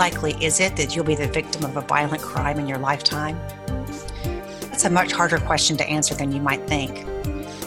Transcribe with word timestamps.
Likely 0.00 0.32
is 0.42 0.60
it 0.60 0.76
that 0.76 0.96
you'll 0.96 1.04
be 1.04 1.14
the 1.14 1.26
victim 1.26 1.62
of 1.62 1.76
a 1.76 1.82
violent 1.82 2.22
crime 2.22 2.58
in 2.58 2.66
your 2.66 2.78
lifetime? 2.78 3.38
That's 4.62 4.86
a 4.86 4.90
much 4.90 5.12
harder 5.12 5.36
question 5.36 5.76
to 5.76 5.86
answer 5.86 6.14
than 6.14 6.32
you 6.32 6.40
might 6.40 6.66
think. 6.66 7.06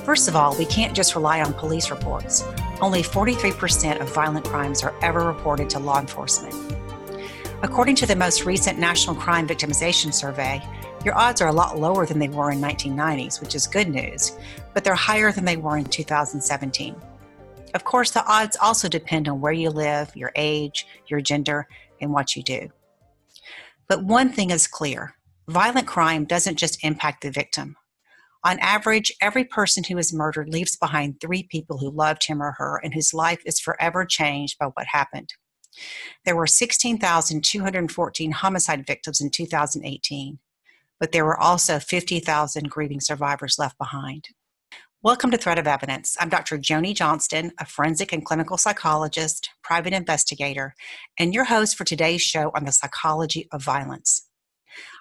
First 0.04 0.28
of 0.28 0.36
all, 0.36 0.58
we 0.58 0.66
can't 0.66 0.96
just 0.96 1.14
rely 1.14 1.44
on 1.44 1.54
police 1.54 1.92
reports. 1.92 2.44
Only 2.82 3.04
43% 3.04 4.02
of 4.02 4.12
violent 4.12 4.46
crimes 4.46 4.82
are 4.82 4.96
ever 5.04 5.28
reported 5.28 5.70
to 5.70 5.80
law 5.80 6.00
enforcement. 6.00 6.56
According 7.62 7.98
to 7.98 8.08
the 8.08 8.16
most 8.16 8.46
recent 8.46 8.80
National 8.80 9.16
Crime 9.16 9.48
Victimization 9.48 10.12
Survey, 10.12 10.60
your 11.06 11.16
odds 11.16 11.40
are 11.40 11.50
a 11.50 11.54
lot 11.54 11.78
lower 11.78 12.08
than 12.08 12.18
they 12.18 12.30
were 12.30 12.50
in 12.50 12.60
1990s, 12.60 13.42
which 13.42 13.54
is 13.54 13.68
good 13.68 13.90
news, 13.90 14.40
but 14.74 14.84
they're 14.84 14.96
higher 14.96 15.32
than 15.32 15.46
they 15.46 15.58
were 15.58 15.78
in 15.78 15.86
2017. 15.86 16.96
Of 17.76 17.84
course, 17.84 18.12
the 18.12 18.26
odds 18.26 18.56
also 18.62 18.88
depend 18.88 19.28
on 19.28 19.42
where 19.42 19.52
you 19.52 19.72
live, 19.72 20.16
your 20.16 20.32
age, 20.36 20.88
your 21.08 21.22
gender, 21.22 21.68
and 22.04 22.14
what 22.14 22.36
you 22.36 22.44
do. 22.44 22.70
But 23.88 24.04
one 24.04 24.32
thing 24.32 24.50
is 24.52 24.68
clear 24.68 25.16
violent 25.48 25.88
crime 25.88 26.26
doesn't 26.26 26.58
just 26.58 26.84
impact 26.84 27.22
the 27.22 27.32
victim. 27.32 27.76
On 28.46 28.60
average, 28.60 29.12
every 29.22 29.46
person 29.46 29.84
who 29.84 29.98
is 29.98 30.14
murdered 30.14 30.50
leaves 30.50 30.76
behind 30.76 31.20
three 31.20 31.44
people 31.44 31.78
who 31.78 31.90
loved 31.90 32.26
him 32.26 32.42
or 32.42 32.52
her 32.58 32.80
and 32.84 32.94
whose 32.94 33.14
life 33.14 33.42
is 33.46 33.60
forever 33.60 34.06
changed 34.06 34.58
by 34.60 34.66
what 34.68 34.88
happened. 34.88 35.34
There 36.26 36.36
were 36.36 36.48
16,214 36.48 38.32
homicide 38.32 38.86
victims 38.86 39.22
in 39.22 39.30
2018, 39.32 40.40
but 41.00 41.12
there 41.12 41.26
were 41.26 41.40
also 41.40 41.80
50,000 41.80 42.70
grieving 42.70 43.00
survivors 43.00 43.58
left 43.58 43.78
behind. 43.78 44.30
Welcome 45.04 45.32
to 45.32 45.38
Thread 45.38 45.60
of 45.60 45.68
Evidence. 45.68 46.16
I'm 46.18 46.30
Dr. 46.30 46.58
Joni 46.58 46.96
Johnston, 46.96 47.52
a 47.60 47.66
forensic 47.66 48.14
and 48.14 48.24
clinical 48.24 48.58
psychologist, 48.58 49.50
private 49.62 49.92
investigator, 49.92 50.76
and 51.20 51.34
your 51.34 51.44
host 51.44 51.76
for 51.76 51.84
today's 51.84 52.22
show 52.22 52.52
on 52.56 52.64
the 52.64 52.72
psychology 52.72 53.50
of 53.52 53.62
violence. 53.62 54.30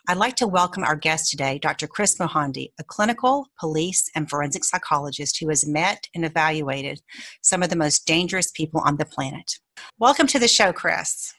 I'd 0.09 0.17
like 0.17 0.35
to 0.39 0.49
welcome 0.49 0.83
our 0.83 0.97
guest 0.97 1.31
today, 1.31 1.61
Dr. 1.61 1.87
Kris 1.87 2.17
Mohandie, 2.19 2.73
a 2.81 2.83
clinical, 2.83 3.47
police, 3.61 4.11
and 4.17 4.29
forensic 4.29 4.65
psychologist 4.65 5.39
who 5.39 5.49
has 5.51 5.65
met 5.65 6.09
and 6.17 6.25
evaluated 6.25 7.01
some 7.41 7.63
of 7.63 7.71
the 7.71 7.77
most 7.77 8.05
dangerous 8.05 8.51
people 8.51 8.83
on 8.85 8.97
the 8.97 9.07
planet. 9.07 9.61
Welcome 10.01 10.27
to 10.27 10.41
the 10.41 10.49
show, 10.49 10.73
Kris. 10.73 11.33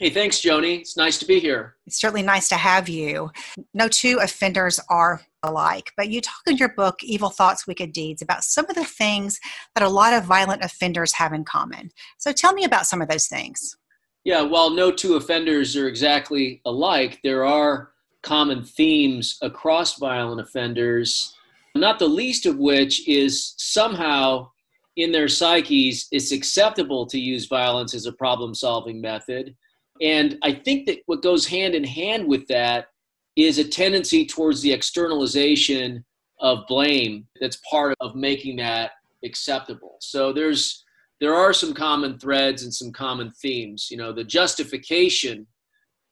Hey, 0.00 0.10
thanks, 0.10 0.40
Joni. 0.40 0.80
It's 0.80 0.96
nice 0.96 1.18
to 1.18 1.24
be 1.24 1.38
here. 1.38 1.76
It's 1.86 2.00
certainly 2.00 2.22
nice 2.22 2.48
to 2.48 2.56
have 2.56 2.88
you. 2.88 3.30
No 3.74 3.86
two 3.86 4.18
offenders 4.20 4.80
are 4.90 5.22
alike, 5.44 5.92
but 5.96 6.08
you 6.08 6.20
talk 6.20 6.40
in 6.48 6.56
your 6.56 6.70
book, 6.70 6.96
Evil 7.04 7.30
Thoughts, 7.30 7.64
Wicked 7.68 7.92
Deeds, 7.92 8.20
about 8.20 8.42
some 8.42 8.66
of 8.68 8.74
the 8.74 8.84
things 8.84 9.38
that 9.76 9.84
a 9.84 9.88
lot 9.88 10.12
of 10.12 10.24
violent 10.24 10.64
offenders 10.64 11.12
have 11.12 11.32
in 11.32 11.44
common. 11.44 11.92
So 12.18 12.32
tell 12.32 12.52
me 12.52 12.64
about 12.64 12.86
some 12.86 13.00
of 13.00 13.08
those 13.08 13.28
things. 13.28 13.76
Yeah, 14.24 14.42
while 14.42 14.70
no 14.70 14.90
two 14.90 15.14
offenders 15.14 15.76
are 15.76 15.86
exactly 15.86 16.60
alike, 16.64 17.20
there 17.22 17.44
are 17.44 17.90
common 18.22 18.64
themes 18.64 19.38
across 19.42 19.96
violent 19.98 20.40
offenders, 20.40 21.36
not 21.76 22.00
the 22.00 22.08
least 22.08 22.46
of 22.46 22.58
which 22.58 23.06
is 23.06 23.54
somehow 23.58 24.48
in 24.96 25.12
their 25.12 25.28
psyches 25.28 26.08
it's 26.10 26.32
acceptable 26.32 27.06
to 27.06 27.18
use 27.18 27.46
violence 27.46 27.94
as 27.94 28.06
a 28.06 28.12
problem 28.12 28.54
solving 28.54 29.00
method 29.00 29.54
and 30.00 30.38
I 30.42 30.52
think 30.52 30.86
that 30.86 30.98
what 31.06 31.22
goes 31.22 31.46
hand 31.46 31.74
in 31.74 31.84
hand 31.84 32.26
with 32.26 32.46
that 32.48 32.88
is 33.36 33.58
a 33.58 33.64
tendency 33.64 34.26
towards 34.26 34.60
the 34.62 34.72
externalization 34.72 36.04
of 36.40 36.66
blame 36.66 37.26
that's 37.40 37.60
part 37.70 37.96
of 38.00 38.14
making 38.14 38.56
that 38.56 38.92
acceptable. 39.24 39.96
So 40.00 40.32
there's 40.32 40.84
there 41.20 41.34
are 41.34 41.52
some 41.52 41.72
common 41.72 42.18
threads 42.18 42.64
and 42.64 42.74
some 42.74 42.92
common 42.92 43.30
themes. 43.30 43.88
You 43.90 43.96
know, 43.96 44.12
the 44.12 44.24
justification 44.24 45.46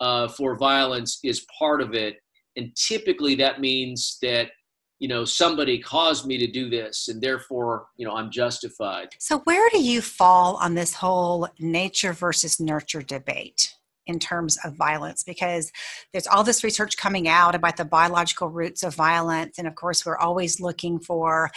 uh, 0.01 0.29
for 0.29 0.57
violence 0.57 1.19
is 1.23 1.47
part 1.59 1.81
of 1.81 1.95
it, 1.95 2.17
and 2.57 2.75
typically 2.77 3.35
that 3.37 3.61
means 3.61 4.19
that 4.23 4.51
you 5.03 5.09
know 5.09 5.25
somebody 5.25 5.81
caused 5.81 6.27
me 6.27 6.39
to 6.39 6.47
do 6.47 6.71
this 6.71 7.09
and 7.09 7.21
therefore 7.21 7.87
you 7.97 8.07
know 8.07 8.15
i'm 8.15 8.31
justified. 8.31 9.09
So 9.19 9.41
where 9.41 9.69
do 9.71 9.83
you 9.83 10.01
fall 10.01 10.55
on 10.63 10.75
this 10.75 10.95
whole 10.95 11.49
nature 11.59 12.13
versus 12.13 12.61
nurture 12.61 13.03
debate 13.03 13.75
in 14.07 14.21
terms 14.21 14.59
of 14.65 14.77
violence? 14.77 15.25
Because 15.25 15.73
there's 16.13 16.29
all 16.29 16.45
this 16.45 16.63
research 16.63 16.97
coming 16.97 17.27
out 17.27 17.57
about 17.57 17.77
the 17.77 17.85
biological 17.85 18.49
roots 18.49 18.85
of 18.85 18.95
violence. 18.95 19.59
And 19.59 19.67
of 19.67 19.75
course 19.75 20.07
we're 20.07 20.19
always 20.19 20.61
looking 20.61 21.01
for 21.01 21.51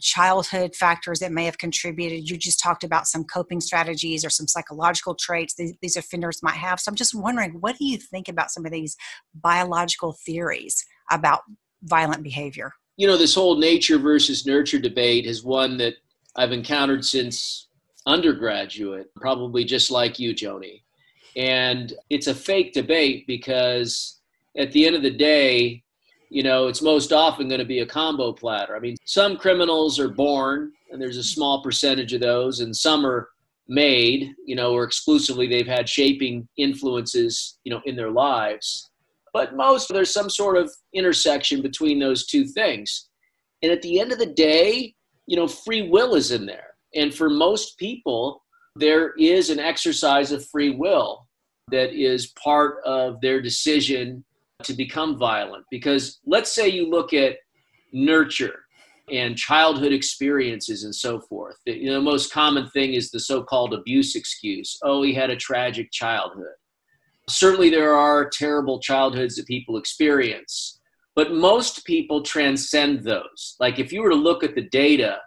childhood 0.00 0.74
factors 0.74 1.18
that 1.18 1.32
may 1.32 1.44
have 1.44 1.58
contributed. 1.58 2.30
You 2.30 2.38
just 2.38 2.60
talked 2.60 2.82
about 2.82 3.06
some 3.06 3.24
coping 3.24 3.60
strategies 3.60 4.24
or 4.24 4.30
some 4.30 4.48
psychological 4.48 5.14
traits 5.14 5.54
these, 5.54 5.74
these 5.82 5.96
offenders 5.98 6.42
might 6.42 6.54
have. 6.54 6.80
So 6.80 6.90
i'm 6.90 6.96
just 6.96 7.14
wondering 7.14 7.60
what 7.60 7.76
do 7.76 7.84
you 7.84 7.98
think 7.98 8.26
about 8.26 8.50
some 8.50 8.64
of 8.64 8.72
these 8.72 8.96
biological 9.34 10.16
theories 10.24 10.82
about 11.10 11.42
violent 11.82 12.22
behavior 12.22 12.72
you 12.96 13.06
know, 13.06 13.16
this 13.16 13.34
whole 13.34 13.56
nature 13.56 13.98
versus 13.98 14.46
nurture 14.46 14.78
debate 14.78 15.26
is 15.26 15.44
one 15.44 15.76
that 15.78 15.94
I've 16.36 16.52
encountered 16.52 17.04
since 17.04 17.68
undergraduate, 18.06 19.14
probably 19.14 19.64
just 19.64 19.90
like 19.90 20.18
you, 20.18 20.34
Joni. 20.34 20.82
And 21.36 21.92
it's 22.08 22.28
a 22.28 22.34
fake 22.34 22.72
debate 22.72 23.26
because 23.26 24.20
at 24.56 24.72
the 24.72 24.86
end 24.86 24.96
of 24.96 25.02
the 25.02 25.10
day, 25.10 25.82
you 26.30 26.42
know, 26.42 26.66
it's 26.66 26.82
most 26.82 27.12
often 27.12 27.48
going 27.48 27.60
to 27.60 27.66
be 27.66 27.80
a 27.80 27.86
combo 27.86 28.32
platter. 28.32 28.74
I 28.74 28.80
mean, 28.80 28.96
some 29.04 29.36
criminals 29.36 30.00
are 30.00 30.08
born, 30.08 30.72
and 30.90 31.00
there's 31.00 31.18
a 31.18 31.22
small 31.22 31.62
percentage 31.62 32.12
of 32.14 32.20
those, 32.20 32.60
and 32.60 32.74
some 32.74 33.06
are 33.06 33.28
made, 33.68 34.32
you 34.44 34.56
know, 34.56 34.72
or 34.72 34.84
exclusively 34.84 35.46
they've 35.46 35.66
had 35.66 35.88
shaping 35.88 36.48
influences, 36.56 37.58
you 37.64 37.72
know, 37.72 37.80
in 37.84 37.96
their 37.96 38.10
lives. 38.10 38.90
But 39.36 39.54
most, 39.54 39.92
there's 39.92 40.14
some 40.14 40.30
sort 40.30 40.56
of 40.56 40.72
intersection 40.94 41.60
between 41.60 41.98
those 41.98 42.26
two 42.26 42.46
things. 42.46 43.10
And 43.62 43.70
at 43.70 43.82
the 43.82 44.00
end 44.00 44.10
of 44.10 44.18
the 44.18 44.32
day, 44.32 44.94
you 45.26 45.36
know, 45.36 45.46
free 45.46 45.90
will 45.90 46.14
is 46.14 46.30
in 46.30 46.46
there. 46.46 46.68
And 46.94 47.14
for 47.14 47.28
most 47.28 47.76
people, 47.76 48.42
there 48.76 49.12
is 49.18 49.50
an 49.50 49.58
exercise 49.58 50.32
of 50.32 50.48
free 50.48 50.70
will 50.70 51.26
that 51.70 51.92
is 51.92 52.32
part 52.42 52.82
of 52.86 53.20
their 53.20 53.42
decision 53.42 54.24
to 54.62 54.72
become 54.72 55.18
violent. 55.18 55.66
Because 55.70 56.18
let's 56.24 56.54
say 56.54 56.68
you 56.70 56.88
look 56.88 57.12
at 57.12 57.36
nurture 57.92 58.60
and 59.12 59.36
childhood 59.36 59.92
experiences 59.92 60.84
and 60.84 60.94
so 60.94 61.20
forth. 61.20 61.56
You 61.66 61.90
know, 61.90 61.96
the 61.96 62.00
most 62.00 62.32
common 62.32 62.70
thing 62.70 62.94
is 62.94 63.10
the 63.10 63.20
so 63.20 63.42
called 63.42 63.74
abuse 63.74 64.16
excuse. 64.16 64.78
Oh, 64.82 65.02
he 65.02 65.12
had 65.12 65.28
a 65.28 65.36
tragic 65.36 65.92
childhood. 65.92 66.56
Certainly, 67.28 67.70
there 67.70 67.94
are 67.94 68.30
terrible 68.30 68.78
childhoods 68.78 69.36
that 69.36 69.46
people 69.46 69.76
experience, 69.76 70.80
but 71.14 71.32
most 71.32 71.84
people 71.84 72.22
transcend 72.22 73.02
those. 73.02 73.56
Like, 73.58 73.78
if 73.78 73.92
you 73.92 74.02
were 74.02 74.10
to 74.10 74.16
look 74.16 74.44
at 74.44 74.54
the 74.54 74.68
data 74.68 75.18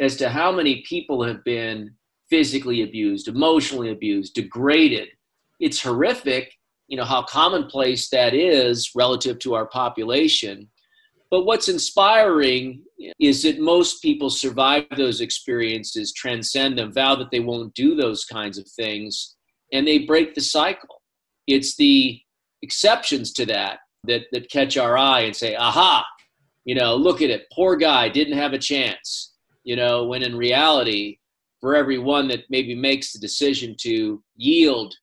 as 0.00 0.16
to 0.16 0.28
how 0.30 0.50
many 0.50 0.82
people 0.88 1.22
have 1.22 1.44
been 1.44 1.94
physically 2.30 2.82
abused, 2.82 3.28
emotionally 3.28 3.90
abused, 3.90 4.34
degraded, 4.34 5.08
it's 5.60 5.82
horrific, 5.82 6.52
you 6.88 6.96
know, 6.96 7.04
how 7.04 7.22
commonplace 7.22 8.08
that 8.10 8.34
is 8.34 8.92
relative 8.94 9.38
to 9.40 9.54
our 9.54 9.66
population. 9.66 10.68
But 11.30 11.44
what's 11.44 11.68
inspiring 11.68 12.82
is 13.18 13.42
that 13.42 13.58
most 13.58 14.00
people 14.00 14.30
survive 14.30 14.86
those 14.96 15.20
experiences, 15.20 16.12
transcend 16.12 16.78
them, 16.78 16.92
vow 16.92 17.16
that 17.16 17.30
they 17.30 17.40
won't 17.40 17.74
do 17.74 17.94
those 17.94 18.24
kinds 18.24 18.58
of 18.58 18.66
things, 18.68 19.34
and 19.72 19.86
they 19.86 19.98
break 19.98 20.34
the 20.34 20.40
cycle. 20.40 20.95
It's 21.46 21.76
the 21.76 22.20
exceptions 22.62 23.32
to 23.34 23.46
that 23.46 23.78
that 24.04 24.22
that 24.32 24.50
catch 24.50 24.76
our 24.76 24.96
eye 24.96 25.20
and 25.20 25.36
say, 25.36 25.54
"Aha! 25.54 26.04
You 26.64 26.74
know, 26.74 26.96
look 26.96 27.22
at 27.22 27.30
it. 27.30 27.46
Poor 27.52 27.76
guy 27.76 28.08
didn't 28.08 28.38
have 28.38 28.52
a 28.52 28.58
chance." 28.58 29.34
You 29.64 29.76
know, 29.76 30.04
when 30.04 30.22
in 30.22 30.36
reality, 30.36 31.18
for 31.60 31.74
every 31.74 31.98
one 31.98 32.28
that 32.28 32.44
maybe 32.50 32.74
makes 32.74 33.12
the 33.12 33.18
decision 33.18 33.74
to 33.80 34.22
yield 34.36 34.94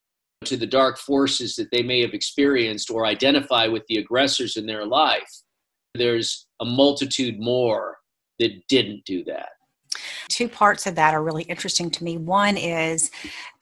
to 0.45 0.57
the 0.57 0.67
dark 0.67 0.97
forces 0.97 1.55
that 1.55 1.71
they 1.71 1.81
may 1.81 2.01
have 2.01 2.13
experienced 2.13 2.89
or 2.89 3.05
identify 3.05 3.67
with 3.67 3.83
the 3.87 3.97
aggressors 3.97 4.57
in 4.57 4.65
their 4.65 4.85
life, 4.85 5.41
there's 5.93 6.47
a 6.61 6.65
multitude 6.65 7.39
more 7.39 7.97
that 8.39 8.67
didn't 8.67 9.03
do 9.05 9.23
that. 9.25 9.49
Two 10.29 10.49
parts 10.49 10.87
of 10.87 10.95
that 10.95 11.13
are 11.13 11.23
really 11.23 11.43
interesting 11.43 11.89
to 11.91 12.03
me. 12.03 12.17
One 12.17 12.57
is 12.57 13.11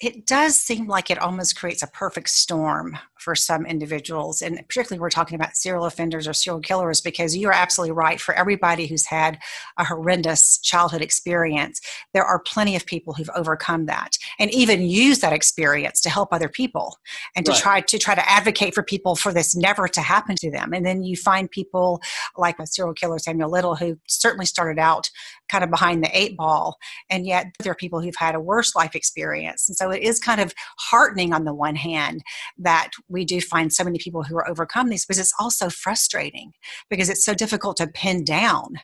it 0.02 0.26
does 0.26 0.56
seem 0.56 0.88
like 0.88 1.12
it 1.12 1.20
almost 1.20 1.56
creates 1.56 1.84
a 1.84 1.88
perfect 1.88 2.30
storm 2.30 2.98
for 3.20 3.36
some 3.36 3.68
individuals, 3.68 4.42
and 4.42 4.58
particularly 4.68 5.00
we're 5.00 5.12
talking 5.12 5.36
about 5.36 5.56
serial 5.56 5.86
offenders 5.86 6.28
or 6.28 6.34
serial 6.34 6.60
killers, 6.60 7.02
because 7.02 7.38
you're 7.38 7.54
absolutely 7.54 7.92
right. 7.92 8.20
For 8.20 8.34
everybody 8.34 8.88
who's 8.88 9.06
had 9.06 9.38
a 9.78 9.86
horrendous 9.86 10.58
childhood 10.58 11.04
experience, 11.04 11.80
there 12.16 12.26
are 12.26 12.40
plenty 12.40 12.76
of 12.76 12.84
people 12.88 13.14
who've 13.14 13.30
overcome 13.36 13.86
that 13.86 14.18
and 14.40 14.50
even 14.52 14.82
use 14.82 15.20
that 15.20 15.34
experience 15.34 16.02
to 16.02 16.10
help 16.10 16.30
other 16.32 16.50
people 16.50 16.98
and 17.36 17.46
to 17.46 17.52
right. 17.52 17.62
try 17.62 17.82
to 17.82 18.00
try 18.00 18.16
to 18.16 18.28
advocate 18.28 18.74
for 18.74 18.82
people 18.82 19.16
for 19.16 19.32
this 19.32 19.56
never 19.56 19.88
to 19.88 20.02
happen 20.02 20.36
to 20.38 20.50
them. 20.50 20.74
And 20.74 20.84
then 20.84 21.04
you 21.04 21.16
find 21.16 21.50
people 21.52 22.02
like 22.36 22.58
a 22.58 22.66
serial 22.66 22.96
killer 22.96 23.20
Samuel 23.20 23.52
Little, 23.52 23.76
who 23.76 24.00
certainly 24.08 24.48
started 24.48 24.80
out 24.80 25.12
kind 25.52 25.64
of 25.64 25.70
behind 25.70 26.04
the 26.04 26.18
eight 26.18 26.36
ball, 26.38 26.78
and 27.10 27.28
yet 27.28 27.48
there 27.60 27.74
are 27.74 27.76
people 27.76 28.02
who've 28.02 28.16
had 28.16 28.34
a 28.34 28.40
worse 28.40 28.76
life 28.76 28.96
experience. 28.96 29.70
And 29.70 29.76
so 29.76 29.91
so 29.92 29.98
it 29.98 30.04
is 30.04 30.20
kind 30.20 30.40
of 30.40 30.54
heartening 30.80 31.34
on 31.34 31.44
the 31.44 31.54
one 31.54 31.76
hand 31.76 32.22
that 32.58 32.92
we 33.10 33.26
do 33.26 33.42
find 33.42 33.74
so 33.74 33.84
many 33.84 34.00
people 34.00 34.24
who 34.24 34.38
are 34.38 34.50
overcome 34.50 34.90
these, 34.90 35.06
but 35.06 35.18
it's 35.18 35.34
also 35.40 35.70
frustrating 35.70 36.54
because 36.90 37.10
it's 37.10 37.26
so 37.26 37.34
difficult 37.34 37.78
to 37.78 37.88
pin 37.88 38.24
down 38.24 38.76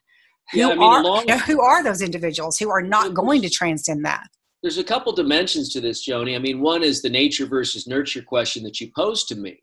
who 0.51 0.59
yeah, 0.59 0.68
I 0.68 0.75
mean, 0.75 0.83
are 0.83 1.01
along, 1.01 1.21
you 1.21 1.27
know, 1.27 1.38
who 1.39 1.62
are 1.62 1.83
those 1.83 2.01
individuals 2.01 2.57
who 2.57 2.69
are 2.69 2.81
not 2.81 3.13
going 3.13 3.42
to 3.42 3.50
transcend 3.50 4.04
that. 4.06 4.27
There's 4.63 4.77
a 4.77 4.83
couple 4.83 5.13
dimensions 5.13 5.71
to 5.74 5.81
this, 5.81 6.07
Joni. 6.07 6.36
I 6.36 6.39
mean, 6.39 6.62
one 6.62 6.83
is 6.83 7.01
the 7.01 7.09
nature 7.09 7.45
versus 7.45 7.88
nurture 7.88 8.21
question 8.21 8.63
that 8.63 8.81
you 8.81 8.92
posed 8.95 9.27
to 9.30 9.36
me 9.36 9.59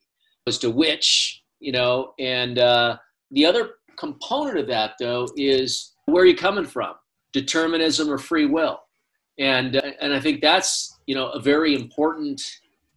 as 0.47 0.59
to 0.59 0.71
which, 0.71 1.43
you 1.61 1.73
know, 1.73 2.13
and 2.19 2.59
uh, 2.59 2.97
the 3.31 3.45
other 3.45 3.71
component 3.99 4.59
of 4.59 4.67
that, 4.69 4.93
though, 5.01 5.27
is 5.37 5.95
where 6.07 6.23
are 6.23 6.27
you 6.27 6.37
coming 6.37 6.65
from? 6.65 6.95
Determinism 7.33 8.11
or 8.11 8.19
free 8.19 8.47
will? 8.47 8.84
And, 9.39 9.77
and 9.77 10.15
I 10.15 10.21
think 10.21 10.41
that's, 10.41 10.99
you 11.07 11.15
know, 11.15 11.29
a 11.31 11.41
very 11.41 11.75
important 11.75 12.41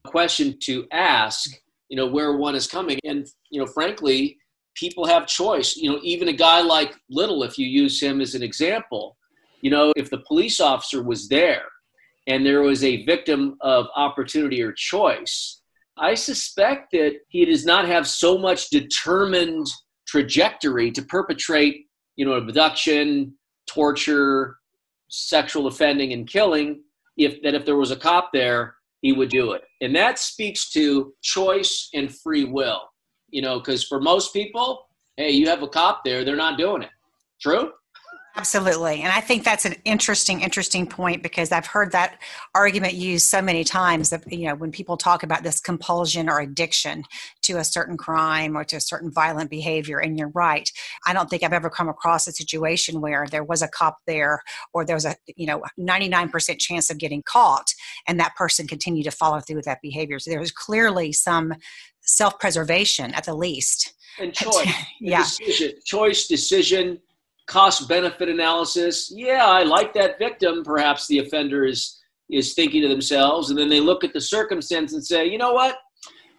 question 0.05 0.57
to 0.63 0.87
ask, 0.91 1.49
you 1.89 1.97
know, 1.97 2.07
where 2.07 2.37
one 2.37 2.55
is 2.55 2.67
coming. 2.67 2.99
And, 3.03 3.27
you 3.49 3.59
know, 3.59 3.67
frankly, 3.67 4.37
people 4.75 5.05
have 5.05 5.27
choice. 5.27 5.75
You 5.75 5.91
know, 5.91 5.99
even 6.03 6.27
a 6.27 6.33
guy 6.33 6.61
like 6.61 6.95
Little, 7.09 7.43
if 7.43 7.57
you 7.57 7.67
use 7.67 8.01
him 8.01 8.21
as 8.21 8.35
an 8.35 8.43
example, 8.43 9.17
you 9.61 9.71
know, 9.71 9.91
if 9.95 10.09
the 10.09 10.19
police 10.19 10.59
officer 10.59 11.03
was 11.03 11.27
there 11.27 11.63
and 12.27 12.45
there 12.45 12.61
was 12.61 12.83
a 12.83 13.03
victim 13.05 13.57
of 13.61 13.87
opportunity 13.95 14.61
or 14.61 14.71
choice, 14.71 15.61
I 15.97 16.13
suspect 16.13 16.91
that 16.91 17.15
he 17.29 17.45
does 17.45 17.65
not 17.65 17.87
have 17.87 18.07
so 18.07 18.37
much 18.37 18.69
determined 18.69 19.65
trajectory 20.07 20.91
to 20.91 21.01
perpetrate, 21.01 21.87
you 22.15 22.25
know, 22.25 22.33
abduction, 22.33 23.33
torture, 23.67 24.57
sexual 25.09 25.67
offending, 25.67 26.13
and 26.13 26.27
killing. 26.27 26.81
If 27.17 27.41
that 27.41 27.55
if 27.55 27.65
there 27.65 27.77
was 27.77 27.91
a 27.91 27.95
cop 27.95 28.29
there, 28.33 28.75
he 29.01 29.11
would 29.11 29.29
do 29.29 29.53
it, 29.53 29.63
and 29.81 29.95
that 29.95 30.19
speaks 30.19 30.69
to 30.71 31.13
choice 31.21 31.89
and 31.93 32.15
free 32.15 32.43
will. 32.43 32.81
You 33.29 33.41
know, 33.41 33.59
because 33.59 33.83
for 33.83 33.99
most 33.99 34.33
people, 34.33 34.87
hey, 35.17 35.31
you 35.31 35.47
have 35.49 35.63
a 35.63 35.67
cop 35.67 36.03
there, 36.05 36.23
they're 36.23 36.35
not 36.35 36.57
doing 36.57 36.83
it. 36.83 36.89
True. 37.41 37.71
Absolutely. 38.37 39.01
And 39.01 39.11
I 39.11 39.19
think 39.19 39.43
that's 39.43 39.65
an 39.65 39.73
interesting, 39.83 40.41
interesting 40.41 40.85
point 40.85 41.23
because 41.23 41.51
I've 41.51 41.65
heard 41.65 41.91
that 41.93 42.21
argument 42.53 42.93
used 42.93 43.25
so 43.25 43.41
many 43.41 43.63
times 43.63 44.11
that, 44.11 44.31
you 44.31 44.45
know, 44.45 44.53
when 44.53 44.71
people 44.71 44.95
talk 44.95 45.23
about 45.23 45.41
this 45.41 45.59
compulsion 45.59 46.29
or 46.29 46.39
addiction 46.39 47.03
to 47.41 47.57
a 47.57 47.63
certain 47.63 47.97
crime 47.97 48.55
or 48.55 48.63
to 48.65 48.75
a 48.75 48.81
certain 48.81 49.11
violent 49.11 49.49
behavior. 49.49 49.97
And 49.97 50.19
you're 50.19 50.31
right. 50.35 50.69
I 51.07 51.13
don't 51.13 51.31
think 51.31 51.41
I've 51.41 51.51
ever 51.51 51.71
come 51.71 51.89
across 51.89 52.27
a 52.27 52.31
situation 52.31 53.01
where 53.01 53.25
there 53.31 53.43
was 53.43 53.63
a 53.63 53.67
cop 53.67 53.97
there 54.05 54.43
or 54.71 54.85
there 54.85 54.95
was 54.95 55.05
a, 55.05 55.15
you 55.35 55.47
know, 55.47 55.63
99% 55.79 56.59
chance 56.59 56.91
of 56.91 56.99
getting 56.99 57.23
caught 57.23 57.73
and 58.07 58.19
that 58.19 58.35
person 58.35 58.67
continued 58.67 59.05
to 59.05 59.11
follow 59.11 59.39
through 59.39 59.55
with 59.55 59.65
that 59.65 59.81
behavior. 59.81 60.19
So 60.19 60.29
there 60.29 60.39
was 60.39 60.51
clearly 60.51 61.11
some 61.11 61.55
self 62.01 62.37
preservation 62.37 63.15
at 63.15 63.25
the 63.25 63.33
least. 63.33 63.95
And 64.19 64.31
choice. 64.31 64.67
yeah. 65.01 65.23
Decision, 65.23 65.71
choice, 65.85 66.27
decision 66.27 66.99
cost 67.47 67.87
benefit 67.87 68.29
analysis. 68.29 69.11
Yeah, 69.13 69.45
I 69.45 69.63
like 69.63 69.93
that 69.93 70.19
victim. 70.19 70.63
Perhaps 70.63 71.07
the 71.07 71.19
offender 71.19 71.65
is 71.65 71.99
is 72.29 72.53
thinking 72.53 72.81
to 72.81 72.89
themselves, 72.89 73.49
and 73.49 73.57
then 73.57 73.69
they 73.69 73.79
look 73.79 74.03
at 74.03 74.11
the 74.11 74.19
circumstance 74.19 74.93
and 74.93 75.05
say, 75.05 75.25
you 75.25 75.37
know 75.37 75.53
what? 75.53 75.77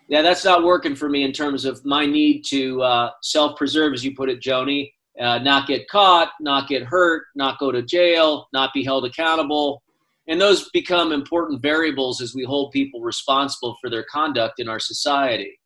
Yeah, 0.08 0.20
that's 0.20 0.44
not 0.44 0.62
working 0.62 0.94
for 0.94 1.08
me 1.08 1.22
in 1.22 1.32
terms 1.32 1.64
of 1.64 1.82
my 1.84 2.04
need 2.04 2.42
to 2.48 2.82
uh, 2.82 3.10
self 3.22 3.56
preserve, 3.56 3.94
as 3.94 4.04
you 4.04 4.14
put 4.14 4.28
it, 4.28 4.40
Joni. 4.40 4.92
Uh, 5.18 5.38
not 5.38 5.66
get 5.66 5.88
caught, 5.88 6.30
not 6.40 6.68
get 6.68 6.84
hurt, 6.84 7.24
not 7.34 7.58
go 7.58 7.72
to 7.72 7.82
jail, 7.82 8.46
not 8.52 8.72
be 8.72 8.84
held 8.84 9.04
accountable. 9.04 9.82
And 10.28 10.40
those 10.40 10.68
become 10.70 11.10
important 11.10 11.60
variables 11.60 12.20
as 12.20 12.34
we 12.34 12.44
hold 12.44 12.70
people 12.70 13.00
responsible 13.00 13.76
for 13.80 13.90
their 13.90 14.04
conduct 14.04 14.60
in 14.60 14.68
our 14.68 14.78
society. 14.78 15.58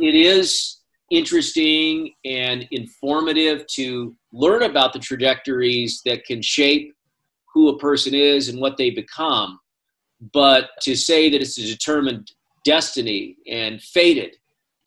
It 0.00 0.14
is 0.14 0.79
interesting 1.10 2.14
and 2.24 2.66
informative 2.70 3.66
to 3.66 4.16
learn 4.32 4.62
about 4.62 4.92
the 4.92 4.98
trajectories 4.98 6.02
that 6.04 6.24
can 6.24 6.40
shape 6.40 6.94
who 7.52 7.68
a 7.68 7.78
person 7.78 8.14
is 8.14 8.48
and 8.48 8.60
what 8.60 8.76
they 8.76 8.90
become. 8.90 9.58
But 10.32 10.70
to 10.82 10.94
say 10.94 11.30
that 11.30 11.40
it's 11.40 11.58
a 11.58 11.66
determined 11.66 12.30
destiny 12.64 13.36
and 13.48 13.82
fated, 13.82 14.36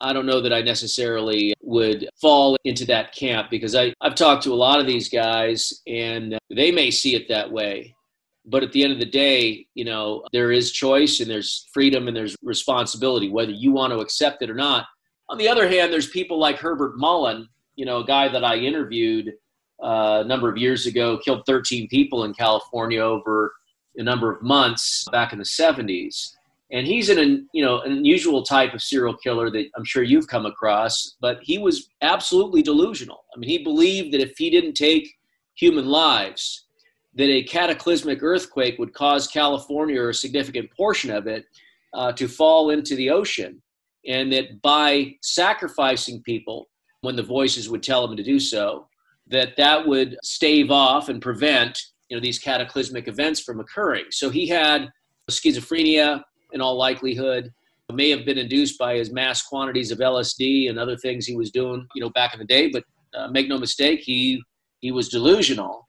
I 0.00 0.12
don't 0.12 0.26
know 0.26 0.40
that 0.40 0.52
I 0.52 0.62
necessarily 0.62 1.54
would 1.62 2.08
fall 2.20 2.56
into 2.64 2.84
that 2.86 3.14
camp 3.14 3.50
because 3.50 3.74
I, 3.74 3.92
I've 4.00 4.14
talked 4.14 4.42
to 4.44 4.52
a 4.52 4.54
lot 4.54 4.80
of 4.80 4.86
these 4.86 5.08
guys 5.08 5.82
and 5.86 6.38
they 6.50 6.70
may 6.70 6.90
see 6.90 7.14
it 7.14 7.28
that 7.28 7.50
way. 7.50 7.94
But 8.46 8.62
at 8.62 8.72
the 8.72 8.84
end 8.84 8.92
of 8.92 8.98
the 8.98 9.06
day, 9.06 9.66
you 9.74 9.86
know, 9.86 10.24
there 10.32 10.52
is 10.52 10.72
choice 10.72 11.20
and 11.20 11.30
there's 11.30 11.68
freedom 11.72 12.08
and 12.08 12.16
there's 12.16 12.36
responsibility, 12.42 13.30
whether 13.30 13.52
you 13.52 13.72
want 13.72 13.92
to 13.92 14.00
accept 14.00 14.42
it 14.42 14.50
or 14.50 14.54
not. 14.54 14.86
On 15.28 15.38
the 15.38 15.48
other 15.48 15.68
hand, 15.68 15.92
there's 15.92 16.08
people 16.08 16.38
like 16.38 16.58
Herbert 16.58 16.98
Mullen, 16.98 17.48
you 17.76 17.86
know, 17.86 17.98
a 17.98 18.04
guy 18.04 18.28
that 18.28 18.44
I 18.44 18.56
interviewed 18.56 19.32
uh, 19.82 20.22
a 20.24 20.24
number 20.24 20.48
of 20.48 20.56
years 20.56 20.86
ago, 20.86 21.18
killed 21.18 21.44
13 21.46 21.88
people 21.88 22.24
in 22.24 22.34
California 22.34 23.00
over 23.00 23.54
a 23.96 24.02
number 24.02 24.30
of 24.30 24.42
months 24.42 25.06
back 25.10 25.32
in 25.32 25.38
the 25.38 25.44
70s. 25.44 26.32
And 26.70 26.86
he's 26.86 27.08
an, 27.08 27.48
you 27.52 27.64
know, 27.64 27.80
an 27.80 27.92
unusual 27.92 28.42
type 28.42 28.74
of 28.74 28.82
serial 28.82 29.16
killer 29.16 29.50
that 29.50 29.66
I'm 29.76 29.84
sure 29.84 30.02
you've 30.02 30.26
come 30.26 30.46
across, 30.46 31.16
but 31.20 31.38
he 31.42 31.58
was 31.58 31.88
absolutely 32.02 32.62
delusional. 32.62 33.24
I 33.34 33.38
mean, 33.38 33.48
he 33.48 33.58
believed 33.58 34.12
that 34.12 34.20
if 34.20 34.36
he 34.36 34.50
didn't 34.50 34.74
take 34.74 35.14
human 35.54 35.86
lives, 35.86 36.66
that 37.14 37.28
a 37.28 37.44
cataclysmic 37.44 38.22
earthquake 38.22 38.78
would 38.78 38.92
cause 38.92 39.28
California 39.28 40.00
or 40.00 40.08
a 40.08 40.14
significant 40.14 40.70
portion 40.76 41.10
of 41.10 41.26
it 41.26 41.44
uh, 41.92 42.12
to 42.12 42.26
fall 42.26 42.70
into 42.70 42.96
the 42.96 43.10
ocean 43.10 43.62
and 44.06 44.32
that 44.32 44.60
by 44.62 45.14
sacrificing 45.22 46.22
people 46.22 46.68
when 47.00 47.16
the 47.16 47.22
voices 47.22 47.68
would 47.68 47.82
tell 47.82 48.04
him 48.04 48.16
to 48.16 48.22
do 48.22 48.38
so 48.38 48.88
that 49.28 49.56
that 49.56 49.86
would 49.86 50.16
stave 50.22 50.70
off 50.70 51.08
and 51.08 51.20
prevent 51.22 51.78
you 52.08 52.16
know 52.16 52.20
these 52.20 52.38
cataclysmic 52.38 53.08
events 53.08 53.40
from 53.40 53.60
occurring. 53.60 54.04
So 54.10 54.30
he 54.30 54.46
had 54.46 54.90
schizophrenia 55.30 56.22
in 56.52 56.60
all 56.60 56.76
likelihood 56.76 57.52
may 57.92 58.10
have 58.10 58.24
been 58.24 58.38
induced 58.38 58.78
by 58.78 58.96
his 58.96 59.12
mass 59.12 59.42
quantities 59.42 59.90
of 59.90 59.98
lsd 59.98 60.68
and 60.68 60.78
other 60.78 60.96
things 60.96 61.26
he 61.26 61.36
was 61.36 61.50
doing 61.50 61.86
you 61.94 62.02
know 62.02 62.10
back 62.10 62.32
in 62.32 62.38
the 62.38 62.44
day 62.44 62.68
but 62.68 62.82
uh, 63.14 63.28
make 63.28 63.48
no 63.48 63.58
mistake 63.58 64.00
he 64.00 64.42
he 64.80 64.90
was 64.90 65.08
delusional. 65.08 65.88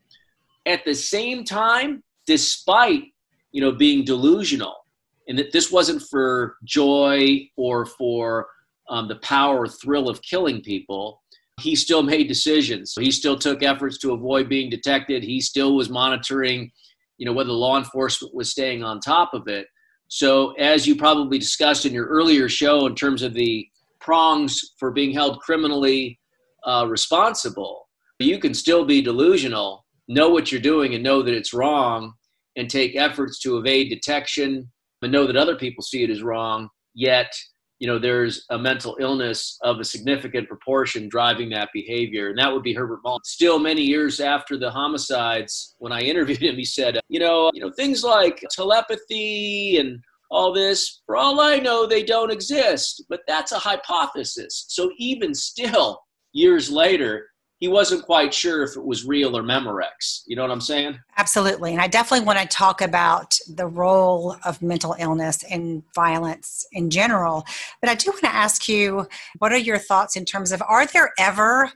At 0.66 0.86
the 0.86 0.96
same 0.96 1.44
time 1.44 2.04
despite 2.26 3.04
you 3.52 3.62
know 3.62 3.72
being 3.72 4.04
delusional 4.04 4.85
and 5.28 5.38
that 5.38 5.52
this 5.52 5.72
wasn't 5.72 6.02
for 6.02 6.58
joy 6.64 7.50
or 7.56 7.86
for 7.86 8.48
um, 8.90 9.08
the 9.08 9.16
power 9.18 9.62
or 9.62 9.68
thrill 9.68 10.10
of 10.10 10.22
killing 10.22 10.62
people. 10.62 11.22
He 11.60 11.76
still 11.76 12.04
made 12.04 12.28
decisions. 12.28 12.94
He 13.00 13.12
still 13.12 13.38
took 13.38 13.64
efforts 13.64 13.98
to 14.00 14.12
avoid 14.12 14.50
being 14.50 14.70
detected. 14.70 15.24
He 15.24 15.40
still 15.42 15.76
was 15.76 15.90
monitoring 15.90 16.72
you 17.18 17.26
know 17.26 17.34
whether 17.34 17.52
law 17.52 17.78
enforcement 17.78 18.36
was 18.36 18.52
staying 18.52 18.84
on 18.84 19.00
top 19.00 19.34
of 19.34 19.48
it. 19.48 19.68
So 20.08 20.52
as 20.54 20.86
you 20.86 20.96
probably 20.96 21.40
discussed 21.40 21.86
in 21.86 21.94
your 21.94 22.08
earlier 22.08 22.50
show 22.50 22.86
in 22.88 22.96
terms 22.96 23.22
of 23.22 23.34
the 23.34 23.68
prongs 24.00 24.74
for 24.78 24.92
being 24.92 25.12
held 25.12 25.40
criminally 25.40 26.20
uh, 26.64 26.86
responsible 26.88 27.86
you 28.20 28.40
can 28.40 28.54
still 28.54 28.86
be 28.86 29.02
delusional 29.02 29.86
know 30.08 30.30
what 30.30 30.52
you're 30.52 30.62
doing 30.62 30.94
and 30.94 31.04
know 31.04 31.22
that 31.22 31.34
it's 31.34 31.54
wrong 31.54 32.14
and 32.56 32.70
take 32.70 32.96
efforts 32.96 33.40
to 33.40 33.58
evade 33.58 33.90
detection 33.90 34.70
and 35.06 35.14
know 35.14 35.26
that 35.26 35.38
other 35.38 35.56
people 35.56 35.82
see 35.84 36.04
it 36.04 36.10
as 36.10 36.22
wrong, 36.22 36.68
yet 36.94 37.32
you 37.80 37.88
know 37.88 38.00
there's 38.00 38.46
a 38.50 38.58
mental 38.58 38.98
illness 39.00 39.58
of 39.62 39.80
a 39.80 39.84
significant 39.84 40.48
proportion 40.48 41.08
driving 41.10 41.50
that 41.50 41.70
behavior. 41.74 42.30
And 42.30 42.40
that 42.40 42.52
would 42.52 42.64
be 42.64 42.74
herbert 42.74 43.02
still 43.24 43.60
many 43.60 43.82
years 43.82 44.20
after 44.20 44.58
the 44.58 44.72
homicides 44.72 45.76
when 45.78 45.92
i 45.92 46.02
interviewed 46.12 46.42
him 46.42 46.56
he 46.56 46.66
said 46.66 47.00
you 47.10 47.20
know 47.20 47.52
you 47.54 47.62
know 47.62 47.72
things 47.72 48.04
like 48.04 48.44
telepathy 48.52 49.78
and 49.78 50.00
all 50.32 50.54
this 50.54 51.02
for 51.06 51.16
all 51.16 51.40
i 51.40 51.58
know 51.58 51.86
they 51.86 52.04
don't 52.04 52.32
exist. 52.32 53.04
But 53.10 53.22
that's 53.28 53.52
a 53.52 53.60
hypothesis. 53.60 54.66
So 54.70 54.92
even 54.98 55.34
still 55.34 56.02
years 56.34 56.70
later 56.72 57.28
he 57.66 57.70
wasn't 57.70 58.04
quite 58.04 58.32
sure 58.32 58.62
if 58.62 58.78
it 58.78 58.86
was 58.86 59.08
real 59.08 59.36
or 59.36 59.42
Memorex. 59.42 60.22
You 60.28 60.36
know 60.36 60.44
what 60.44 60.52
I'm 60.52 60.62
saying? 60.62 61.00
Absolutely. 61.18 61.72
And 61.72 61.82
I 61.82 61.88
definitely 61.88 62.24
want 62.24 62.38
to 62.38 62.46
talk 62.46 62.80
about 62.80 63.40
the 63.50 63.66
role 63.66 64.36
of 64.46 64.62
mental 64.62 64.96
illness 65.00 65.44
and 65.50 65.82
violence 65.96 66.64
in 66.74 66.92
general. 66.92 67.44
But 67.82 67.90
I 67.90 67.96
do 67.96 68.12
want 68.12 68.22
to 68.22 68.32
ask 68.36 68.70
you 68.70 69.08
what 69.40 69.52
are 69.52 69.58
your 69.58 69.80
thoughts 69.80 70.16
in 70.16 70.26
terms 70.26 70.52
of 70.52 70.62
are 70.70 70.86
there 70.86 71.12
ever 71.18 71.72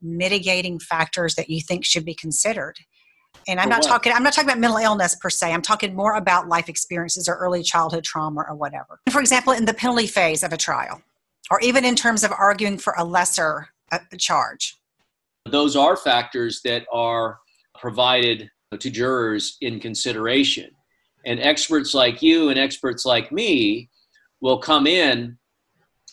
mitigating 0.00 0.78
factors 0.78 1.34
that 1.34 1.50
you 1.50 1.60
think 1.60 1.84
should 1.84 2.04
be 2.04 2.14
considered? 2.14 2.76
And 3.48 3.58
I'm 3.58 3.64
For 3.64 3.70
not 3.70 3.80
what? 3.80 3.88
talking 3.88 4.12
I'm 4.12 4.22
not 4.22 4.34
talking 4.34 4.48
about 4.48 4.60
mental 4.60 4.78
illness 4.78 5.16
per 5.16 5.28
se. 5.28 5.52
I'm 5.52 5.60
talking 5.60 5.96
more 5.96 6.14
about 6.14 6.46
life 6.46 6.68
experiences 6.68 7.26
or 7.28 7.34
early 7.34 7.64
childhood 7.64 8.04
trauma 8.04 8.44
or 8.48 8.54
whatever. 8.54 9.00
For 9.10 9.20
example, 9.20 9.54
in 9.54 9.64
the 9.64 9.74
penalty 9.74 10.06
phase 10.06 10.44
of 10.44 10.52
a 10.52 10.56
trial 10.56 11.02
or 11.50 11.58
even 11.62 11.84
in 11.84 11.96
terms 11.96 12.22
of 12.22 12.30
arguing 12.30 12.78
for 12.78 12.94
a 12.96 13.02
lesser 13.02 13.70
uh, 13.90 13.98
charge 14.18 14.76
those 15.46 15.76
are 15.76 15.96
factors 15.96 16.60
that 16.64 16.84
are 16.92 17.38
provided 17.78 18.50
to 18.78 18.90
jurors 18.90 19.58
in 19.60 19.80
consideration. 19.80 20.70
And 21.26 21.40
experts 21.40 21.94
like 21.94 22.22
you 22.22 22.48
and 22.48 22.58
experts 22.58 23.04
like 23.04 23.32
me 23.32 23.88
will 24.40 24.58
come 24.58 24.86
in 24.86 25.38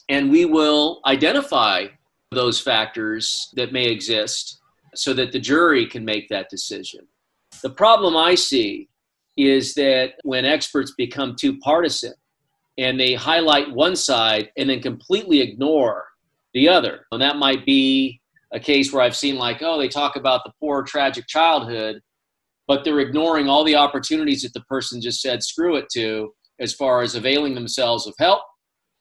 and 0.10 0.30
we 0.32 0.46
will 0.46 1.02
identify 1.06 1.88
those 2.32 2.60
factors 2.60 3.52
that 3.56 3.74
may 3.74 3.86
exist 3.86 4.60
so 4.96 5.14
that 5.14 5.32
the 5.32 5.40
jury 5.40 5.86
can 5.86 6.04
make 6.04 6.30
that 6.30 6.50
decision. 6.50 7.08
The 7.62 7.70
problem 7.70 8.16
I 8.16 8.36
see 8.36 8.90
is 9.38 9.74
that 9.76 10.14
when 10.24 10.46
experts 10.46 10.94
become 10.98 11.36
too 11.36 11.58
partisan 11.60 12.14
and 12.78 13.00
they 13.00 13.14
highlight 13.14 13.72
one 13.72 13.96
side 13.96 14.52
and 14.58 14.70
then 14.70 14.82
completely 14.82 15.42
ignore 15.42 16.06
the 16.54 16.68
other, 16.68 17.06
and 17.12 17.22
that 17.22 17.38
might 17.38 17.66
be 17.66 18.20
a 18.54 18.60
case 18.60 18.92
where 18.92 19.04
I've 19.04 19.16
seen 19.16 19.38
like, 19.38 19.62
oh, 19.62 19.78
they 19.78 19.88
talk 19.88 20.16
about 20.16 20.44
the 20.44 20.52
poor, 20.60 20.84
tragic 20.84 21.28
childhood, 21.28 22.02
but 22.68 22.84
they're 22.84 23.00
ignoring 23.00 23.48
all 23.48 23.64
the 23.64 23.76
opportunities 23.76 24.42
that 24.42 24.54
the 24.54 24.62
person 24.62 25.02
just 25.02 25.22
said 25.22 25.44
screw 25.44 25.76
it 25.76 25.86
to 25.94 26.34
as 26.60 26.74
far 26.74 27.02
as 27.02 27.16
availing 27.16 27.56
themselves 27.56 28.08
of 28.08 28.14
help. 28.20 28.42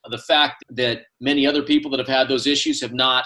The 0.09 0.17
fact 0.17 0.63
that 0.71 1.01
many 1.19 1.45
other 1.45 1.61
people 1.61 1.91
that 1.91 1.99
have 1.99 2.07
had 2.07 2.27
those 2.27 2.47
issues 2.47 2.81
have 2.81 2.93
not 2.93 3.25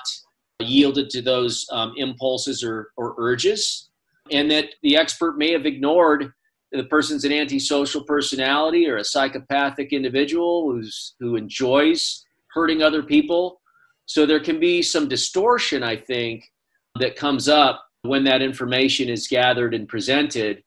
yielded 0.60 1.10
to 1.12 1.22
those 1.22 1.66
um, 1.72 1.94
impulses 1.98 2.64
or, 2.64 2.90
or 2.98 3.16
urges, 3.18 3.90
and 4.32 4.50
that 4.52 4.70
the 4.82 4.98
expert 4.98 5.38
may 5.38 5.52
have 5.52 5.66
ignored 5.66 6.32
the 6.72 6.84
person's 6.86 7.24
an 7.24 7.32
antisocial 7.32 8.04
personality 8.04 8.88
or 8.88 8.98
a 8.98 9.04
psychopathic 9.04 9.94
individual 9.94 10.72
who's 10.72 11.14
who 11.20 11.36
enjoys 11.36 12.26
hurting 12.52 12.82
other 12.82 13.04
people. 13.04 13.62
So 14.06 14.26
there 14.26 14.40
can 14.40 14.60
be 14.60 14.82
some 14.82 15.08
distortion, 15.08 15.84
I 15.84 15.96
think, 15.96 16.52
that 17.00 17.16
comes 17.16 17.48
up 17.48 17.86
when 18.04 18.24
that 18.26 18.42
information 18.42 19.10
is 19.10 19.28
gathered 19.28 19.74
and 19.74 19.88
presented. 19.88 20.64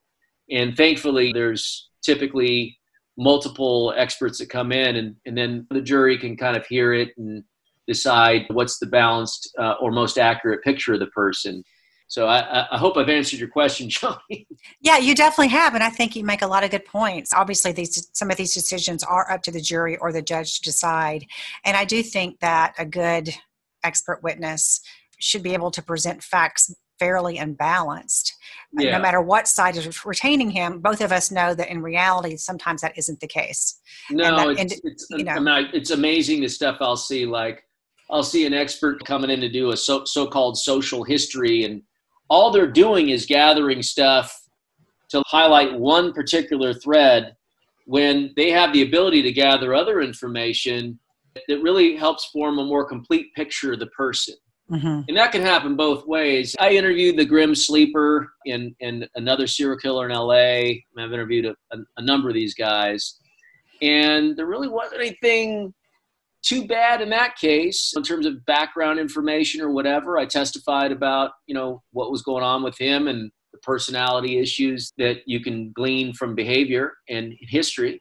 And 0.51 0.77
thankfully, 0.77 1.33
there's 1.33 1.91
typically 2.03 2.79
multiple 3.19 3.95
experts 3.97 4.39
that 4.39 4.51
come 4.51 4.73
in, 4.73 4.97
and, 4.97 5.17
and 5.27 5.37
then 5.37 5.67
the 5.71 5.81
jury 5.81 6.19
can 6.19 6.37
kind 6.37 6.57
of 6.57 6.67
hear 6.67 6.93
it 6.93 7.11
and 7.17 7.45
decide 7.87 8.43
what's 8.51 8.79
the 8.79 8.87
balanced 8.87 9.55
uh, 9.59 9.75
or 9.81 9.91
most 9.91 10.19
accurate 10.19 10.63
picture 10.63 10.95
of 10.95 11.01
the 11.01 11.07
person. 11.07 11.63
So 12.09 12.27
I, 12.27 12.67
I, 12.71 12.79
hope 12.79 12.97
I've 12.97 13.09
answered 13.09 13.41
your 13.41 13.49
question, 13.49 13.89
Joni. 13.91 14.47
Yeah, 14.81 14.99
you 14.99 15.15
definitely 15.15 15.49
have, 15.49 15.75
and 15.75 15.83
I 15.83 15.91
think 15.91 16.15
you 16.15 16.25
make 16.25 16.43
a 16.43 16.47
lot 16.47 16.63
of 16.63 16.71
good 16.71 16.85
points. 16.85 17.35
Obviously, 17.35 17.73
these 17.73 18.09
some 18.13 18.31
of 18.31 18.37
these 18.37 18.55
decisions 18.55 19.03
are 19.03 19.31
up 19.31 19.43
to 19.43 19.51
the 19.51 19.61
jury 19.61 19.97
or 19.97 20.13
the 20.13 20.23
judge 20.23 20.57
to 20.57 20.63
decide, 20.63 21.27
and 21.65 21.77
I 21.77 21.85
do 21.85 22.03
think 22.03 22.39
that 22.41 22.75
a 22.79 22.87
good 22.87 23.35
expert 23.83 24.23
witness 24.23 24.81
should 25.19 25.43
be 25.43 25.55
able 25.55 25.71
to 25.73 25.83
present 25.83 26.23
facts 26.23 26.73
fairly 26.99 27.39
and 27.39 27.57
balanced. 27.57 28.35
Yeah. 28.73 28.93
No 28.93 28.99
matter 29.01 29.21
what 29.21 29.49
side 29.49 29.77
is 29.77 30.05
retaining 30.05 30.51
him, 30.51 30.81
both 30.81 31.01
of 31.01 31.13
us 31.13 31.31
know 31.31 31.55
that 31.55 31.69
in 31.69 31.83
reality, 31.83 32.37
sometimes 32.37 32.83
that 32.83 32.97
isn't 32.97 33.21
the 33.21 33.27
case. 33.27 33.81
No, 34.11 34.55
that, 34.55 34.61
it's, 34.61 34.81
it's, 34.83 35.07
you 35.11 35.25
know, 35.25 35.41
mean, 35.41 35.69
it's 35.73 35.91
amazing 35.91 36.41
the 36.41 36.49
stuff 36.49 36.79
I'll 36.81 36.97
see. 36.97 37.27
Like, 37.27 37.65
I'll 38.11 38.23
see 38.23 38.47
an 38.47 38.55
expert 38.55 39.05
coming 39.05 39.31
in 39.31 39.41
to 39.41 39.49
do 39.49 39.71
a 39.71 39.77
so, 39.77 40.05
so-called 40.05 40.59
social 40.59 41.03
history, 41.05 41.65
and 41.65 41.83
all 42.29 42.51
they're 42.51 42.71
doing 42.71 43.11
is 43.11 43.27
gathering 43.27 43.83
stuff 43.83 44.35
to 45.11 45.23
highlight 45.27 45.79
one 45.79 46.13
particular 46.13 46.75
thread 46.75 47.37
when 47.87 48.33
they 48.37 48.51
have 48.51 48.73
the 48.73 48.83
ability 48.83 49.23
to 49.23 49.33
gather 49.33 49.75
other 49.75 50.01
information 50.01 50.99
that 51.49 51.63
really 51.63 51.97
helps 51.97 52.27
form 52.27 52.59
a 52.59 52.65
more 52.65 52.85
complete 52.85 53.33
picture 53.35 53.75
of 53.75 53.79
the 53.79 53.87
person. 53.89 54.35
Mm-hmm. 54.71 55.03
And 55.07 55.17
that 55.17 55.31
can 55.31 55.43
happen 55.43 55.77
both 55.77 56.07
ways. 56.07 56.57
I 56.59 56.71
interviewed 56.71 57.17
the 57.17 57.25
Grim 57.25 57.55
Sleeper 57.55 58.29
and, 58.47 58.75
and 58.81 59.09
another 59.15 59.47
serial 59.47 59.79
killer 59.79 60.09
in 60.09 60.17
LA. 60.17 60.81
I've 60.99 61.13
interviewed 61.13 61.47
a, 61.47 61.55
a, 61.73 61.79
a 61.99 62.03
number 62.03 62.29
of 62.29 62.35
these 62.35 62.55
guys. 62.55 63.21
And 63.81 64.37
there 64.37 64.47
really 64.47 64.69
wasn't 64.69 65.01
anything 65.01 65.73
too 66.47 66.67
bad 66.67 67.01
in 67.01 67.11
that 67.11 67.37
case 67.37 67.93
in 67.97 68.03
terms 68.03 68.25
of 68.25 68.45
background 68.47 69.01
information 69.01 69.61
or 69.61 69.71
whatever. 69.71 70.17
I 70.17 70.27
testified 70.27 70.93
about, 70.93 71.33
you 71.47 71.55
know, 71.55 71.83
what 71.93 72.11
was 72.11 72.23
going 72.23 72.45
on 72.45 72.63
with 72.63 72.79
him 72.79 73.09
and 73.09 73.31
the 73.53 73.59
personality 73.59 74.39
issues 74.39 74.93
that 74.99 75.19
you 75.27 75.41
can 75.41 75.73
glean 75.73 76.15
from 76.15 76.35
behavior 76.35 76.93
and 77.09 77.35
history. 77.41 78.01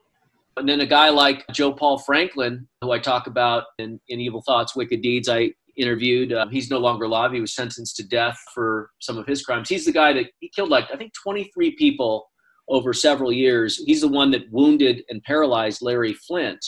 And 0.57 0.69
then 0.69 0.81
a 0.81 0.85
guy 0.85 1.09
like 1.09 1.43
Joe 1.51 1.73
Paul 1.73 1.97
Franklin, 1.97 2.67
who 2.81 2.91
I 2.91 2.99
talk 2.99 3.27
about 3.27 3.63
in, 3.79 3.99
in 4.07 4.21
Evil 4.21 4.43
Thoughts, 4.45 4.75
Wicked 4.75 5.01
Deeds, 5.01 5.27
I 5.27 5.51
interviewed. 5.75 6.31
Uh, 6.31 6.47
he's 6.47 6.69
no 6.69 6.77
longer 6.77 7.05
alive. 7.05 7.31
He 7.31 7.41
was 7.41 7.53
sentenced 7.53 7.95
to 7.97 8.07
death 8.07 8.37
for 8.53 8.91
some 8.99 9.17
of 9.17 9.25
his 9.25 9.43
crimes. 9.43 9.69
He's 9.69 9.85
the 9.85 9.91
guy 9.91 10.13
that 10.13 10.27
he 10.39 10.49
killed 10.55 10.69
like 10.69 10.85
I 10.93 10.97
think 10.97 11.11
23 11.21 11.75
people 11.75 12.27
over 12.69 12.93
several 12.93 13.31
years. 13.31 13.81
He's 13.85 14.01
the 14.01 14.07
one 14.07 14.31
that 14.31 14.49
wounded 14.51 15.03
and 15.09 15.21
paralyzed 15.23 15.81
Larry 15.81 16.13
Flynt, 16.13 16.65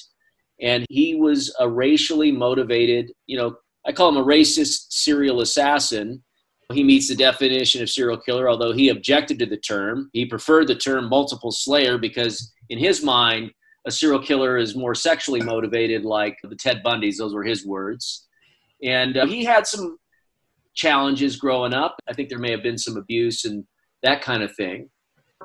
and 0.62 0.86
he 0.90 1.16
was 1.16 1.54
a 1.60 1.70
racially 1.70 2.32
motivated. 2.32 3.12
You 3.26 3.38
know, 3.38 3.56
I 3.86 3.92
call 3.92 4.10
him 4.10 4.18
a 4.18 4.26
racist 4.26 4.88
serial 4.90 5.42
assassin. 5.42 6.24
He 6.74 6.84
meets 6.84 7.08
the 7.08 7.16
definition 7.16 7.82
of 7.82 7.90
serial 7.90 8.18
killer, 8.18 8.50
although 8.50 8.74
he 8.74 8.90
objected 8.90 9.40
to 9.40 9.46
the 9.46 9.58
term. 9.58 10.10
He 10.14 10.26
preferred 10.26 10.68
the 10.68 10.76
term 10.76 11.08
multiple 11.08 11.52
slayer 11.52 11.98
because, 11.98 12.52
in 12.70 12.78
his 12.78 13.04
mind, 13.04 13.52
a 13.86 13.92
serial 13.92 14.22
killer 14.22 14.58
is 14.58 14.76
more 14.76 14.94
sexually 14.94 15.40
motivated, 15.40 16.04
like 16.04 16.38
the 16.44 16.58
Ted 16.58 16.82
Bundys. 16.86 17.16
Those 17.18 17.34
were 17.34 17.46
his 17.46 17.66
words. 17.66 18.28
And 18.84 19.16
uh, 19.16 19.26
he 19.26 19.46
had 19.46 19.66
some 19.66 19.98
challenges 20.76 21.38
growing 21.38 21.74
up. 21.74 21.98
I 22.10 22.14
think 22.14 22.28
there 22.28 22.38
may 22.38 22.52
have 22.52 22.64
been 22.64 22.78
some 22.78 22.98
abuse 22.98 23.46
and 23.46 23.64
that 24.04 24.22
kind 24.22 24.44
of 24.44 24.54
thing. 24.56 24.90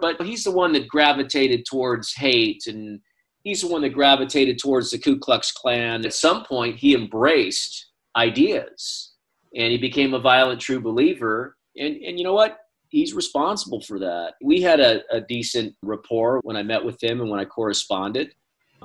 But 0.01 0.21
he's 0.23 0.43
the 0.43 0.51
one 0.51 0.73
that 0.73 0.89
gravitated 0.89 1.65
towards 1.65 2.13
hate 2.15 2.65
and 2.67 3.01
he's 3.43 3.63
the 3.63 3.69
one 3.69 3.83
that 3.83 3.91
gravitated 3.91 4.59
towards 4.59 4.91
the 4.91 4.99
Ku 4.99 5.19
Klux 5.19 5.53
Klan. 5.53 6.05
At 6.05 6.15
some 6.15 6.45
point, 6.45 6.77
he 6.77 6.95
embraced 6.95 7.91
ideas 8.17 9.13
and 9.55 9.73
he 9.73 9.79
became 9.79 10.15
a 10.15 10.21
violent 10.21 10.61
true 10.61 10.81
believer. 10.81 11.57
And, 11.77 11.97
and 11.97 12.19
you 12.19 12.25
know 12.25 12.35
what? 12.35 12.59
He's 12.89 13.15
responsible 13.15 13.81
for 13.81 13.99
that. 14.01 14.35
We 14.43 14.61
had 14.61 14.81
a, 14.81 15.01
a 15.11 15.21
decent 15.21 15.75
rapport 15.83 16.41
when 16.43 16.57
I 16.57 16.63
met 16.63 16.85
with 16.85 17.03
him 17.03 17.21
and 17.21 17.31
when 17.31 17.41
I 17.41 17.45
corresponded 17.45 18.35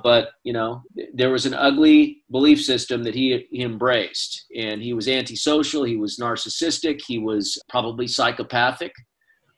but 0.02 0.30
you 0.44 0.52
know 0.52 0.82
there 1.14 1.30
was 1.30 1.46
an 1.46 1.54
ugly 1.54 2.22
belief 2.30 2.62
system 2.62 3.02
that 3.04 3.14
he, 3.14 3.46
he 3.50 3.62
embraced 3.62 4.46
and 4.56 4.82
he 4.82 4.92
was 4.92 5.08
antisocial 5.08 5.84
he 5.84 5.96
was 5.96 6.18
narcissistic 6.18 7.00
he 7.06 7.18
was 7.18 7.60
probably 7.68 8.06
psychopathic 8.06 8.92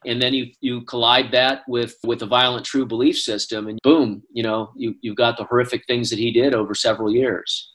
and 0.05 0.21
then 0.21 0.33
you 0.33 0.47
you 0.61 0.81
collide 0.81 1.31
that 1.31 1.61
with 1.67 1.95
with 2.03 2.21
a 2.21 2.25
violent 2.25 2.65
true 2.65 2.85
belief 2.85 3.17
system 3.17 3.67
and 3.67 3.79
boom 3.83 4.21
you 4.31 4.43
know 4.43 4.71
you 4.75 4.95
you've 5.01 5.15
got 5.15 5.37
the 5.37 5.43
horrific 5.43 5.85
things 5.85 6.09
that 6.09 6.19
he 6.19 6.31
did 6.31 6.53
over 6.53 6.73
several 6.73 7.11
years 7.11 7.71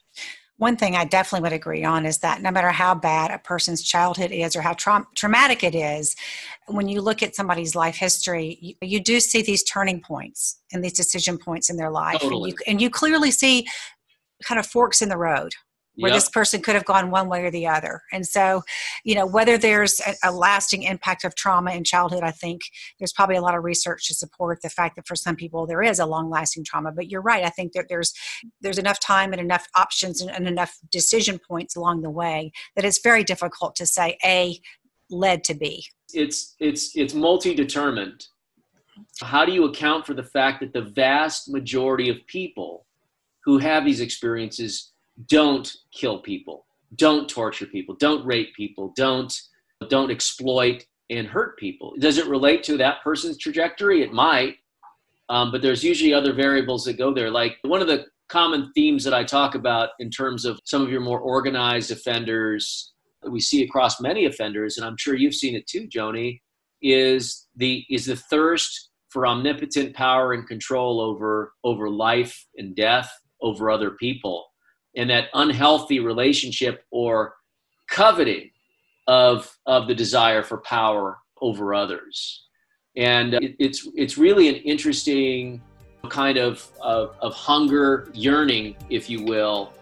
one 0.57 0.75
thing 0.75 0.95
I 0.95 1.05
definitely 1.05 1.43
would 1.43 1.53
agree 1.53 1.83
on 1.83 2.05
is 2.05 2.17
that 2.19 2.41
no 2.41 2.49
matter 2.49 2.71
how 2.71 2.95
bad 2.95 3.29
a 3.29 3.37
person's 3.37 3.83
childhood 3.83 4.31
is 4.31 4.55
or 4.55 4.61
how 4.61 4.73
tra- 4.73 5.05
traumatic 5.15 5.63
it 5.63 5.75
is, 5.75 6.15
when 6.65 6.87
you 6.87 6.99
look 6.99 7.21
at 7.21 7.35
somebody's 7.35 7.75
life 7.75 7.95
history, 7.95 8.57
you, 8.59 8.73
you, 8.81 8.99
do 8.99 9.19
see 9.19 9.43
these 9.43 9.63
turning 9.63 10.01
points 10.01 10.59
and 10.73 10.83
these 10.83 10.93
decision 10.93 11.37
points 11.37 11.69
in 11.69 11.77
their 11.77 11.91
life. 11.91 12.21
Totally. 12.21 12.49
And, 12.49 12.59
you, 12.59 12.65
and 12.65 12.81
you 12.81 12.89
clearly 12.89 13.29
see 13.29 13.67
kind 14.43 14.59
of 14.59 14.65
forks 14.65 15.03
in 15.03 15.09
the 15.09 15.17
road 15.17 15.53
where 15.97 16.11
yep. 16.11 16.17
this 16.17 16.29
person 16.29 16.61
could 16.61 16.75
have 16.75 16.85
gone 16.85 17.09
one 17.09 17.27
way 17.27 17.43
or 17.43 17.51
the 17.51 17.67
other. 17.67 18.01
And 18.11 18.25
so, 18.25 18.61
you 19.03 19.15
know, 19.15 19.25
whether 19.25 19.57
there's 19.57 19.99
a, 20.01 20.29
a, 20.29 20.31
lasting 20.31 20.83
impact 20.83 21.23
of 21.23 21.35
trauma 21.35 21.71
in 21.71 21.83
childhood, 21.83 22.23
I 22.23 22.31
think 22.31 22.61
there's 22.99 23.11
probably 23.11 23.35
a 23.35 23.41
lot 23.41 23.55
of 23.55 23.63
research 23.63 24.07
to 24.07 24.13
support 24.13 24.61
the 24.61 24.69
fact 24.69 24.95
that 24.95 25.07
for 25.07 25.15
some 25.15 25.35
people 25.35 25.65
there 25.65 25.81
is 25.81 25.97
a 25.97 26.05
long-lasting 26.05 26.63
trauma. 26.63 26.91
But 26.91 27.09
you're 27.09 27.21
right. 27.21 27.43
I 27.43 27.49
think 27.49 27.73
that 27.73 27.85
there's 27.89 28.13
there's 28.61 28.77
enough 28.77 28.99
time 28.99 29.31
and 29.31 29.41
enough 29.41 29.67
options 29.75 30.21
and, 30.21 30.29
and 30.29 30.47
enough 30.47 30.77
decision 30.91 31.39
points 31.39 31.75
along 31.75 32.01
the 32.01 32.11
way 32.11 32.51
that 32.75 32.85
it's 32.85 33.01
very 33.01 33.23
difficult 33.23 33.75
to 33.77 33.85
say 33.85 34.17
A 34.23 34.59
led 35.09 35.43
to 35.45 35.55
B. 35.55 35.85
It's 36.13 36.55
it's 36.59 36.95
it's 36.95 37.15
multi-determined. 37.15 38.27
How 39.21 39.45
do 39.45 39.51
you 39.51 39.65
account 39.65 40.05
for 40.05 40.13
the 40.13 40.23
fact 40.23 40.59
that 40.59 40.73
the 40.73 40.81
vast 40.81 41.49
majority 41.49 42.09
of 42.09 42.17
people 42.27 42.85
who 43.43 43.57
have 43.57 43.85
these 43.85 44.01
experiences 44.01 44.91
don't 45.25 45.71
kill 45.91 46.19
people, 46.19 46.65
don't 46.95 47.27
torture 47.29 47.65
people, 47.65 47.95
don't 47.95 48.25
rape 48.25 48.53
people, 48.55 48.93
don't 48.95 49.33
don't 49.89 50.11
exploit 50.11 50.85
and 51.09 51.27
hurt 51.27 51.57
people. 51.57 51.93
Does 51.99 52.17
it 52.17 52.27
relate 52.27 52.63
to 52.63 52.77
that 52.77 53.03
person's 53.03 53.37
trajectory? 53.37 54.01
It 54.01 54.11
might, 54.11 54.55
um, 55.29 55.51
but 55.51 55.61
there's 55.61 55.83
usually 55.83 56.13
other 56.13 56.33
variables 56.33 56.83
that 56.85 56.97
go 56.97 57.13
there. 57.13 57.29
Like 57.29 57.57
one 57.61 57.81
of 57.81 57.87
the 57.87 58.05
common 58.27 58.71
themes 58.73 59.03
that 59.03 59.13
I 59.13 59.23
talk 59.23 59.55
about 59.55 59.89
in 59.99 60.09
terms 60.09 60.45
of 60.45 60.59
some 60.65 60.81
of 60.81 60.89
your 60.89 61.01
more 61.01 61.19
organized 61.19 61.91
offenders 61.91 62.93
that 63.21 63.31
we 63.31 63.39
see 63.39 63.63
across 63.63 64.01
many 64.01 64.25
offenders, 64.25 64.77
and 64.77 64.85
I'm 64.85 64.97
sure 64.97 65.15
you've 65.15 65.35
seen 65.35 65.55
it 65.55 65.67
too, 65.67 65.87
Joni, 65.87 66.41
is 66.81 67.47
the 67.55 67.85
is 67.89 68.05
the 68.05 68.15
thirst 68.15 68.89
for 69.09 69.25
omnipotent 69.25 69.95
power 69.95 70.33
and 70.33 70.47
control 70.47 70.99
over 71.01 71.53
over 71.63 71.89
life 71.89 72.45
and 72.57 72.75
death 72.75 73.09
over 73.41 73.71
other 73.71 73.91
people 73.91 74.47
and 74.97 75.09
that 75.09 75.29
unhealthy 75.33 75.99
relationship 75.99 76.83
or 76.91 77.35
coveting 77.89 78.51
of 79.07 79.57
of 79.65 79.87
the 79.87 79.95
desire 79.95 80.43
for 80.43 80.57
power 80.57 81.17
over 81.41 81.73
others 81.73 82.43
and 82.97 83.35
uh, 83.35 83.39
it, 83.41 83.55
it's 83.59 83.87
it's 83.95 84.17
really 84.17 84.49
an 84.49 84.55
interesting 84.55 85.61
kind 86.09 86.37
of, 86.37 86.69
of, 86.81 87.15
of 87.21 87.33
hunger, 87.33 88.09
yearning, 88.13 88.75
if 88.89 89.09
you 89.09 89.23
will, 89.23 89.73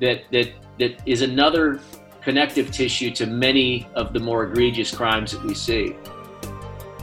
that, 0.00 0.22
that, 0.32 0.52
that 0.78 1.00
is 1.06 1.22
another 1.22 1.80
connective 2.20 2.70
tissue 2.70 3.10
to 3.10 3.26
many 3.26 3.88
of 3.94 4.12
the 4.12 4.20
more 4.20 4.44
egregious 4.44 4.94
crimes 4.94 5.32
that 5.32 5.42
we 5.44 5.54
see. 5.54 5.96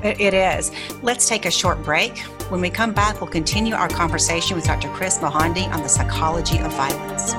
It 0.01 0.33
is. 0.33 0.71
Let's 1.03 1.27
take 1.27 1.45
a 1.45 1.51
short 1.51 1.83
break. 1.83 2.19
When 2.49 2.61
we 2.61 2.69
come 2.69 2.93
back, 2.93 3.19
we'll 3.19 3.29
continue 3.29 3.75
our 3.75 3.89
conversation 3.89 4.55
with 4.55 4.63
Dr. 4.65 4.87
Kris 4.89 5.17
Mohandie 5.17 5.69
on 5.73 5.83
the 5.83 5.89
psychology 5.89 6.57
of 6.59 6.71
violence. 6.73 7.33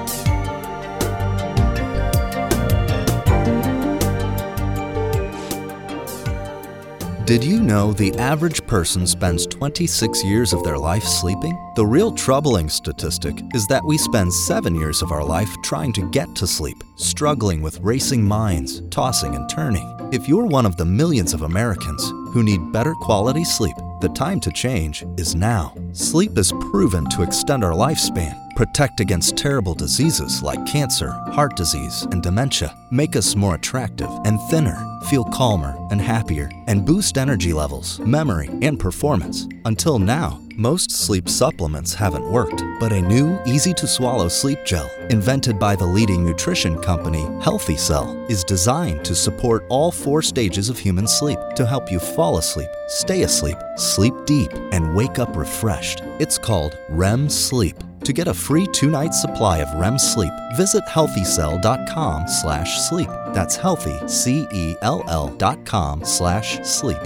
Did 7.30 7.44
you 7.44 7.60
know 7.60 7.92
the 7.92 8.12
average 8.18 8.66
person 8.66 9.06
spends 9.06 9.46
26 9.46 10.24
years 10.24 10.52
of 10.52 10.64
their 10.64 10.76
life 10.76 11.04
sleeping? 11.04 11.56
The 11.76 11.86
real 11.86 12.10
troubling 12.10 12.68
statistic 12.68 13.40
is 13.54 13.68
that 13.68 13.84
we 13.84 13.98
spend 13.98 14.34
seven 14.34 14.74
years 14.74 15.00
of 15.00 15.12
our 15.12 15.22
life 15.22 15.48
trying 15.62 15.92
to 15.92 16.10
get 16.10 16.34
to 16.34 16.46
sleep, 16.48 16.82
struggling 16.96 17.62
with 17.62 17.78
racing 17.82 18.24
minds, 18.24 18.82
tossing 18.90 19.36
and 19.36 19.48
turning. 19.48 19.88
If 20.10 20.26
you're 20.26 20.44
one 20.44 20.66
of 20.66 20.76
the 20.76 20.84
millions 20.84 21.32
of 21.32 21.42
Americans 21.42 22.02
who 22.32 22.42
need 22.42 22.72
better 22.72 22.94
quality 22.94 23.44
sleep, 23.44 23.76
the 24.00 24.08
time 24.08 24.40
to 24.40 24.50
change 24.50 25.04
is 25.16 25.36
now. 25.36 25.72
Sleep 25.92 26.36
is 26.36 26.50
proven 26.72 27.08
to 27.10 27.22
extend 27.22 27.62
our 27.62 27.74
lifespan, 27.74 28.36
protect 28.56 29.00
against 29.00 29.36
terrible 29.36 29.74
diseases 29.74 30.42
like 30.42 30.64
cancer, 30.66 31.10
heart 31.32 31.56
disease, 31.56 32.02
and 32.10 32.22
dementia, 32.22 32.74
make 32.90 33.16
us 33.16 33.36
more 33.36 33.54
attractive 33.54 34.10
and 34.24 34.40
thinner, 34.50 34.78
feel 35.08 35.24
calmer 35.24 35.76
and 35.90 36.00
happier, 36.00 36.50
and 36.66 36.84
boost 36.84 37.18
energy 37.18 37.52
levels, 37.52 37.98
memory, 38.00 38.48
and 38.62 38.78
performance. 38.78 39.46
Until 39.64 39.98
now, 39.98 40.40
most 40.56 40.90
sleep 40.90 41.28
supplements 41.28 41.94
haven't 41.94 42.30
worked, 42.30 42.62
but 42.78 42.92
a 42.92 43.00
new, 43.00 43.38
easy 43.46 43.72
to 43.74 43.86
swallow 43.86 44.28
sleep 44.28 44.58
gel, 44.66 44.90
invented 45.08 45.58
by 45.58 45.74
the 45.74 45.86
leading 45.86 46.24
nutrition 46.24 46.78
company 46.82 47.22
Healthy 47.42 47.76
Cell, 47.78 48.14
is 48.28 48.44
designed 48.44 49.04
to 49.06 49.14
support 49.14 49.64
all 49.70 49.90
four 49.90 50.20
stages 50.20 50.68
of 50.68 50.78
human 50.78 51.06
sleep 51.06 51.38
to 51.56 51.64
help 51.64 51.90
you 51.90 51.98
fall 51.98 52.36
asleep, 52.36 52.68
stay 52.88 53.22
asleep, 53.22 53.56
sleep 53.76 54.12
deep, 54.26 54.52
and 54.72 54.94
wake 54.94 55.18
up 55.18 55.34
refreshed. 55.34 56.02
It's 56.18 56.36
called 56.36 56.76
REM 56.90 57.30
Sleep. 57.30 57.76
To 58.04 58.12
get 58.12 58.28
a 58.28 58.34
free 58.34 58.66
two-night 58.72 59.12
supply 59.14 59.58
of 59.58 59.80
REM 59.80 59.98
sleep, 59.98 60.32
visit 60.56 60.82
healthycell.com 60.86 62.28
slash 62.28 62.80
sleep. 62.88 63.08
That's 63.34 63.56
healthy, 63.56 63.96
C-E-L-L 64.08 65.28
dot 65.36 65.64
com 65.66 66.04
slash 66.04 66.60
sleep. 66.62 66.98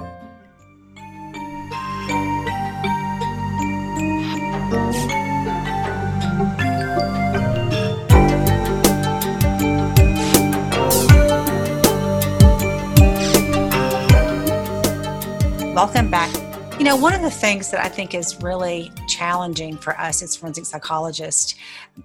Know, 16.94 17.02
one 17.02 17.14
of 17.14 17.22
the 17.22 17.30
things 17.30 17.70
that 17.70 17.84
I 17.84 17.88
think 17.88 18.14
is 18.14 18.40
really 18.40 18.92
challenging 19.08 19.76
for 19.76 19.98
us 19.98 20.22
as 20.22 20.36
forensic 20.36 20.64
psychologists, 20.64 21.54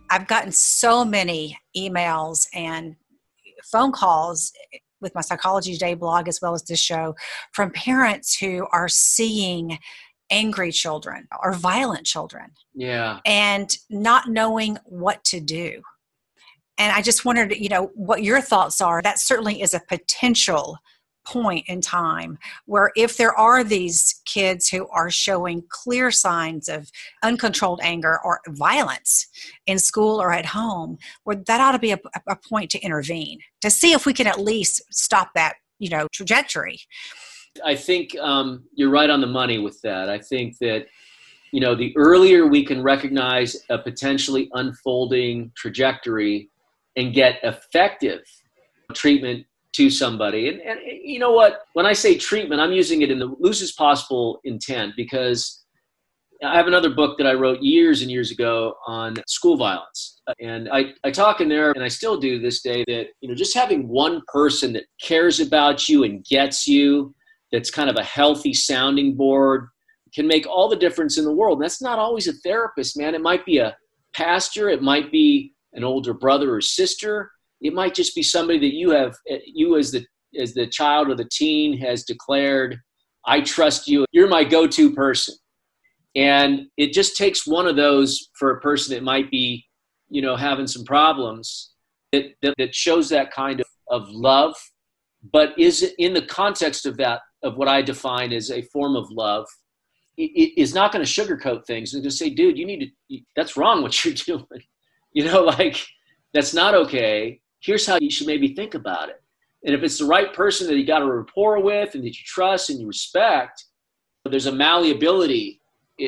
I've 0.10 0.28
gotten 0.28 0.52
so 0.52 1.06
many 1.06 1.60
emails 1.78 2.48
and 2.54 2.96
phone 3.64 3.92
calls 3.92 4.52
with 5.02 5.14
my 5.16 5.22
Psychology 5.22 5.74
Today 5.74 5.94
blog 5.94 6.28
as 6.28 6.42
well 6.42 6.54
as 6.54 6.64
this 6.64 6.80
show 6.80 7.16
from 7.52 7.72
parents 7.72 8.38
who 8.38 8.68
are 8.72 8.88
seeing 8.88 9.80
angry 10.32 10.72
children 10.72 11.28
or 11.42 11.54
violent 11.54 12.06
children. 12.06 12.52
Yeah. 12.74 13.20
And 13.26 13.76
not 13.90 14.28
knowing 14.28 14.78
what 14.86 15.24
to 15.26 15.40
do. 15.40 15.82
And 16.78 16.94
I 16.94 17.02
just 17.02 17.26
wondered, 17.26 17.56
you 17.56 17.70
know, 17.70 17.92
what 17.94 18.24
your 18.24 18.42
thoughts 18.42 18.82
are. 18.82 19.02
That 19.02 19.20
certainly 19.20 19.62
is 19.62 19.74
a 19.74 19.82
potential 19.88 20.78
point 21.26 21.66
in 21.68 21.82
time 21.82 22.38
where 22.66 22.92
if 22.96 23.18
there 23.18 23.38
are 23.38 23.64
these 23.64 24.22
kids 24.26 24.68
who 24.68 24.88
are 24.90 25.10
showing 25.10 25.64
clear 25.70 26.12
signs 26.12 26.68
of 26.68 26.90
uncontrolled 27.24 27.80
anger 27.84 28.20
or 28.24 28.40
violence 28.50 29.28
in 29.68 29.78
school 29.78 30.22
or 30.22 30.32
at 30.32 30.46
home 30.46 30.98
where 31.24 31.36
that 31.36 31.62
ought 31.62 31.74
to 31.74 31.80
be 31.80 31.92
a, 31.92 32.00
a 32.28 32.36
point 32.36 32.70
to 32.72 32.80
intervene 32.80 33.40
to 33.62 33.70
see 33.70 33.92
if 33.92 34.06
we 34.06 34.14
can 34.14 34.28
at 34.28 34.40
least 34.40 34.82
stop 34.92 35.30
that 35.36 35.56
you 35.80 35.90
know 35.90 36.08
trajectory. 36.14 36.80
I 37.66 37.76
think 37.76 38.16
um, 38.20 38.64
you're 38.74 38.92
right 38.92 39.10
on 39.10 39.22
the 39.22 39.28
money 39.28 39.58
with 39.58 39.82
that. 39.82 40.10
I 40.10 40.20
think 40.20 40.58
that 40.60 40.86
you 41.52 41.60
know 41.60 41.74
the 41.74 41.94
earlier 41.98 42.46
we 42.46 42.64
can 42.64 42.84
recognize 42.84 43.58
a 43.70 43.78
potentially 43.78 44.50
unfolding 44.54 45.52
trajectory 45.56 46.50
and 46.96 47.14
get 47.14 47.40
effective 47.44 48.22
treatment 48.94 49.46
to 49.74 49.90
somebody. 49.90 50.50
And, 50.50 50.62
and 50.62 50.80
you 50.86 51.20
know 51.20 51.32
what? 51.32 51.62
When 51.74 51.86
I 51.86 51.94
say 51.94 52.18
treatment, 52.18 52.62
I'm 52.62 52.72
using 52.72 53.02
it 53.02 53.12
in 53.12 53.20
the 53.20 53.36
loosest 53.40 53.78
possible 53.78 54.40
intent 54.44 54.94
because 54.98 55.64
I 56.44 56.56
have 56.56 56.68
another 56.68 56.90
book 56.90 57.18
that 57.18 57.28
I 57.28 57.34
wrote 57.34 57.62
years 57.62 58.02
and 58.02 58.10
years 58.10 58.32
ago 58.32 58.76
on 58.88 59.16
school 59.28 59.58
violence. 59.58 60.22
And 60.40 60.70
I, 60.72 60.94
I 61.04 61.12
talk 61.12 61.42
in 61.42 61.50
there, 61.50 61.72
and 61.72 61.84
I 61.84 61.90
still 61.90 62.18
do 62.18 62.40
this 62.40 62.62
day, 62.62 62.86
that 62.88 63.08
you 63.20 63.28
know 63.28 63.36
just 63.36 63.54
having 63.54 63.88
one 63.90 64.22
person 64.28 64.72
that 64.74 64.86
cares 65.02 65.42
about 65.42 65.90
you 65.90 66.06
and 66.06 66.24
gets 66.24 66.68
you, 66.68 67.14
that's 67.52 67.70
kind 67.70 67.90
of 67.90 67.98
a 67.98 68.04
healthy 68.04 68.54
sounding 68.54 69.16
board, 69.16 69.68
can 70.14 70.28
make 70.28 70.48
all 70.48 70.70
the 70.70 70.78
difference 70.78 71.18
in 71.18 71.26
the 71.26 71.34
world. 71.34 71.58
And 71.58 71.64
that's 71.64 71.82
not 71.82 72.00
always 72.00 72.28
a 72.28 72.34
therapist, 72.34 72.98
man. 72.98 73.16
It 73.16 73.22
might 73.22 73.46
be 73.46 73.58
a 73.58 73.76
pastor, 74.14 74.70
it 74.70 74.82
might 74.82 75.12
be 75.12 75.54
an 75.74 75.84
older 75.84 76.14
brother 76.14 76.56
or 76.56 76.62
sister, 76.62 77.32
it 77.62 77.74
might 77.74 77.94
just 77.94 78.16
be 78.16 78.24
somebody 78.24 78.60
that 78.60 78.76
you 78.76 78.92
have 78.92 79.16
eh, 79.30 79.40
you 79.46 79.78
as 79.78 79.92
the 79.92 80.06
as 80.40 80.54
the 80.54 80.68
child 80.68 81.10
or 81.10 81.16
the 81.16 81.30
teen 81.32 81.78
has 81.78 82.04
declared 82.04 82.80
i 83.26 83.42
trust 83.42 83.88
you. 83.88 84.06
You're 84.12 84.28
my 84.28 84.44
go-to 84.44 84.94
person. 84.94 85.36
And 86.16 86.62
it 86.78 86.94
just 86.94 87.16
takes 87.16 87.46
one 87.46 87.68
of 87.68 87.76
those 87.76 88.30
for 88.38 88.52
a 88.52 88.62
person 88.62 88.96
that 88.96 89.04
might 89.04 89.30
be 89.30 89.66
you 90.10 90.22
know 90.22 90.36
having 90.36 90.68
some 90.68 90.84
problems 90.84 91.72
that, 92.12 92.34
that, 92.42 92.56
that 92.58 92.74
shows 92.74 93.10
that 93.10 93.32
kind 93.32 93.60
of, 93.60 93.68
of 93.90 94.10
love 94.10 94.56
but 95.32 95.58
is 95.58 95.94
in 96.00 96.14
the 96.14 96.22
context 96.24 96.88
of 96.88 96.98
that 96.98 97.22
of 97.44 97.58
what 97.58 97.68
i 97.68 97.82
define 97.82 98.34
as 98.34 98.50
a 98.50 98.64
form 98.74 98.96
of 98.96 99.10
love 99.12 99.46
it 100.18 100.54
is 100.58 100.74
not 100.74 100.92
going 100.92 101.06
to 101.06 101.10
sugarcoat 101.12 101.66
things 101.66 101.94
and 101.94 102.04
just 102.04 102.18
say 102.18 102.30
dude 102.30 102.58
you 102.58 102.66
need 102.66 102.92
to 103.10 103.20
that's 103.36 103.56
wrong 103.56 103.82
what 103.82 104.04
you're 104.04 104.14
doing. 104.26 104.64
You 105.14 105.26
know 105.26 105.44
like 105.44 105.78
that's 106.34 106.54
not 106.54 106.74
okay 106.74 107.40
here's 107.60 107.86
how 107.86 107.98
you 108.00 108.10
should 108.10 108.28
maybe 108.28 108.54
think 108.54 108.74
about 108.74 109.10
it. 109.10 109.22
And 109.66 109.76
if 109.76 109.84
it's 109.84 109.98
the 109.98 110.06
right 110.06 110.34
person 110.34 110.68
that 110.68 110.78
you 110.78 110.86
got 110.86 111.02
a 111.02 111.06
rapport 111.06 111.62
with 111.62 111.96
and 111.96 112.04
that 112.04 112.18
you 112.18 112.24
trust 112.26 112.70
and 112.70 112.80
you 112.80 112.88
respect, 112.88 113.66
there's 114.26 114.46
a 114.46 114.52
malleability 114.52 115.60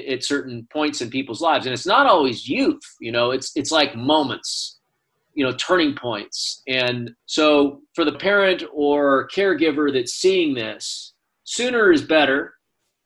at 0.10 0.24
certain 0.24 0.68
points 0.72 1.02
in 1.02 1.10
people's 1.10 1.42
lives. 1.42 1.66
And 1.66 1.74
it's 1.74 1.86
not 1.86 2.08
always 2.08 2.48
youth, 2.48 2.82
you 3.00 3.12
know, 3.12 3.32
it's 3.32 3.52
it's 3.56 3.72
like 3.72 3.96
moments, 3.96 4.80
you 5.34 5.44
know, 5.44 5.54
turning 5.54 5.96
points. 5.96 6.62
And 6.68 7.12
so 7.26 7.82
for 7.94 8.06
the 8.06 8.14
parent 8.14 8.64
or 8.74 9.28
caregiver 9.30 9.92
that's 9.92 10.14
seeing 10.14 10.54
this, 10.54 11.14
sooner 11.44 11.92
is 11.92 12.02
better. 12.02 12.54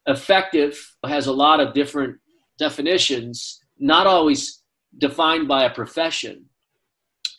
Effective 0.05 0.95
has 1.05 1.25
a 1.25 1.33
lot 1.33 1.59
of 1.59 1.73
different 1.73 2.17
definitions, 2.59 3.59
not 3.79 4.05
always 4.05 4.61
defined 4.97 5.47
by 5.47 5.63
a 5.63 5.73
profession 5.73 6.45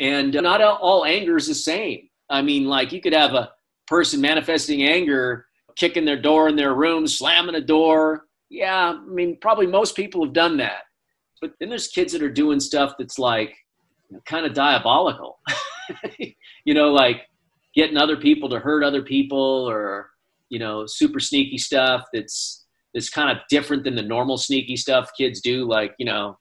and 0.01 0.37
uh, 0.37 0.41
not 0.41 0.61
all 0.61 1.05
anger 1.05 1.37
is 1.37 1.47
the 1.47 1.55
same. 1.55 2.09
I 2.29 2.43
mean, 2.43 2.67
like 2.67 2.93
you 2.93 3.01
could 3.01 3.13
have 3.13 3.35
a 3.35 3.53
person 3.87 4.21
manifesting 4.21 4.83
anger, 4.83 5.47
kicking 5.77 6.05
their 6.05 6.21
door 6.21 6.49
in 6.49 6.57
their 6.57 6.75
room, 6.75 7.07
slamming 7.07 7.55
a 7.55 7.61
door. 7.61 8.25
Yeah, 8.49 8.97
I 8.97 9.07
mean, 9.07 9.39
probably 9.41 9.67
most 9.67 9.97
people 9.97 10.25
have 10.25 10.35
done 10.35 10.57
that. 10.59 10.83
But 11.41 11.53
then 11.61 11.69
there's 11.69 11.89
kids 11.89 12.13
that 12.13 12.23
are 12.23 12.31
doing 12.31 12.61
stuff 12.61 12.95
that's 12.99 13.19
like 13.19 13.55
you 14.09 14.17
know, 14.17 14.23
kind 14.27 14.47
of 14.47 14.55
diabolical. 14.55 15.39
you 16.19 16.75
know, 16.75 16.93
like 16.93 17.23
getting 17.75 17.97
other 17.97 18.17
people 18.17 18.49
to 18.49 18.59
hurt 18.59 18.83
other 18.83 19.03
people 19.03 19.69
or, 19.69 20.11
you 20.49 20.59
know, 20.59 20.87
super 20.87 21.21
sneaky 21.21 21.59
stuff 21.59 22.05
that's 22.13 22.65
that's 22.95 23.11
kind 23.11 23.31
of 23.31 23.45
different 23.51 23.85
than 23.85 23.95
the 23.95 24.03
normal 24.03 24.39
sneaky 24.39 24.77
stuff 24.77 25.11
kids 25.17 25.41
do. 25.43 25.69
Like, 25.69 25.95
you 25.99 26.07
know, 26.07 26.39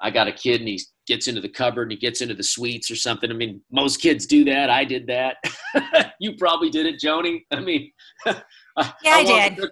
I 0.00 0.10
got 0.10 0.26
a 0.26 0.32
kid 0.32 0.60
and 0.60 0.68
he's 0.68 0.90
gets 1.10 1.26
into 1.26 1.40
the 1.40 1.48
cupboard 1.48 1.82
and 1.82 1.90
he 1.92 1.98
gets 1.98 2.20
into 2.20 2.34
the 2.34 2.42
sweets 2.42 2.88
or 2.88 2.94
something. 2.94 3.30
I 3.30 3.34
mean, 3.34 3.60
most 3.72 4.00
kids 4.00 4.26
do 4.26 4.44
that. 4.44 4.70
I 4.70 4.84
did 4.84 5.08
that. 5.08 5.38
you 6.20 6.36
probably 6.36 6.70
did 6.70 6.86
it, 6.86 7.00
Joni. 7.00 7.44
I 7.50 7.58
mean, 7.58 7.90
yeah, 8.26 8.40
I, 8.76 8.92
I 9.04 9.24
did. 9.24 9.66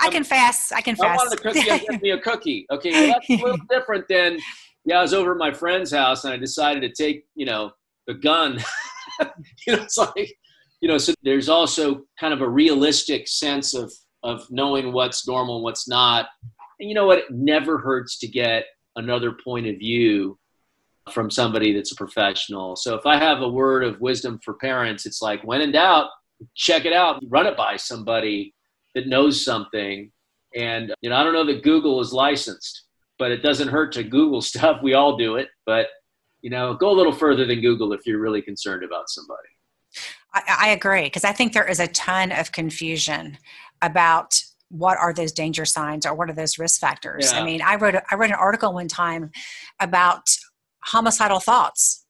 I 0.00 0.08
confess. 0.10 0.72
I 0.74 0.80
confess. 0.80 1.04
I 1.04 1.16
wanted 1.16 1.38
a 1.38 1.42
cookie. 1.42 1.86
Give 1.90 2.02
me 2.02 2.10
a 2.10 2.18
cookie. 2.18 2.66
Okay, 2.72 2.90
well, 2.90 3.06
that's 3.08 3.28
a 3.28 3.44
little 3.44 3.66
different 3.68 4.08
than 4.08 4.38
yeah. 4.86 4.98
I 4.98 5.02
was 5.02 5.12
over 5.12 5.32
at 5.32 5.38
my 5.38 5.52
friend's 5.52 5.92
house 5.92 6.24
and 6.24 6.32
I 6.32 6.38
decided 6.38 6.80
to 6.80 7.02
take 7.02 7.26
you 7.34 7.44
know 7.44 7.72
a 8.08 8.14
gun. 8.14 8.58
you 9.66 9.76
know, 9.76 9.82
it's 9.82 9.98
like 9.98 10.34
you 10.80 10.88
know. 10.88 10.96
So 10.96 11.12
there's 11.22 11.50
also 11.50 12.04
kind 12.18 12.32
of 12.32 12.40
a 12.40 12.48
realistic 12.48 13.28
sense 13.28 13.74
of 13.74 13.92
of 14.22 14.46
knowing 14.50 14.92
what's 14.92 15.28
normal 15.28 15.56
and 15.56 15.64
what's 15.64 15.86
not 15.86 16.26
And 16.80 16.88
you 16.88 16.94
know 16.94 17.06
what? 17.06 17.18
It 17.18 17.30
never 17.30 17.76
hurts 17.76 18.18
to 18.20 18.26
get 18.26 18.64
another 18.96 19.32
point 19.44 19.66
of 19.66 19.76
view 19.76 20.38
from 21.12 21.30
somebody 21.30 21.72
that's 21.72 21.92
a 21.92 21.96
professional. 21.96 22.76
So 22.76 22.94
if 22.94 23.06
I 23.06 23.16
have 23.16 23.40
a 23.40 23.48
word 23.48 23.84
of 23.84 24.00
wisdom 24.00 24.40
for 24.44 24.54
parents, 24.54 25.06
it's 25.06 25.22
like 25.22 25.42
when 25.44 25.60
in 25.60 25.72
doubt, 25.72 26.08
check 26.54 26.84
it 26.84 26.92
out, 26.92 27.22
run 27.28 27.46
it 27.46 27.56
by 27.56 27.76
somebody 27.76 28.54
that 28.94 29.06
knows 29.06 29.44
something. 29.44 30.10
And 30.54 30.92
you 31.00 31.10
know, 31.10 31.16
I 31.16 31.22
don't 31.22 31.32
know 31.32 31.46
that 31.46 31.62
Google 31.62 32.00
is 32.00 32.12
licensed, 32.12 32.84
but 33.18 33.30
it 33.30 33.42
doesn't 33.42 33.68
hurt 33.68 33.92
to 33.92 34.02
Google 34.02 34.42
stuff. 34.42 34.82
We 34.82 34.94
all 34.94 35.16
do 35.16 35.36
it, 35.36 35.48
but 35.64 35.88
you 36.42 36.50
know, 36.50 36.74
go 36.74 36.90
a 36.90 36.96
little 36.96 37.12
further 37.12 37.46
than 37.46 37.60
Google 37.60 37.92
if 37.92 38.06
you're 38.06 38.20
really 38.20 38.42
concerned 38.42 38.84
about 38.84 39.08
somebody. 39.08 39.48
I, 40.34 40.42
I 40.60 40.68
agree 40.68 41.04
because 41.04 41.24
I 41.24 41.32
think 41.32 41.52
there 41.52 41.68
is 41.68 41.80
a 41.80 41.88
ton 41.88 42.30
of 42.30 42.52
confusion 42.52 43.38
about 43.82 44.40
what 44.68 44.98
are 44.98 45.12
those 45.12 45.32
danger 45.32 45.64
signs 45.64 46.04
or 46.04 46.14
what 46.14 46.28
are 46.28 46.34
those 46.34 46.58
risk 46.58 46.80
factors. 46.80 47.32
Yeah. 47.32 47.40
I 47.40 47.44
mean, 47.44 47.62
I 47.62 47.76
wrote 47.76 47.94
a, 47.94 48.02
I 48.10 48.16
wrote 48.16 48.30
an 48.30 48.36
article 48.36 48.72
one 48.72 48.88
time 48.88 49.30
about 49.80 50.28
homicidal 50.86 51.40
thoughts, 51.40 52.04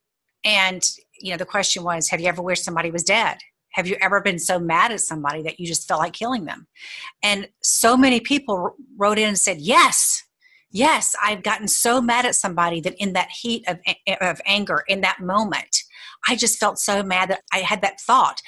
and 0.44 0.82
you 1.20 1.30
know, 1.30 1.36
the 1.36 1.44
question 1.44 1.82
was, 1.82 2.08
have 2.10 2.20
you 2.20 2.28
ever 2.28 2.42
wished 2.42 2.64
somebody 2.64 2.90
was 2.90 3.02
dead? 3.02 3.38
Have 3.72 3.86
you 3.86 3.96
ever 4.00 4.20
been 4.20 4.38
so 4.38 4.58
mad 4.58 4.92
at 4.92 5.00
somebody 5.00 5.42
that 5.42 5.60
you 5.60 5.66
just 5.66 5.86
felt 5.86 6.00
like 6.00 6.12
killing 6.12 6.44
them? 6.44 6.66
And 7.22 7.48
so 7.62 7.96
many 7.96 8.20
people 8.20 8.74
wrote 8.96 9.18
in 9.18 9.28
and 9.28 9.38
said, 9.38 9.58
yes, 9.58 10.22
yes, 10.70 11.14
I've 11.22 11.42
gotten 11.42 11.68
so 11.68 12.00
mad 12.00 12.26
at 12.26 12.34
somebody 12.34 12.80
that 12.82 12.94
in 12.98 13.12
that 13.14 13.30
heat 13.30 13.64
of, 13.68 13.78
of 14.20 14.40
anger, 14.46 14.82
in 14.88 15.00
that 15.02 15.20
moment, 15.20 15.84
I 16.28 16.36
just 16.36 16.58
felt 16.58 16.78
so 16.78 17.02
mad 17.02 17.30
that 17.30 17.42
I 17.52 17.58
had 17.58 17.82
that 17.82 18.00
thought. 18.00 18.40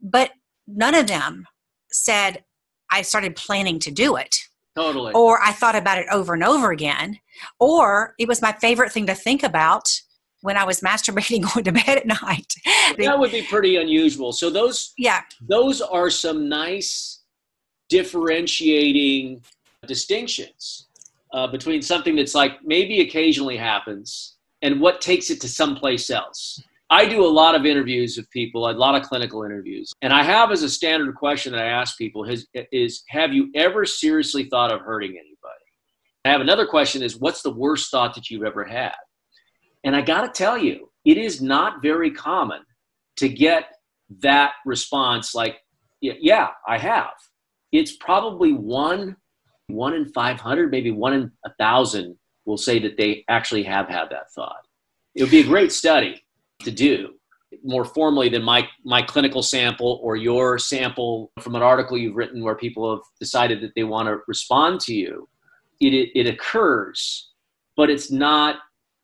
But 0.00 0.32
none 0.66 0.94
of 0.94 1.06
them 1.06 1.46
said, 1.90 2.44
I 2.90 3.02
started 3.02 3.36
planning 3.36 3.78
to 3.80 3.90
do 3.90 4.16
it. 4.16 4.36
Totally. 4.74 5.12
Or 5.12 5.40
I 5.42 5.52
thought 5.52 5.76
about 5.76 5.98
it 5.98 6.06
over 6.10 6.34
and 6.34 6.42
over 6.42 6.70
again. 6.70 7.18
Or 7.58 8.14
it 8.18 8.26
was 8.26 8.40
my 8.40 8.52
favorite 8.52 8.92
thing 8.92 9.06
to 9.06 9.14
think 9.14 9.42
about 9.42 9.88
when 10.40 10.56
I 10.56 10.64
was 10.64 10.80
masturbating 10.80 11.42
going 11.54 11.64
to 11.64 11.72
bed 11.72 11.98
at 11.98 12.06
night. 12.06 12.54
that 12.98 13.18
would 13.18 13.32
be 13.32 13.42
pretty 13.42 13.76
unusual. 13.76 14.32
So 14.32 14.50
those 14.50 14.92
yeah. 14.96 15.22
those 15.40 15.80
are 15.80 16.10
some 16.10 16.48
nice 16.48 17.20
differentiating 17.88 19.42
distinctions 19.86 20.86
uh, 21.32 21.46
between 21.46 21.82
something 21.82 22.16
that's 22.16 22.34
like 22.34 22.64
maybe 22.64 23.00
occasionally 23.00 23.56
happens 23.56 24.36
and 24.62 24.80
what 24.80 25.00
takes 25.00 25.30
it 25.30 25.40
to 25.40 25.48
someplace 25.48 26.08
else. 26.08 26.62
I 26.92 27.06
do 27.06 27.24
a 27.24 27.26
lot 27.26 27.54
of 27.54 27.64
interviews 27.64 28.18
with 28.18 28.28
people, 28.28 28.68
a 28.68 28.72
lot 28.72 28.94
of 28.94 29.08
clinical 29.08 29.44
interviews, 29.44 29.94
and 30.02 30.12
I 30.12 30.22
have 30.22 30.52
as 30.52 30.62
a 30.62 30.68
standard 30.68 31.14
question 31.14 31.54
that 31.54 31.62
I 31.62 31.68
ask 31.68 31.96
people 31.96 32.24
is, 32.24 32.46
is 32.70 33.02
Have 33.08 33.32
you 33.32 33.50
ever 33.54 33.86
seriously 33.86 34.44
thought 34.44 34.70
of 34.70 34.82
hurting 34.82 35.12
anybody? 35.12 35.64
I 36.26 36.30
have 36.30 36.42
another 36.42 36.66
question 36.66 37.02
is 37.02 37.18
What's 37.18 37.40
the 37.40 37.50
worst 37.50 37.90
thought 37.90 38.14
that 38.14 38.28
you've 38.28 38.44
ever 38.44 38.62
had? 38.62 38.92
And 39.84 39.96
I 39.96 40.02
got 40.02 40.20
to 40.20 40.28
tell 40.28 40.58
you, 40.58 40.90
it 41.06 41.16
is 41.16 41.40
not 41.40 41.80
very 41.80 42.10
common 42.10 42.60
to 43.16 43.28
get 43.30 43.74
that 44.20 44.52
response 44.66 45.34
like, 45.34 45.56
Yeah, 46.02 46.48
I 46.68 46.76
have. 46.76 47.14
It's 47.72 47.96
probably 47.96 48.52
one 48.52 49.16
one 49.68 49.94
in 49.94 50.12
500, 50.12 50.70
maybe 50.70 50.90
one 50.90 51.14
in 51.14 51.32
a 51.46 51.54
thousand 51.58 52.18
will 52.44 52.58
say 52.58 52.78
that 52.80 52.98
they 52.98 53.24
actually 53.30 53.62
have 53.62 53.88
had 53.88 54.10
that 54.10 54.30
thought. 54.34 54.66
It 55.14 55.22
would 55.22 55.30
be 55.30 55.40
a 55.40 55.46
great 55.46 55.72
study 55.72 56.22
to 56.62 56.70
do 56.70 57.10
more 57.62 57.84
formally 57.84 58.28
than 58.28 58.42
my, 58.42 58.66
my 58.84 59.02
clinical 59.02 59.42
sample 59.42 60.00
or 60.02 60.16
your 60.16 60.58
sample 60.58 61.30
from 61.40 61.54
an 61.54 61.62
article 61.62 61.98
you've 61.98 62.16
written 62.16 62.42
where 62.42 62.54
people 62.54 62.90
have 62.90 63.04
decided 63.20 63.60
that 63.60 63.72
they 63.76 63.84
want 63.84 64.08
to 64.08 64.20
respond 64.26 64.80
to 64.80 64.94
you. 64.94 65.28
It, 65.80 65.92
it, 65.92 66.10
it 66.18 66.26
occurs, 66.26 67.30
but 67.76 67.90
it's 67.90 68.10
not 68.10 68.56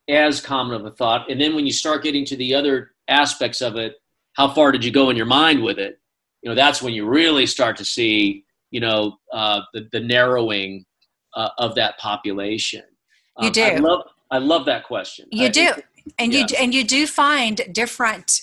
as 0.08 0.40
common 0.40 0.80
of 0.80 0.86
a 0.86 0.90
thought. 0.92 1.30
And 1.30 1.40
then 1.40 1.54
when 1.54 1.66
you 1.66 1.72
start 1.72 2.02
getting 2.02 2.24
to 2.26 2.36
the 2.36 2.54
other 2.54 2.92
aspects 3.08 3.60
of 3.60 3.76
it, 3.76 3.96
how 4.32 4.48
far 4.48 4.72
did 4.72 4.84
you 4.84 4.90
go 4.90 5.10
in 5.10 5.16
your 5.16 5.26
mind 5.26 5.62
with 5.62 5.78
it? 5.78 6.00
You 6.42 6.48
know, 6.48 6.54
that's 6.54 6.80
when 6.80 6.94
you 6.94 7.06
really 7.06 7.44
start 7.44 7.76
to 7.76 7.84
see 7.84 8.44
you 8.70 8.80
know 8.80 9.18
uh, 9.32 9.60
the, 9.72 9.88
the 9.92 10.00
narrowing 10.00 10.84
uh, 11.34 11.50
of 11.58 11.74
that 11.76 11.98
population. 11.98 12.82
Um, 13.36 13.46
you 13.46 13.50
do. 13.50 13.62
I 13.62 13.76
love 13.76 14.02
I 14.30 14.38
love 14.38 14.66
that 14.66 14.84
question. 14.84 15.26
You 15.30 15.46
I, 15.46 15.50
do, 15.50 15.72
and 16.18 16.32
yeah. 16.32 16.46
you 16.48 16.56
and 16.58 16.74
you 16.74 16.84
do 16.84 17.06
find 17.06 17.60
different 17.72 18.40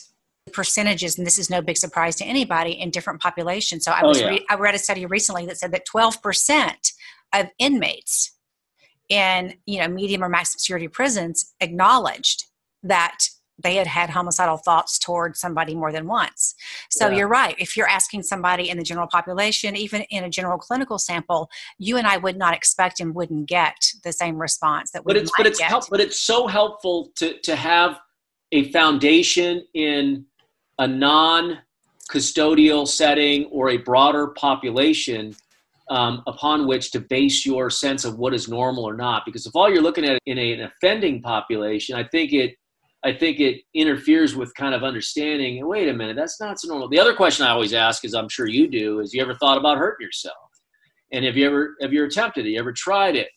percentages, 0.54 1.18
and 1.18 1.26
this 1.26 1.38
is 1.38 1.50
no 1.50 1.62
big 1.62 1.78
surprise 1.78 2.16
to 2.18 2.26
anybody 2.26 2.72
in 2.72 2.92
different 2.92 3.22
populations. 3.22 3.86
So 3.86 3.92
I 3.92 4.02
oh, 4.04 4.10
was 4.10 4.22
oh, 4.22 4.26
yeah. 4.26 4.30
re- 4.30 4.46
I 4.50 4.56
read 4.56 4.76
a 4.76 4.80
study 4.80 5.06
recently 5.06 5.46
that 5.48 5.58
said 5.58 5.72
that 5.72 5.86
twelve 5.86 6.22
percent 6.22 6.92
of 7.34 7.48
inmates 7.60 8.32
in 9.10 9.54
you 9.66 9.80
know 9.80 9.88
medium 9.88 10.24
or 10.24 10.30
maximum 10.30 10.60
security 10.60 10.88
prisons 10.88 11.54
acknowledged 11.60 12.46
that 12.84 13.18
they 13.62 13.76
had 13.76 13.88
had 13.88 14.10
homicidal 14.10 14.58
thoughts 14.58 15.00
toward 15.00 15.38
somebody 15.38 15.76
more 15.76 15.92
than 15.92 16.08
once. 16.08 16.56
So 16.90 17.08
yeah. 17.08 17.18
you're 17.18 17.28
right. 17.28 17.56
If 17.58 17.78
you're 17.78 17.88
asking 17.88 18.24
somebody 18.24 18.70
in 18.70 18.78
the 18.78 18.84
general 18.84 19.08
population, 19.08 19.76
even 19.76 20.02
in 20.10 20.24
a 20.24 20.30
general 20.30 20.58
clinical 20.58 20.98
sample, 20.98 21.50
you 21.78 21.98
and 21.98 22.06
I 22.06 22.18
would 22.18 22.38
not 22.38 22.54
expect 22.54 23.00
and 23.00 23.16
wouldn't 23.16 23.48
get 23.48 23.76
the 24.04 24.12
same 24.12 24.38
response 24.38 24.92
that 24.92 25.06
we 25.06 25.14
but 25.14 25.22
it's, 25.22 25.32
but 25.38 25.48
it's 25.48 25.60
help, 25.60 25.86
but 25.90 26.00
it's 26.00 26.20
so 26.20 26.48
helpful 26.48 27.12
to 27.16 27.40
to 27.40 27.56
have 27.56 28.00
a 28.52 28.72
foundation 28.72 29.66
in 29.74 30.26
a 30.80 30.88
non 30.88 31.60
custodial 32.10 32.88
setting 32.88 33.46
or 33.46 33.70
a 33.70 33.78
broader 33.78 34.28
population 34.28 35.36
um, 35.90 36.24
upon 36.28 36.68
which 36.68 36.92
to 36.92 37.00
base 37.00 37.46
your 37.46 37.70
sense 37.70 38.06
of 38.06 38.18
what 38.18 38.34
is 38.34 38.48
normal 38.48 38.84
or 38.84 38.96
not. 38.96 39.24
Because 39.26 39.46
if 39.46 39.56
all 39.56 39.70
you're 39.70 39.82
looking 39.82 40.06
at 40.06 40.20
in 40.26 40.38
a, 40.38 40.54
an 40.54 40.62
offending 40.62 41.22
population, 41.22 41.96
I 41.96 42.04
think 42.04 42.34
it 42.34 42.56
I 43.06 43.14
think 43.14 43.40
it 43.40 43.62
interferes 43.76 44.36
with 44.36 44.54
kind 44.56 44.74
of 44.74 44.84
understanding. 44.84 45.60
And 45.60 45.68
wait 45.68 45.88
a 45.88 45.94
minute, 45.94 46.16
that's 46.16 46.42
not 46.42 46.60
so 46.60 46.70
normal. 46.70 46.90
The 46.90 47.00
other 47.00 47.14
question 47.14 47.46
I 47.46 47.52
always 47.52 47.72
ask 47.74 48.04
is, 48.04 48.16
I'm 48.16 48.28
sure 48.28 48.48
you 48.48 48.68
do, 48.68 49.00
is 49.00 49.14
you 49.14 49.22
ever 49.22 49.36
thought 49.36 49.60
about 49.60 49.78
hurting 49.78 50.04
yourself? 50.04 50.36
And 51.12 51.24
have 51.24 51.38
you 51.38 51.46
ever 51.46 51.76
have 51.82 51.94
you 51.94 52.04
attempted 52.04 52.48
it? 52.48 52.50
You 52.50 52.60
ever 52.60 52.74
tried 52.74 53.16
it? 53.16 53.30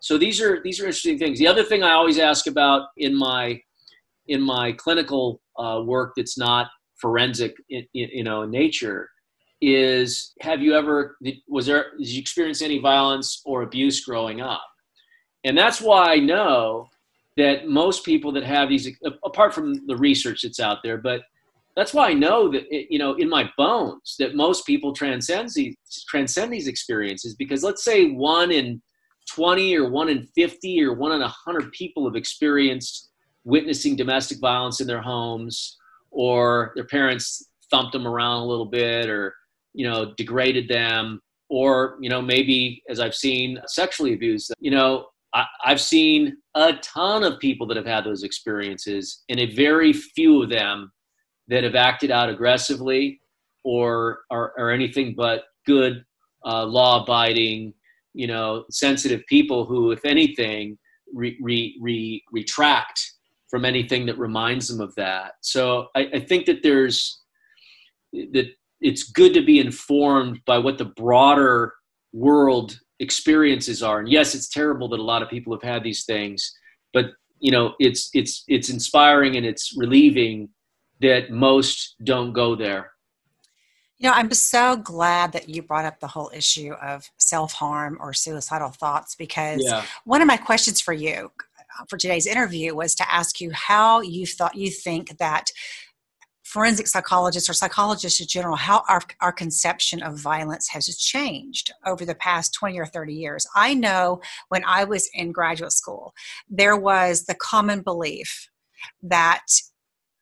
So 0.00 0.18
these 0.18 0.42
are 0.42 0.62
these 0.62 0.78
are 0.78 0.84
interesting 0.84 1.18
things. 1.18 1.38
The 1.38 1.48
other 1.48 1.64
thing 1.64 1.82
I 1.82 1.92
always 1.92 2.18
ask 2.18 2.46
about 2.46 2.88
in 2.98 3.16
my 3.16 3.58
in 4.28 4.42
my 4.42 4.72
clinical 4.72 5.40
uh, 5.58 5.80
work 5.84 6.12
that's 6.16 6.36
not 6.36 6.68
forensic, 6.96 7.54
in, 7.70 7.86
in, 7.94 8.08
you 8.12 8.24
know, 8.24 8.42
in 8.42 8.50
nature, 8.50 9.08
is 9.62 10.34
have 10.40 10.60
you 10.60 10.74
ever 10.74 11.16
was 11.48 11.64
there 11.64 11.92
did 11.96 12.08
you 12.08 12.20
experience 12.20 12.60
any 12.60 12.78
violence 12.78 13.40
or 13.46 13.62
abuse 13.62 14.04
growing 14.04 14.42
up? 14.42 14.62
And 15.44 15.56
that's 15.56 15.80
why 15.80 16.12
I 16.12 16.18
know 16.18 16.88
that 17.36 17.68
most 17.68 18.04
people 18.04 18.32
that 18.32 18.44
have 18.44 18.68
these, 18.68 18.88
apart 19.24 19.54
from 19.54 19.86
the 19.86 19.96
research 19.96 20.42
that's 20.42 20.60
out 20.60 20.78
there, 20.82 20.98
but 20.98 21.22
that's 21.76 21.92
why 21.92 22.08
I 22.08 22.14
know 22.14 22.50
that 22.52 22.64
it, 22.70 22.86
you 22.90 22.98
know 22.98 23.14
in 23.14 23.28
my 23.28 23.50
bones 23.56 24.16
that 24.18 24.34
most 24.34 24.66
people 24.66 24.92
transcend 24.92 25.50
these 25.54 25.76
transcend 26.08 26.52
these 26.52 26.68
experiences 26.68 27.34
because 27.34 27.62
let's 27.62 27.84
say 27.84 28.10
one 28.10 28.50
in 28.50 28.80
20 29.30 29.76
or 29.76 29.90
one 29.90 30.08
in 30.08 30.28
50 30.34 30.82
or 30.84 30.94
one 30.94 31.12
in 31.12 31.20
100 31.20 31.72
people 31.72 32.04
have 32.06 32.16
experienced 32.16 33.10
witnessing 33.44 33.96
domestic 33.96 34.38
violence 34.38 34.80
in 34.80 34.86
their 34.86 35.02
homes 35.02 35.76
or 36.10 36.72
their 36.74 36.86
parents 36.86 37.48
thumped 37.70 37.92
them 37.92 38.06
around 38.06 38.42
a 38.42 38.46
little 38.46 38.66
bit 38.66 39.08
or 39.08 39.34
you 39.72 39.88
know 39.88 40.14
degraded 40.16 40.68
them 40.68 41.20
or 41.48 41.98
you 42.00 42.08
know 42.08 42.22
maybe 42.22 42.82
as 42.88 43.00
i've 43.00 43.14
seen 43.14 43.60
sexually 43.66 44.14
abused 44.14 44.50
them. 44.50 44.56
You 44.60 44.70
know 44.70 45.06
I, 45.34 45.46
have 45.64 45.80
seen 45.80 46.36
a 46.54 46.74
ton 46.74 47.24
of 47.24 47.40
people 47.40 47.66
that 47.66 47.76
have 47.76 47.86
had 47.86 48.04
those 48.04 48.22
experiences, 48.22 49.24
and 49.28 49.40
a 49.40 49.54
very 49.54 49.92
few 49.92 50.42
of 50.42 50.50
them 50.50 50.92
that 51.48 51.64
have 51.64 51.74
acted 51.74 52.10
out 52.10 52.30
aggressively 52.30 53.20
or 53.64 54.20
are, 54.30 54.70
anything 54.70 55.14
but 55.16 55.44
good, 55.66 56.04
uh, 56.46 56.64
law-abiding, 56.64 57.74
you 58.12 58.26
know, 58.26 58.64
sensitive 58.70 59.22
people 59.28 59.64
who, 59.64 59.90
if 59.90 60.04
anything, 60.04 60.78
re, 61.12 61.36
re, 61.40 61.76
re, 61.80 62.22
retract 62.30 63.00
from 63.50 63.64
anything 63.64 64.06
that 64.06 64.18
reminds 64.18 64.68
them 64.68 64.80
of 64.80 64.94
that. 64.94 65.32
So 65.40 65.88
I, 65.94 66.08
I 66.14 66.20
think 66.20 66.46
that 66.46 66.62
there's 66.62 67.20
that 68.12 68.46
it's 68.80 69.10
good 69.10 69.34
to 69.34 69.44
be 69.44 69.58
informed 69.58 70.40
by 70.46 70.58
what 70.58 70.78
the 70.78 70.84
broader 70.84 71.74
world 72.12 72.78
experiences 73.00 73.82
are. 73.82 73.98
And 73.98 74.08
yes, 74.08 74.34
it's 74.34 74.48
terrible 74.48 74.88
that 74.88 75.00
a 75.00 75.02
lot 75.02 75.22
of 75.22 75.28
people 75.28 75.52
have 75.52 75.62
had 75.62 75.82
these 75.82 76.04
things, 76.04 76.52
but 76.92 77.06
you 77.40 77.50
know, 77.50 77.74
it's 77.78 78.10
it's 78.14 78.44
it's 78.48 78.70
inspiring 78.70 79.36
and 79.36 79.44
it's 79.44 79.74
relieving 79.76 80.48
that 81.00 81.30
most 81.30 81.96
don't 82.02 82.32
go 82.32 82.54
there. 82.54 82.92
You 83.98 84.10
know, 84.10 84.16
I'm 84.16 84.32
so 84.32 84.76
glad 84.76 85.32
that 85.32 85.48
you 85.48 85.62
brought 85.62 85.84
up 85.84 86.00
the 86.00 86.06
whole 86.06 86.30
issue 86.34 86.72
of 86.72 87.10
self 87.18 87.52
harm 87.52 87.98
or 88.00 88.12
suicidal 88.12 88.70
thoughts 88.70 89.14
because 89.14 89.62
yeah. 89.64 89.84
one 90.04 90.20
of 90.20 90.26
my 90.26 90.36
questions 90.36 90.80
for 90.80 90.92
you 90.92 91.30
for 91.88 91.96
today's 91.96 92.26
interview 92.26 92.74
was 92.74 92.94
to 92.94 93.12
ask 93.12 93.40
you 93.40 93.50
how 93.52 94.00
you 94.00 94.26
thought 94.26 94.54
you 94.54 94.70
think 94.70 95.18
that 95.18 95.50
forensic 96.44 96.86
psychologists 96.86 97.48
or 97.48 97.54
psychologists 97.54 98.20
in 98.20 98.26
general 98.26 98.56
how 98.56 98.82
our, 98.88 99.02
our 99.20 99.32
conception 99.32 100.02
of 100.02 100.18
violence 100.18 100.68
has 100.68 100.86
changed 100.96 101.72
over 101.86 102.04
the 102.04 102.14
past 102.14 102.54
20 102.54 102.78
or 102.78 102.86
30 102.86 103.14
years. 103.14 103.46
I 103.56 103.74
know 103.74 104.20
when 104.48 104.62
I 104.64 104.84
was 104.84 105.08
in 105.14 105.32
graduate 105.32 105.72
school, 105.72 106.14
there 106.48 106.76
was 106.76 107.24
the 107.24 107.34
common 107.34 107.80
belief 107.80 108.48
that 109.02 109.44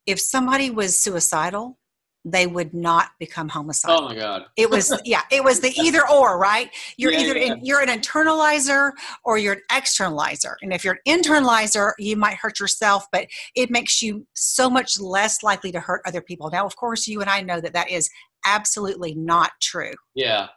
if 0.06 0.20
somebody 0.20 0.70
was 0.70 0.96
suicidal, 0.96 1.78
they 2.24 2.46
would 2.46 2.72
not 2.72 3.10
become 3.18 3.48
homicidal. 3.48 3.98
Oh 4.00 4.08
my 4.08 4.14
God! 4.14 4.44
It 4.56 4.70
was 4.70 4.96
yeah, 5.04 5.22
it 5.30 5.42
was 5.42 5.60
the 5.60 5.72
either 5.80 6.08
or, 6.08 6.38
right? 6.38 6.70
You're 6.96 7.12
Yeah, 7.12 7.20
either 7.20 7.38
yeah. 7.38 7.52
In, 7.54 7.64
you're 7.64 7.80
an 7.80 7.88
internalizer 7.88 8.92
or 9.24 9.38
you're 9.38 9.54
an 9.54 9.62
externalizer, 9.70 10.54
and 10.62 10.72
if 10.72 10.84
you're 10.84 10.98
an 11.04 11.20
internalizer, 11.20 11.92
you 11.98 12.16
might 12.16 12.36
hurt 12.36 12.60
yourself, 12.60 13.06
but 13.10 13.26
it 13.54 13.70
makes 13.70 14.02
you 14.02 14.26
so 14.34 14.70
much 14.70 15.00
less 15.00 15.42
likely 15.42 15.72
to 15.72 15.80
hurt 15.80 16.02
other 16.06 16.20
people. 16.20 16.50
Now, 16.50 16.64
of 16.64 16.76
course, 16.76 17.08
you 17.08 17.20
and 17.20 17.30
I 17.30 17.40
know 17.40 17.60
that 17.60 17.72
that 17.72 17.90
is 17.90 18.08
absolutely 18.44 19.14
not 19.14 19.52
true. 19.60 19.94
Yeah. 20.14 20.48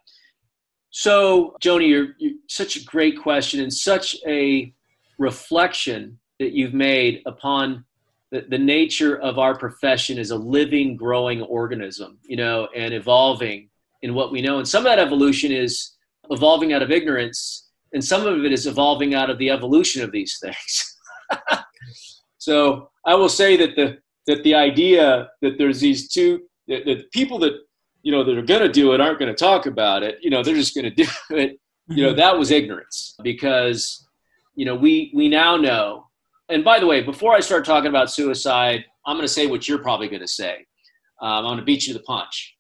So, 0.92 1.56
Joni, 1.62 1.90
you're, 1.90 2.08
you're 2.20 2.34
such 2.48 2.78
a 2.78 2.86
great 2.86 3.20
question 3.22 3.60
and 3.60 3.74
such 3.74 4.16
a 4.26 4.74
reflection 5.18 6.18
that 6.40 6.54
you've 6.54 6.74
made 6.74 7.22
upon 7.26 7.84
the, 8.36 8.46
the 8.50 8.58
nature 8.58 9.18
of 9.22 9.40
our 9.40 9.58
profession 9.58 10.18
is 10.18 10.32
a 10.32 10.36
living, 10.36 10.98
growing 10.98 11.42
organism, 11.44 12.20
you 12.24 12.36
know, 12.36 12.68
and 12.76 12.94
evolving 12.94 13.70
in 14.02 14.14
what 14.14 14.30
we 14.30 14.42
know. 14.42 14.58
And 14.58 14.68
some 14.68 14.80
of 14.80 14.92
that 14.92 15.00
evolution 15.00 15.54
is 15.54 15.94
evolving 16.30 16.74
out 16.74 16.82
of 16.82 16.92
ignorance, 16.92 17.70
and 17.94 18.04
some 18.04 18.26
of 18.26 18.44
it 18.44 18.52
is 18.52 18.68
evolving 18.68 19.14
out 19.14 19.30
of 19.30 19.38
the 19.38 19.50
evolution 19.50 20.04
of 20.04 20.12
these 20.12 20.38
things. 20.44 20.98
so, 22.38 22.90
I 23.06 23.16
will 23.16 23.30
say 23.30 23.56
that 23.56 23.78
the 23.78 24.00
that 24.28 24.44
the 24.44 24.56
idea 24.56 25.30
that 25.42 25.58
there's 25.58 25.80
these 25.80 26.10
two 26.10 26.42
that, 26.68 26.84
that 26.86 27.12
people 27.12 27.40
that 27.40 27.54
you 28.02 28.12
know 28.12 28.24
that 28.24 28.38
are 28.38 28.42
going 28.42 28.62
to 28.62 28.72
do 28.72 28.94
it 28.94 29.00
aren't 29.00 29.20
going 29.20 29.32
to 29.34 29.38
talk 29.38 29.68
about 29.68 30.02
it 30.02 30.18
you 30.22 30.32
know 30.32 30.42
they're 30.42 30.56
just 30.56 30.74
going 30.74 30.86
to 30.90 31.04
do 31.04 31.08
it 31.30 31.60
you 31.90 32.02
know 32.02 32.10
mm-hmm. 32.10 32.18
that 32.18 32.36
was 32.36 32.50
ignorance 32.50 33.16
because 33.22 34.08
you 34.56 34.66
know 34.66 34.74
we 34.74 35.12
we 35.14 35.30
now 35.30 35.56
know 35.56 36.08
and 36.50 36.64
by 36.64 36.80
the 36.80 36.86
way 36.86 37.02
before 37.02 37.34
i 37.34 37.40
start 37.40 37.66
talking 37.66 37.90
about 37.90 38.12
suicide 38.12 38.84
i'm 39.06 39.16
going 39.16 39.28
to 39.28 39.34
say 39.34 39.48
what 39.48 39.68
you're 39.68 39.80
probably 39.80 40.08
going 40.08 40.22
to 40.22 40.28
say. 40.28 40.66
Um, 41.22 41.30
i'm 41.30 41.44
going 41.44 41.58
to 41.60 41.64
beat 41.64 41.88
you 41.88 41.94
to 41.94 42.00
the 42.00 42.06
punch. 42.06 42.56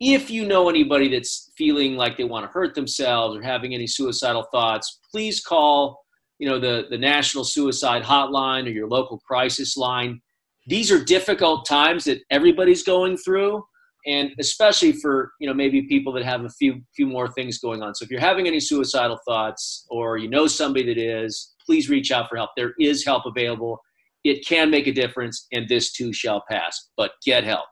If 0.00 0.30
you 0.30 0.46
know 0.46 0.70
anybody 0.70 1.08
that's 1.08 1.52
feeling 1.58 1.96
like 1.96 2.16
they 2.16 2.24
want 2.24 2.46
to 2.46 2.52
hurt 2.52 2.74
themselves 2.74 3.36
or 3.36 3.42
having 3.42 3.74
any 3.74 3.86
suicidal 3.86 4.46
thoughts 4.52 5.00
please 5.10 5.40
call 5.40 6.00
you 6.40 6.48
know 6.48 6.58
the 6.58 6.86
the 6.90 6.98
national 6.98 7.44
suicide 7.44 8.02
hotline 8.02 8.66
or 8.66 8.70
your 8.70 8.88
local 8.88 9.18
crisis 9.18 9.76
line. 9.76 10.20
These 10.66 10.90
are 10.90 11.04
difficult 11.04 11.66
times 11.66 12.04
that 12.04 12.20
everybody's 12.30 12.82
going 12.82 13.16
through 13.18 13.62
and 14.06 14.30
especially 14.38 14.92
for 14.92 15.32
you 15.38 15.46
know 15.46 15.54
maybe 15.54 15.82
people 15.82 16.12
that 16.14 16.24
have 16.24 16.44
a 16.44 16.48
few 16.48 16.80
few 16.96 17.06
more 17.06 17.28
things 17.28 17.58
going 17.58 17.82
on. 17.82 17.94
So 17.94 18.04
if 18.04 18.10
you're 18.10 18.20
having 18.20 18.46
any 18.46 18.58
suicidal 18.58 19.18
thoughts 19.28 19.86
or 19.90 20.16
you 20.16 20.28
know 20.28 20.46
somebody 20.46 20.86
that 20.86 20.98
is 20.98 21.54
please 21.70 21.88
reach 21.88 22.10
out 22.10 22.28
for 22.28 22.36
help 22.36 22.50
there 22.56 22.74
is 22.80 23.04
help 23.04 23.24
available 23.26 23.80
it 24.24 24.44
can 24.44 24.70
make 24.70 24.88
a 24.88 24.92
difference 24.92 25.46
and 25.52 25.68
this 25.68 25.92
too 25.92 26.12
shall 26.12 26.42
pass 26.50 26.90
but 26.96 27.12
get 27.24 27.44
help 27.44 27.66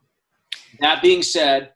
that 0.79 1.03
being 1.03 1.21
said 1.21 1.73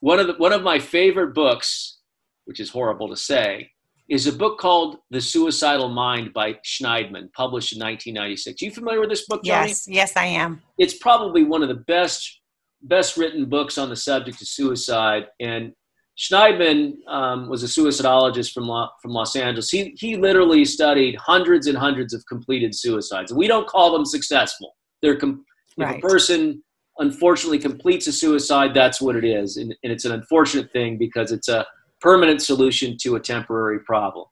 one 0.00 0.18
of 0.18 0.26
the, 0.26 0.34
one 0.38 0.52
of 0.52 0.64
my 0.64 0.76
favorite 0.76 1.32
books 1.32 1.98
which 2.46 2.58
is 2.58 2.68
horrible 2.68 3.08
to 3.08 3.16
say 3.16 3.70
is 4.08 4.26
a 4.26 4.32
book 4.32 4.58
called 4.58 4.96
the 5.10 5.20
suicidal 5.20 5.88
mind 5.88 6.32
by 6.32 6.52
shneidman 6.66 7.32
published 7.32 7.72
in 7.72 7.78
1996 7.78 8.60
you 8.60 8.72
familiar 8.72 8.98
with 8.98 9.08
this 9.08 9.24
book 9.28 9.44
Joni? 9.44 9.68
Yes, 9.68 9.86
yes, 9.86 10.16
I 10.16 10.24
am. 10.24 10.60
it's 10.78 10.98
probably 10.98 11.44
one 11.44 11.62
of 11.62 11.68
the 11.68 11.84
best 11.86 12.40
best 12.82 13.16
written 13.16 13.46
books 13.46 13.78
on 13.78 13.88
the 13.88 13.96
subject 13.96 14.40
of 14.40 14.48
suicide. 14.48 15.26
And 15.38 15.72
Shneidman 16.20 16.96
um, 17.08 17.48
was 17.48 17.62
a 17.62 17.66
suicidologist 17.66 18.52
from 18.52 18.64
Lo- 18.66 18.90
from 19.00 19.12
Los 19.12 19.34
Angeles. 19.36 19.70
He 19.70 19.94
he 19.98 20.16
literally 20.16 20.64
studied 20.66 21.16
hundreds 21.16 21.66
and 21.66 21.78
hundreds 21.78 22.12
of 22.12 22.24
completed 22.26 22.74
suicides. 22.74 23.32
We 23.32 23.46
don't 23.48 23.66
call 23.66 23.90
them 23.92 24.04
successful. 24.04 24.76
They're 25.00 25.16
com- 25.16 25.44
if 25.78 25.86
Right. 25.86 25.98
a 25.98 26.06
person 26.06 26.62
unfortunately 26.98 27.58
completes 27.58 28.06
a 28.06 28.12
suicide, 28.12 28.74
that's 28.74 29.00
what 29.00 29.16
it 29.16 29.24
is, 29.24 29.56
and, 29.56 29.74
and 29.82 29.90
it's 29.92 30.04
an 30.04 30.12
unfortunate 30.12 30.70
thing 30.72 30.98
because 30.98 31.32
it's 31.32 31.48
a 31.48 31.66
permanent 32.02 32.42
solution 32.42 32.98
to 33.00 33.16
a 33.16 33.20
temporary 33.20 33.80
problem. 33.80 34.26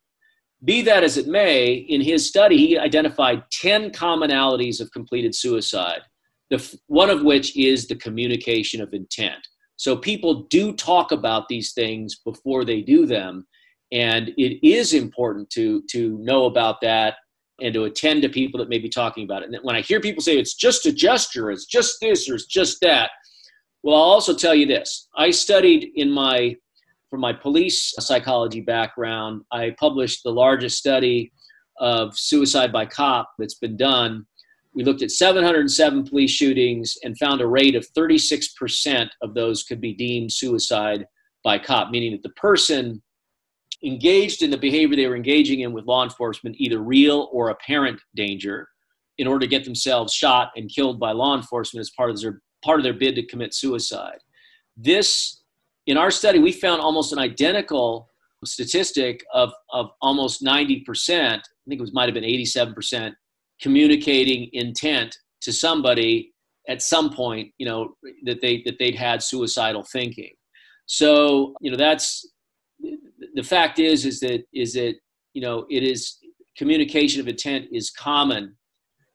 Be 0.65 0.83
that 0.83 1.03
as 1.05 1.17
it 1.17 1.27
may, 1.29 1.73
in 1.73 2.03
his 2.03 2.27
study, 2.29 2.59
he 2.59 2.77
identified 2.77 3.45
10 3.53 3.93
commonalities 3.93 4.81
of 4.81 4.91
completed 4.93 5.35
suicide 5.35 6.01
the, 6.51 6.57
f- 6.57 6.75
one 6.87 7.11
of 7.11 7.23
which 7.23 7.57
is 7.57 7.87
the 7.87 7.95
communication 7.95 8.81
of 8.83 8.93
intent. 8.93 9.47
So 9.79 9.97
people 9.97 10.43
do 10.51 10.73
talk 10.73 11.13
about 11.13 11.49
these 11.49 11.73
things 11.73 12.17
before 12.17 12.65
they 12.65 12.83
do 12.83 13.07
them, 13.07 13.47
and 13.93 14.31
it 14.37 14.67
is 14.67 14.93
important 14.93 15.49
to 15.51 15.83
to 15.91 16.19
know 16.19 16.47
about 16.47 16.81
that 16.83 17.15
and 17.61 17.73
to 17.75 17.85
attend 17.85 18.23
to 18.23 18.29
people 18.29 18.59
that 18.59 18.69
may 18.69 18.79
be 18.79 18.89
talking 18.89 19.25
about 19.25 19.43
it. 19.43 19.51
And 19.51 19.59
when 19.63 19.77
I 19.77 19.81
hear 19.81 20.01
people 20.01 20.23
say 20.23 20.37
it's 20.37 20.55
just 20.55 20.87
a 20.87 20.93
gesture, 20.93 21.51
it's 21.51 21.67
just 21.67 21.99
this 22.01 22.29
or 22.29 22.35
it's 22.35 22.47
just 22.47 22.79
that, 22.83 23.11
well, 23.83 23.97
I'll 23.97 24.03
also 24.03 24.35
tell 24.35 24.55
you 24.55 24.67
this: 24.67 25.09
I 25.17 25.31
studied 25.31 25.91
in 25.95 26.11
my 26.11 26.57
from 27.09 27.21
my 27.21 27.33
police 27.33 27.95
psychology 28.01 28.61
background. 28.61 29.43
I 29.53 29.77
published 29.79 30.25
the 30.25 30.33
largest 30.33 30.77
study 30.77 31.33
of 31.81 32.19
suicide 32.19 32.73
by 32.73 32.85
cop 32.85 33.31
that's 33.39 33.55
been 33.55 33.77
done 33.77 34.27
we 34.79 34.85
looked 34.85 35.03
at 35.03 35.11
707 35.11 36.05
police 36.05 36.31
shootings 36.31 36.97
and 37.03 37.19
found 37.19 37.41
a 37.41 37.47
rate 37.49 37.75
of 37.75 37.85
36% 37.95 39.09
of 39.23 39.35
those 39.35 39.65
could 39.65 39.81
be 39.81 39.93
deemed 39.93 40.33
suicide 40.33 41.05
by 41.43 41.59
cop, 41.59 41.91
meaning 41.91 42.13
that 42.13 42.23
the 42.23 42.33
person 42.35 43.03
engaged 43.85 44.41
in 44.41 44.53
the 44.53 44.57
behavior 44.57 44.95
they 44.95 45.09
were 45.09 45.17
engaging 45.17 45.63
in 45.63 45.73
with 45.73 45.87
law 45.87 46.05
enforcement, 46.05 46.55
either 46.61 46.79
real 46.79 47.29
or 47.33 47.49
apparent 47.49 48.01
danger, 48.15 48.69
in 49.19 49.27
order 49.27 49.41
to 49.41 49.49
get 49.49 49.65
themselves 49.65 50.15
shot 50.15 50.53
and 50.55 50.71
killed 50.73 51.01
by 51.01 51.11
law 51.11 51.37
enforcement 51.37 51.81
as 51.81 51.91
part 51.91 52.11
of 52.11 52.21
their 52.21 52.41
part 52.65 52.79
of 52.79 52.85
their 52.85 52.95
bid 52.95 53.17
to 53.17 53.27
commit 53.27 53.55
suicide. 53.55 54.19
This, 54.77 55.43
in 55.89 55.97
our 55.97 56.13
study, 56.13 56.39
we 56.39 56.53
found 56.53 56.81
almost 56.81 57.13
an 57.13 57.19
identical 57.19 58.11
statistic 58.45 59.25
of, 59.35 59.53
of 59.73 59.91
almost 60.01 60.45
90%. 60.45 60.85
I 60.89 61.41
think 61.41 61.43
it 61.69 61.81
was 61.81 61.93
might 61.93 62.07
have 62.07 62.15
been 62.15 62.23
87% 62.23 63.13
communicating 63.61 64.49
intent 64.53 65.17
to 65.41 65.53
somebody 65.53 66.33
at 66.69 66.83
some 66.83 67.11
point 67.11 67.51
you 67.59 67.67
know 67.67 67.95
that 68.25 68.41
they 68.41 68.63
that 68.65 68.79
they'd 68.79 68.95
had 68.95 69.23
suicidal 69.23 69.83
thinking. 69.83 70.33
So 70.87 71.55
you 71.61 71.71
know 71.71 71.77
that's 71.77 72.29
the 73.35 73.43
fact 73.43 73.79
is 73.79 74.05
is 74.05 74.21
that 74.21 74.45
is 74.53 74.75
that 74.75 74.95
you 75.35 75.43
know 75.43 75.67
it 75.71 75.83
is 75.83 76.19
communication 76.57 77.21
of 77.21 77.29
intent 77.29 77.67
is 77.73 77.91
common. 77.91 78.55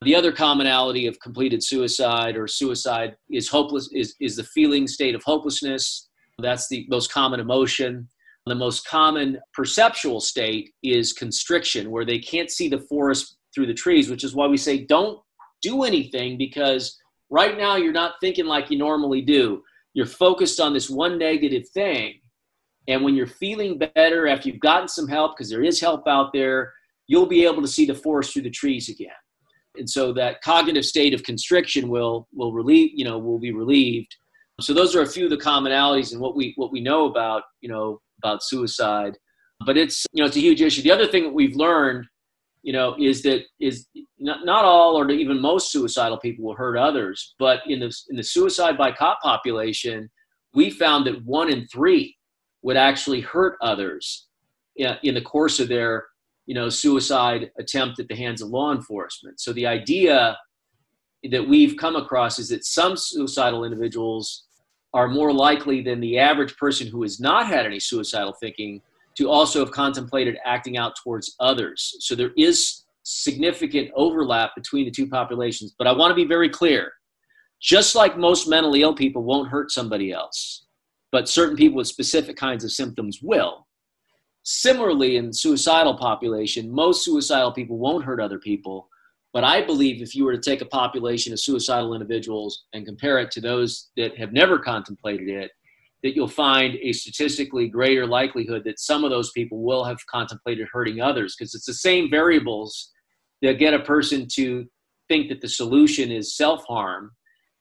The 0.01 0.15
other 0.15 0.31
commonality 0.31 1.07
of 1.07 1.19
completed 1.19 1.63
suicide 1.63 2.35
or 2.35 2.47
suicide 2.47 3.15
is 3.29 3.47
hopeless 3.49 3.89
is 3.93 4.15
is 4.19 4.35
the 4.35 4.43
feeling 4.43 4.87
state 4.87 5.15
of 5.15 5.23
hopelessness. 5.23 6.09
That's 6.39 6.67
the 6.67 6.85
most 6.89 7.11
common 7.11 7.39
emotion. 7.39 8.09
The 8.45 8.55
most 8.55 8.85
common 8.87 9.39
perceptual 9.53 10.19
state 10.19 10.71
is 10.83 11.13
constriction 11.13 11.91
where 11.91 12.03
they 12.03 12.19
can't 12.19 12.51
see 12.51 12.67
the 12.67 12.79
forest 12.89 13.37
through 13.53 13.67
the 13.67 13.73
trees, 13.73 14.09
which 14.09 14.23
is 14.23 14.35
why 14.35 14.47
we 14.47 14.57
say 14.57 14.85
don't 14.85 15.19
do 15.61 15.83
anything 15.83 16.37
because 16.37 16.97
right 17.29 17.57
now 17.57 17.75
you're 17.75 17.91
not 17.91 18.15
thinking 18.21 18.45
like 18.45 18.69
you 18.69 18.77
normally 18.77 19.21
do. 19.21 19.63
You're 19.93 20.05
focused 20.05 20.59
on 20.59 20.73
this 20.73 20.89
one 20.89 21.17
negative 21.17 21.67
thing. 21.69 22.19
And 22.87 23.03
when 23.03 23.15
you're 23.15 23.27
feeling 23.27 23.79
better 23.95 24.27
after 24.27 24.49
you've 24.49 24.59
gotten 24.59 24.87
some 24.87 25.07
help, 25.07 25.35
because 25.35 25.49
there 25.49 25.63
is 25.63 25.79
help 25.79 26.07
out 26.07 26.33
there, 26.33 26.73
you'll 27.07 27.25
be 27.25 27.45
able 27.45 27.61
to 27.61 27.67
see 27.67 27.85
the 27.85 27.95
forest 27.95 28.33
through 28.33 28.41
the 28.41 28.49
trees 28.49 28.89
again. 28.89 29.09
And 29.75 29.89
so 29.89 30.13
that 30.13 30.41
cognitive 30.41 30.85
state 30.85 31.13
of 31.13 31.23
constriction 31.23 31.89
will 31.89 32.27
will 32.33 32.53
relieve, 32.53 32.91
you 32.93 33.05
know, 33.05 33.17
will 33.17 33.39
be 33.39 33.51
relieved. 33.51 34.15
So 34.61 34.73
those 34.73 34.95
are 34.95 35.01
a 35.01 35.07
few 35.07 35.23
of 35.25 35.31
the 35.31 35.37
commonalities 35.37 36.11
and 36.11 36.21
what 36.21 36.35
we 36.35 36.53
what 36.57 36.71
we 36.71 36.79
know 36.79 37.05
about, 37.05 37.43
you 37.61 37.69
know, 37.69 37.99
about 38.23 38.43
suicide. 38.43 39.17
But 39.65 39.77
it's 39.77 40.05
you 40.11 40.21
know 40.21 40.27
it's 40.27 40.37
a 40.37 40.41
huge 40.41 40.61
issue. 40.61 40.83
The 40.83 40.91
other 40.91 41.07
thing 41.07 41.23
that 41.23 41.33
we've 41.33 41.55
learned 41.55 42.05
you 42.63 42.71
know, 42.71 42.95
is 42.97 43.21
that 43.23 43.41
is 43.59 43.87
not, 44.19 44.45
not 44.45 44.63
all 44.63 44.97
or 44.97 45.09
even 45.11 45.39
most 45.39 45.71
suicidal 45.71 46.17
people 46.17 46.45
will 46.45 46.55
hurt 46.55 46.77
others, 46.77 47.35
but 47.37 47.59
in 47.67 47.79
the 47.79 47.93
in 48.09 48.15
the 48.15 48.23
suicide 48.23 48.77
by 48.77 48.91
cop 48.91 49.21
population, 49.21 50.09
we 50.53 50.69
found 50.69 51.05
that 51.05 51.23
one 51.25 51.51
in 51.51 51.67
three 51.67 52.17
would 52.61 52.77
actually 52.77 53.19
hurt 53.19 53.57
others 53.61 54.27
in, 54.77 54.95
in 55.03 55.13
the 55.13 55.21
course 55.21 55.59
of 55.59 55.67
their 55.67 56.05
you 56.45 56.55
know 56.55 56.69
suicide 56.69 57.51
attempt 57.59 57.99
at 57.99 58.07
the 58.07 58.15
hands 58.15 58.41
of 58.41 58.49
law 58.49 58.71
enforcement. 58.73 59.41
So 59.41 59.51
the 59.51 59.67
idea 59.67 60.37
that 61.29 61.47
we've 61.47 61.77
come 61.77 61.97
across 61.97 62.39
is 62.39 62.49
that 62.49 62.65
some 62.65 62.95
suicidal 62.95 63.65
individuals 63.65 64.45
are 64.93 65.07
more 65.07 65.33
likely 65.33 65.81
than 65.81 65.99
the 65.99 66.17
average 66.17 66.55
person 66.55 66.87
who 66.87 67.01
has 67.01 67.19
not 67.19 67.47
had 67.47 67.65
any 67.65 67.79
suicidal 67.79 68.33
thinking 68.33 68.81
to 69.17 69.29
also 69.29 69.59
have 69.59 69.71
contemplated 69.71 70.37
acting 70.45 70.77
out 70.77 70.93
towards 71.03 71.35
others. 71.39 71.95
So 71.99 72.15
there 72.15 72.31
is 72.37 72.83
significant 73.03 73.91
overlap 73.95 74.51
between 74.55 74.85
the 74.85 74.91
two 74.91 75.07
populations. 75.07 75.75
But 75.77 75.87
I 75.87 75.91
want 75.91 76.11
to 76.11 76.15
be 76.15 76.25
very 76.25 76.49
clear 76.49 76.91
just 77.61 77.95
like 77.95 78.17
most 78.17 78.47
mentally 78.47 78.81
ill 78.81 78.93
people 78.93 79.23
won't 79.23 79.49
hurt 79.49 79.71
somebody 79.71 80.11
else, 80.11 80.65
but 81.13 81.29
certain 81.29 81.55
people 81.55 81.77
with 81.77 81.87
specific 81.87 82.35
kinds 82.35 82.65
of 82.65 82.71
symptoms 82.71 83.19
will. 83.21 83.65
Similarly, 84.43 85.15
in 85.15 85.31
suicidal 85.31 85.97
population, 85.97 86.69
most 86.69 87.05
suicidal 87.05 87.53
people 87.53 87.77
won't 87.77 88.03
hurt 88.03 88.19
other 88.19 88.37
people, 88.37 88.89
but 89.31 89.45
I 89.45 89.65
believe 89.65 90.01
if 90.01 90.13
you 90.13 90.25
were 90.25 90.35
to 90.35 90.41
take 90.41 90.59
a 90.59 90.65
population 90.65 91.31
of 91.31 91.39
suicidal 91.39 91.93
individuals 91.93 92.65
and 92.73 92.85
compare 92.85 93.19
it 93.19 93.31
to 93.31 93.41
those 93.41 93.91
that 93.95 94.17
have 94.17 94.33
never 94.33 94.59
contemplated 94.59 95.29
it, 95.29 95.51
that 96.03 96.15
you'll 96.15 96.27
find 96.27 96.75
a 96.81 96.91
statistically 96.91 97.67
greater 97.69 98.05
likelihood 98.05 98.63
that 98.65 98.79
some 98.79 99.03
of 99.03 99.09
those 99.09 99.31
people 99.31 99.63
will 99.63 99.83
have 99.85 99.97
contemplated 100.07 100.67
hurting 100.71 101.01
others 101.01 101.35
because 101.37 101.55
it's 101.55 101.65
the 101.65 101.73
same 101.73 102.09
variables 102.09 102.91
that 103.41 103.57
get 103.57 103.73
a 103.73 103.79
person 103.79 104.27
to 104.33 104.65
think 105.07 105.29
that 105.29 105.41
the 105.41 105.47
solution 105.47 106.11
is 106.11 106.35
self 106.35 106.63
harm 106.65 107.11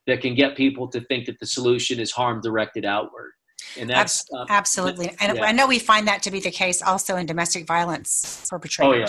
that 0.06 0.20
can 0.20 0.34
get 0.34 0.56
people 0.56 0.88
to 0.88 1.00
think 1.02 1.26
that 1.26 1.38
the 1.38 1.46
solution 1.46 2.00
is 2.00 2.10
harm 2.10 2.40
directed 2.40 2.84
outward. 2.84 3.32
And 3.78 3.88
that's 3.88 4.24
uh, 4.36 4.44
absolutely, 4.48 5.14
and 5.20 5.36
yeah. 5.36 5.44
I 5.44 5.52
know 5.52 5.68
we 5.68 5.78
find 5.78 6.06
that 6.08 6.22
to 6.24 6.32
be 6.32 6.40
the 6.40 6.50
case 6.50 6.82
also 6.82 7.16
in 7.16 7.26
domestic 7.26 7.64
violence 7.64 8.44
perpetrators. 8.50 8.92
Oh, 8.92 8.98
yeah. 8.98 9.06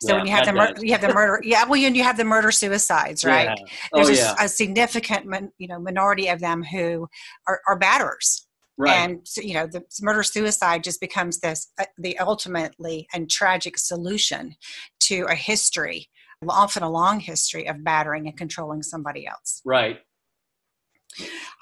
So 0.00 0.12
yeah, 0.12 0.14
when 0.14 0.26
you 0.26 0.32
have 0.32 0.46
the 0.46 0.52
mur- 0.52 0.74
you 0.80 0.92
have 0.92 1.00
the 1.00 1.12
murder, 1.12 1.40
yeah, 1.42 1.64
well, 1.64 1.76
you, 1.76 1.90
you 1.90 2.04
have 2.04 2.16
the 2.16 2.24
murder 2.24 2.52
suicides, 2.52 3.24
right? 3.24 3.48
Yeah. 3.48 3.64
Oh, 3.92 4.04
There's 4.04 4.20
a, 4.20 4.36
a, 4.40 4.48
significant, 4.48 5.52
you 5.58 5.66
know, 5.66 5.80
minority 5.80 6.28
of 6.28 6.38
them 6.38 6.62
who 6.62 7.08
are, 7.48 7.60
are 7.66 7.78
batterers. 7.78 8.45
Right. 8.78 8.92
And 8.94 9.26
you 9.38 9.54
know 9.54 9.66
the 9.66 9.84
murder 10.02 10.22
suicide 10.22 10.84
just 10.84 11.00
becomes 11.00 11.40
this 11.40 11.72
uh, 11.78 11.86
the 11.96 12.18
ultimately 12.18 13.08
and 13.14 13.30
tragic 13.30 13.78
solution 13.78 14.54
to 15.00 15.26
a 15.30 15.34
history, 15.34 16.08
often 16.46 16.82
a 16.82 16.90
long 16.90 17.20
history 17.20 17.68
of 17.68 17.82
battering 17.82 18.26
and 18.28 18.36
controlling 18.36 18.82
somebody 18.82 19.26
else. 19.26 19.62
Right. 19.64 20.00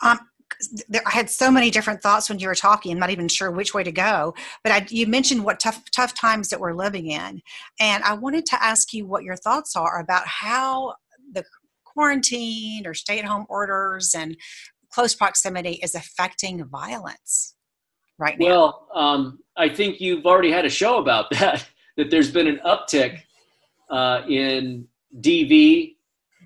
Um, 0.02 0.18
there, 0.88 1.02
I 1.06 1.10
had 1.10 1.30
so 1.30 1.50
many 1.50 1.70
different 1.70 2.02
thoughts 2.02 2.28
when 2.28 2.38
you 2.38 2.48
were 2.48 2.54
talking. 2.54 2.92
I'm 2.92 2.98
not 2.98 3.10
even 3.10 3.28
sure 3.28 3.50
which 3.50 3.74
way 3.74 3.82
to 3.82 3.92
go. 3.92 4.34
But 4.62 4.72
I, 4.72 4.86
you 4.88 5.06
mentioned 5.06 5.44
what 5.44 5.60
tough 5.60 5.82
tough 5.94 6.14
times 6.14 6.48
that 6.48 6.60
we're 6.60 6.74
living 6.74 7.10
in, 7.10 7.42
and 7.80 8.04
I 8.04 8.14
wanted 8.14 8.46
to 8.46 8.62
ask 8.62 8.92
you 8.92 9.06
what 9.06 9.24
your 9.24 9.36
thoughts 9.36 9.76
are 9.76 10.00
about 10.00 10.26
how 10.26 10.94
the 11.32 11.44
quarantine 11.84 12.86
or 12.86 12.94
stay 12.94 13.18
at 13.18 13.24
home 13.24 13.46
orders 13.48 14.14
and 14.16 14.36
close 14.94 15.14
proximity 15.14 15.80
is 15.82 15.94
affecting 15.94 16.64
violence 16.66 17.56
right 18.18 18.38
now. 18.38 18.46
Well, 18.46 18.88
um, 18.94 19.40
I 19.56 19.68
think 19.68 20.00
you've 20.00 20.24
already 20.24 20.52
had 20.52 20.64
a 20.64 20.70
show 20.70 20.98
about 20.98 21.30
that. 21.32 21.66
That 21.96 22.10
there's 22.10 22.30
been 22.30 22.48
an 22.48 22.60
uptick 22.64 23.20
uh, 23.88 24.22
in 24.28 24.86
DV 25.20 25.94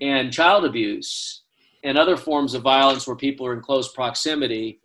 and 0.01 0.31
child 0.31 0.65
abuse 0.65 1.43
and 1.83 1.97
other 1.97 2.17
forms 2.17 2.53
of 2.53 2.61
violence 2.61 3.07
where 3.07 3.15
people 3.15 3.47
are 3.47 3.53
in 3.53 3.61
close 3.61 3.91
proximity 3.91 4.79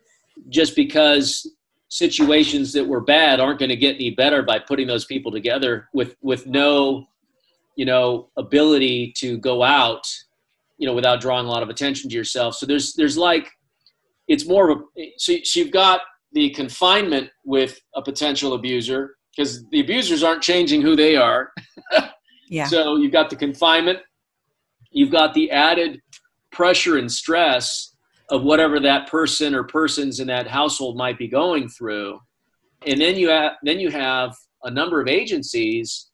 just 0.48 0.74
because 0.74 1.50
situations 1.88 2.72
that 2.72 2.86
were 2.86 3.02
bad 3.02 3.40
aren't 3.40 3.58
going 3.58 3.68
to 3.68 3.76
get 3.76 3.96
any 3.96 4.10
better 4.10 4.42
by 4.42 4.58
putting 4.58 4.86
those 4.86 5.04
people 5.04 5.30
together 5.30 5.88
with 5.92 6.16
with 6.22 6.46
no 6.46 7.06
you 7.76 7.84
know 7.84 8.30
ability 8.38 9.12
to 9.18 9.36
go 9.38 9.62
out 9.62 10.06
you 10.78 10.86
know 10.86 10.94
without 10.94 11.20
drawing 11.20 11.46
a 11.46 11.48
lot 11.48 11.62
of 11.62 11.68
attention 11.68 12.10
to 12.10 12.16
yourself. 12.16 12.54
So 12.56 12.66
there's 12.66 12.94
there's 12.94 13.16
like 13.16 13.50
it's 14.28 14.46
more 14.46 14.70
of 14.70 14.78
a 14.98 15.12
so, 15.16 15.34
so 15.42 15.60
you've 15.60 15.72
got 15.72 16.00
the 16.32 16.50
confinement 16.50 17.30
with 17.44 17.78
a 17.94 18.02
potential 18.02 18.54
abuser 18.54 19.16
because 19.36 19.64
the 19.70 19.80
abusers 19.80 20.22
aren't 20.22 20.42
changing 20.42 20.82
who 20.82 20.96
they 20.96 21.16
are. 21.16 21.50
Yeah. 22.50 22.66
So 22.66 22.96
you've 22.96 23.10
got 23.10 23.30
the 23.30 23.36
confinement 23.36 24.00
you've 24.94 25.10
got 25.10 25.34
the 25.34 25.50
added 25.50 26.00
pressure 26.50 26.96
and 26.96 27.12
stress 27.12 27.94
of 28.30 28.42
whatever 28.42 28.80
that 28.80 29.10
person 29.10 29.54
or 29.54 29.64
persons 29.64 30.20
in 30.20 30.28
that 30.28 30.46
household 30.46 30.96
might 30.96 31.18
be 31.18 31.28
going 31.28 31.68
through. 31.68 32.18
And 32.86 33.00
then 33.00 33.16
you 33.16 33.28
have 33.28 33.52
then 33.62 33.78
you 33.78 33.90
have 33.90 34.34
a 34.62 34.70
number 34.70 35.00
of 35.00 35.08
agencies 35.08 36.10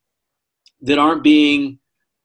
that 0.81 0.99
aren't 0.99 1.23
being 1.23 1.79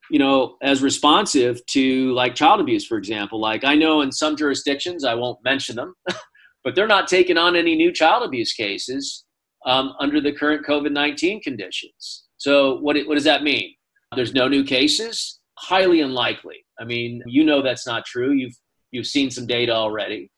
you 0.10 0.20
know 0.20 0.58
as 0.62 0.82
responsive 0.82 1.65
to 1.68 2.13
like 2.13 2.36
child 2.36 2.60
abuse 2.60 2.86
for 2.86 2.98
example. 2.98 3.39
Like 3.39 3.63
i 3.63 3.76
know 3.76 4.02
in 4.02 4.12
some 4.12 4.36
jurisdictions 4.36 5.04
i 5.04 5.13
won't 5.13 5.39
mention 5.44 5.76
them 5.76 5.94
but 6.63 6.76
they're 6.76 6.88
not 6.88 7.08
taking 7.08 7.38
on 7.38 7.56
any 7.56 7.76
new 7.76 7.91
child 7.91 8.24
abuse 8.24 8.54
cases 8.54 9.26
um, 9.65 9.94
under 10.00 10.22
the 10.22 10.32
current 10.32 10.65
covid-19 10.65 11.41
conditions. 11.41 12.26
So 12.38 12.80
what, 12.80 12.98
what 13.08 13.15
does 13.15 13.24
that 13.24 13.44
mean? 13.44 13.74
There's 14.15 14.34
no 14.34 14.48
new 14.48 14.63
cases? 14.63 15.39
Highly 15.58 16.02
unlikely. 16.02 16.65
I 16.80 16.86
mean, 16.86 17.22
you 17.26 17.44
know 17.44 17.62
that's 17.62 17.88
not 17.88 18.06
true. 18.06 18.34
You've 18.34 18.56
you've 18.91 19.08
seen 19.08 19.32
some 19.32 19.48
data 19.48 19.74
already. 19.74 20.32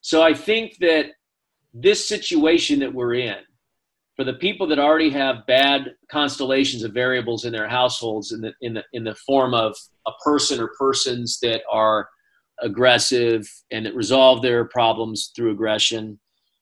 So 0.00 0.22
I 0.22 0.34
think 0.34 0.76
that 0.80 1.06
this 1.74 2.08
situation 2.08 2.80
that 2.80 2.92
we're 2.92 3.14
in, 3.14 3.36
for 4.16 4.24
the 4.24 4.34
people 4.34 4.66
that 4.66 4.78
already 4.78 5.10
have 5.10 5.46
bad 5.46 5.94
constellations 6.10 6.82
of 6.82 6.92
variables 6.92 7.44
in 7.44 7.52
their 7.52 7.68
households 7.68 8.32
in 8.32 8.40
the 8.40 8.52
in 8.60 8.74
the 8.74 8.84
in 8.92 9.04
the 9.04 9.14
form 9.14 9.54
of 9.54 9.74
a 10.06 10.12
person 10.24 10.60
or 10.60 10.70
persons 10.78 11.38
that 11.40 11.62
are 11.70 12.08
aggressive 12.60 13.48
and 13.70 13.86
that 13.86 13.94
resolve 13.94 14.42
their 14.42 14.64
problems 14.66 15.32
through 15.34 15.52
aggression. 15.52 16.18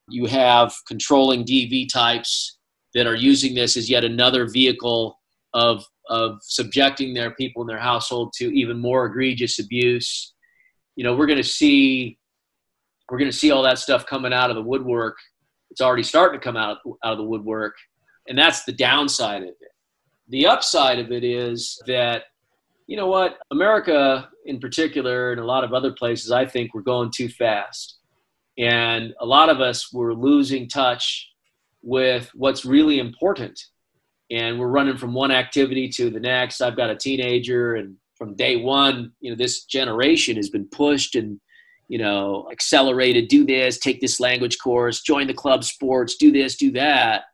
You 0.08 0.26
have 0.26 0.72
controlling 0.86 1.44
DV 1.44 1.88
types 1.92 2.58
that 2.94 3.06
are 3.06 3.14
using 3.14 3.54
this 3.54 3.76
as 3.76 3.90
yet 3.90 4.04
another 4.04 4.48
vehicle 4.48 5.18
of 5.54 5.84
of 6.08 6.38
subjecting 6.42 7.14
their 7.14 7.32
people 7.32 7.62
in 7.62 7.68
their 7.68 7.78
household 7.78 8.32
to 8.36 8.46
even 8.56 8.78
more 8.78 9.06
egregious 9.06 9.58
abuse. 9.58 10.34
You 10.96 11.04
know, 11.04 11.14
we're 11.14 11.26
going 11.26 11.36
to 11.36 11.44
see 11.44 12.18
we're 13.10 13.18
going 13.18 13.30
to 13.30 13.36
see 13.36 13.50
all 13.50 13.62
that 13.62 13.78
stuff 13.78 14.06
coming 14.06 14.32
out 14.32 14.50
of 14.50 14.56
the 14.56 14.62
woodwork. 14.62 15.16
It's 15.70 15.80
already 15.80 16.02
starting 16.02 16.40
to 16.40 16.44
come 16.44 16.56
out 16.56 16.78
out 17.04 17.12
of 17.12 17.18
the 17.18 17.24
woodwork, 17.24 17.76
and 18.28 18.38
that's 18.38 18.64
the 18.64 18.72
downside 18.72 19.42
of 19.42 19.48
it. 19.48 19.72
The 20.28 20.46
upside 20.46 20.98
of 20.98 21.12
it 21.12 21.24
is 21.24 21.80
that 21.86 22.24
you 22.86 22.96
know 22.96 23.06
what 23.06 23.38
America 23.50 24.28
in 24.46 24.58
particular 24.58 25.32
and 25.32 25.40
a 25.40 25.44
lot 25.44 25.64
of 25.64 25.72
other 25.72 25.92
places 25.92 26.32
I 26.32 26.46
think 26.46 26.74
we're 26.74 26.82
going 26.82 27.10
too 27.14 27.28
fast. 27.28 27.98
And 28.58 29.14
a 29.20 29.26
lot 29.26 29.48
of 29.48 29.60
us 29.60 29.92
were 29.92 30.14
losing 30.14 30.68
touch 30.68 31.28
with 31.82 32.30
what's 32.34 32.64
really 32.64 32.98
important 32.98 33.58
and 34.30 34.58
we're 34.58 34.68
running 34.68 34.96
from 34.96 35.12
one 35.12 35.30
activity 35.30 35.88
to 35.88 36.10
the 36.10 36.20
next. 36.20 36.60
I've 36.60 36.76
got 36.76 36.90
a 36.90 36.96
teenager, 36.96 37.74
and 37.74 37.96
from 38.16 38.36
day 38.36 38.56
one, 38.56 39.12
you 39.20 39.30
know, 39.30 39.36
this 39.36 39.64
generation 39.64 40.36
has 40.36 40.50
been 40.50 40.66
pushed 40.66 41.16
and 41.16 41.40
you 41.90 41.98
know 41.98 42.48
accelerated. 42.50 43.28
Do 43.28 43.44
this, 43.44 43.78
take 43.78 44.00
this 44.00 44.20
language 44.20 44.58
course, 44.58 45.02
join 45.02 45.26
the 45.26 45.34
club 45.34 45.64
sports, 45.64 46.16
do 46.16 46.32
this, 46.32 46.56
do 46.56 46.70
that. 46.72 47.24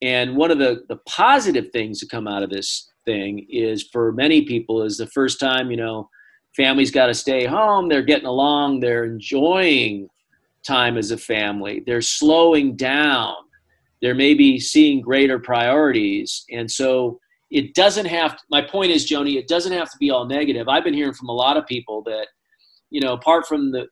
And 0.00 0.36
one 0.36 0.50
of 0.50 0.58
the 0.58 0.84
the 0.88 0.96
positive 1.06 1.70
things 1.72 2.00
to 2.00 2.06
come 2.06 2.26
out 2.26 2.42
of 2.42 2.50
this 2.50 2.90
thing 3.04 3.46
is 3.50 3.88
for 3.92 4.12
many 4.12 4.42
people 4.42 4.82
is 4.82 4.96
the 4.96 5.06
first 5.08 5.38
time 5.38 5.70
you 5.70 5.76
know 5.76 6.08
families 6.56 6.90
got 6.90 7.06
to 7.06 7.14
stay 7.14 7.44
home. 7.44 7.88
They're 7.88 8.02
getting 8.02 8.26
along. 8.26 8.80
They're 8.80 9.04
enjoying 9.04 10.08
time 10.66 10.96
as 10.96 11.10
a 11.10 11.18
family. 11.18 11.82
They're 11.86 12.02
slowing 12.02 12.76
down 12.76 13.34
they're 14.00 14.14
maybe 14.14 14.58
seeing 14.58 15.00
greater 15.00 15.38
priorities. 15.38 16.44
And 16.50 16.70
so 16.70 17.20
it 17.50 17.74
doesn't 17.74 18.06
have 18.06 18.36
to, 18.36 18.42
my 18.50 18.62
point 18.62 18.92
is, 18.92 19.08
Joni, 19.10 19.36
it 19.36 19.48
doesn't 19.48 19.72
have 19.72 19.90
to 19.90 19.98
be 19.98 20.10
all 20.10 20.26
negative. 20.26 20.68
I've 20.68 20.84
been 20.84 20.94
hearing 20.94 21.14
from 21.14 21.28
a 21.28 21.34
lot 21.34 21.56
of 21.56 21.66
people 21.66 22.02
that, 22.04 22.28
you 22.90 23.00
know, 23.00 23.12
apart 23.12 23.46
from 23.46 23.72
the, 23.72 23.86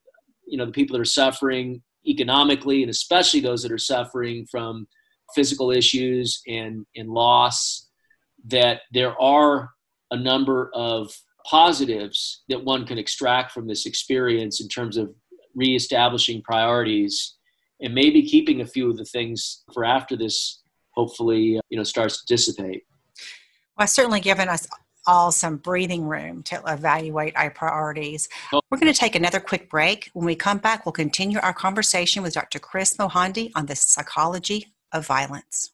you 0.46 0.58
know, 0.58 0.66
the 0.66 0.72
people 0.72 0.94
that 0.94 1.00
are 1.00 1.04
suffering 1.04 1.82
economically 2.06 2.82
and 2.82 2.90
especially 2.90 3.40
those 3.40 3.62
that 3.62 3.72
are 3.72 3.78
suffering 3.78 4.46
from 4.50 4.86
physical 5.34 5.70
issues 5.70 6.40
and, 6.46 6.86
and 6.96 7.10
loss, 7.10 7.88
that 8.46 8.82
there 8.92 9.20
are 9.20 9.70
a 10.10 10.16
number 10.16 10.70
of 10.74 11.12
positives 11.46 12.42
that 12.48 12.62
one 12.62 12.86
can 12.86 12.98
extract 12.98 13.52
from 13.52 13.66
this 13.66 13.86
experience 13.86 14.60
in 14.60 14.68
terms 14.68 14.96
of 14.96 15.14
reestablishing 15.54 16.42
priorities 16.42 17.36
and 17.80 17.94
maybe 17.94 18.22
keeping 18.22 18.60
a 18.60 18.66
few 18.66 18.90
of 18.90 18.96
the 18.96 19.04
things 19.04 19.64
for 19.72 19.84
after 19.84 20.16
this 20.16 20.62
hopefully 20.92 21.60
you 21.70 21.76
know 21.76 21.84
starts 21.84 22.20
to 22.20 22.34
dissipate. 22.34 22.82
Well 23.78 23.86
certainly 23.86 24.20
given 24.20 24.48
us 24.48 24.66
all 25.08 25.32
some 25.32 25.56
breathing 25.56 26.06
room 26.06 26.42
to 26.44 26.62
evaluate 26.68 27.34
our 27.34 27.50
priorities. 27.50 28.28
Oh. 28.52 28.60
We're 28.70 28.78
going 28.78 28.92
to 28.92 28.98
take 28.98 29.16
another 29.16 29.40
quick 29.40 29.70
break. 29.70 30.10
When 30.12 30.26
we 30.26 30.36
come 30.36 30.58
back, 30.58 30.84
we'll 30.84 30.92
continue 30.92 31.38
our 31.40 31.54
conversation 31.54 32.22
with 32.22 32.34
Dr. 32.34 32.58
Kris 32.58 32.96
Mohandie 32.98 33.50
on 33.56 33.64
the 33.66 33.74
psychology 33.74 34.74
of 34.92 35.06
violence. 35.06 35.72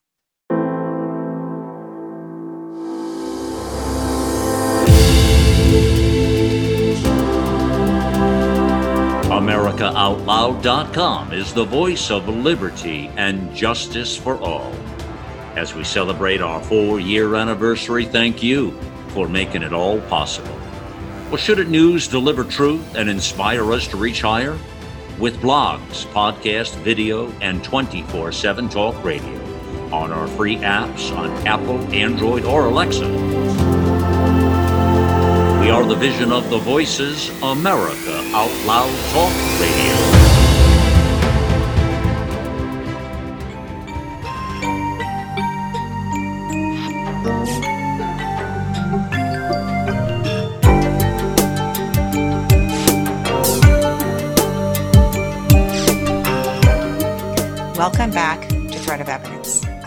AmericaOutloud.com 9.35 11.33
is 11.33 11.53
the 11.53 11.65
voice 11.65 12.11
of 12.13 12.29
liberty 12.29 13.11
and 13.17 13.53
justice 13.55 14.17
for 14.17 14.39
all. 14.39 14.73
As 15.57 15.75
we 15.75 15.83
celebrate 15.83 16.41
our 16.41 16.63
four 16.63 17.01
year 17.01 17.35
anniversary, 17.35 18.05
thank 18.05 18.41
you 18.43 18.79
for 19.15 19.29
making 19.29 19.63
it 19.63 19.73
all 19.73 20.01
possible. 20.03 20.59
Well, 21.29 21.37
shouldn't 21.37 21.71
news 21.71 22.09
deliver 22.09 22.45
truth 22.45 22.97
and 22.97 23.09
inspire 23.09 23.73
us 23.73 23.87
to 23.89 23.97
reach 23.97 24.21
higher? 24.21 24.59
With 25.19 25.41
blogs, 25.41 26.05
podcast, 26.07 26.75
video, 26.79 27.31
and 27.41 27.63
24 27.63 28.33
7 28.33 28.69
talk 28.69 29.03
radio 29.05 29.41
on 29.93 30.13
our 30.13 30.27
free 30.27 30.57
apps 30.57 31.17
on 31.17 31.31
Apple, 31.47 31.79
Android, 31.95 32.45
or 32.45 32.67
Alexa. 32.67 33.09
We 35.61 35.71
are 35.71 35.87
the 35.87 35.97
vision 35.97 36.33
of 36.33 36.51
the 36.51 36.59
Voices 36.59 37.31
America 37.43 38.19
Out 38.35 38.67
Loud 38.67 38.95
Talk 39.13 39.33
Radio. 39.61 40.14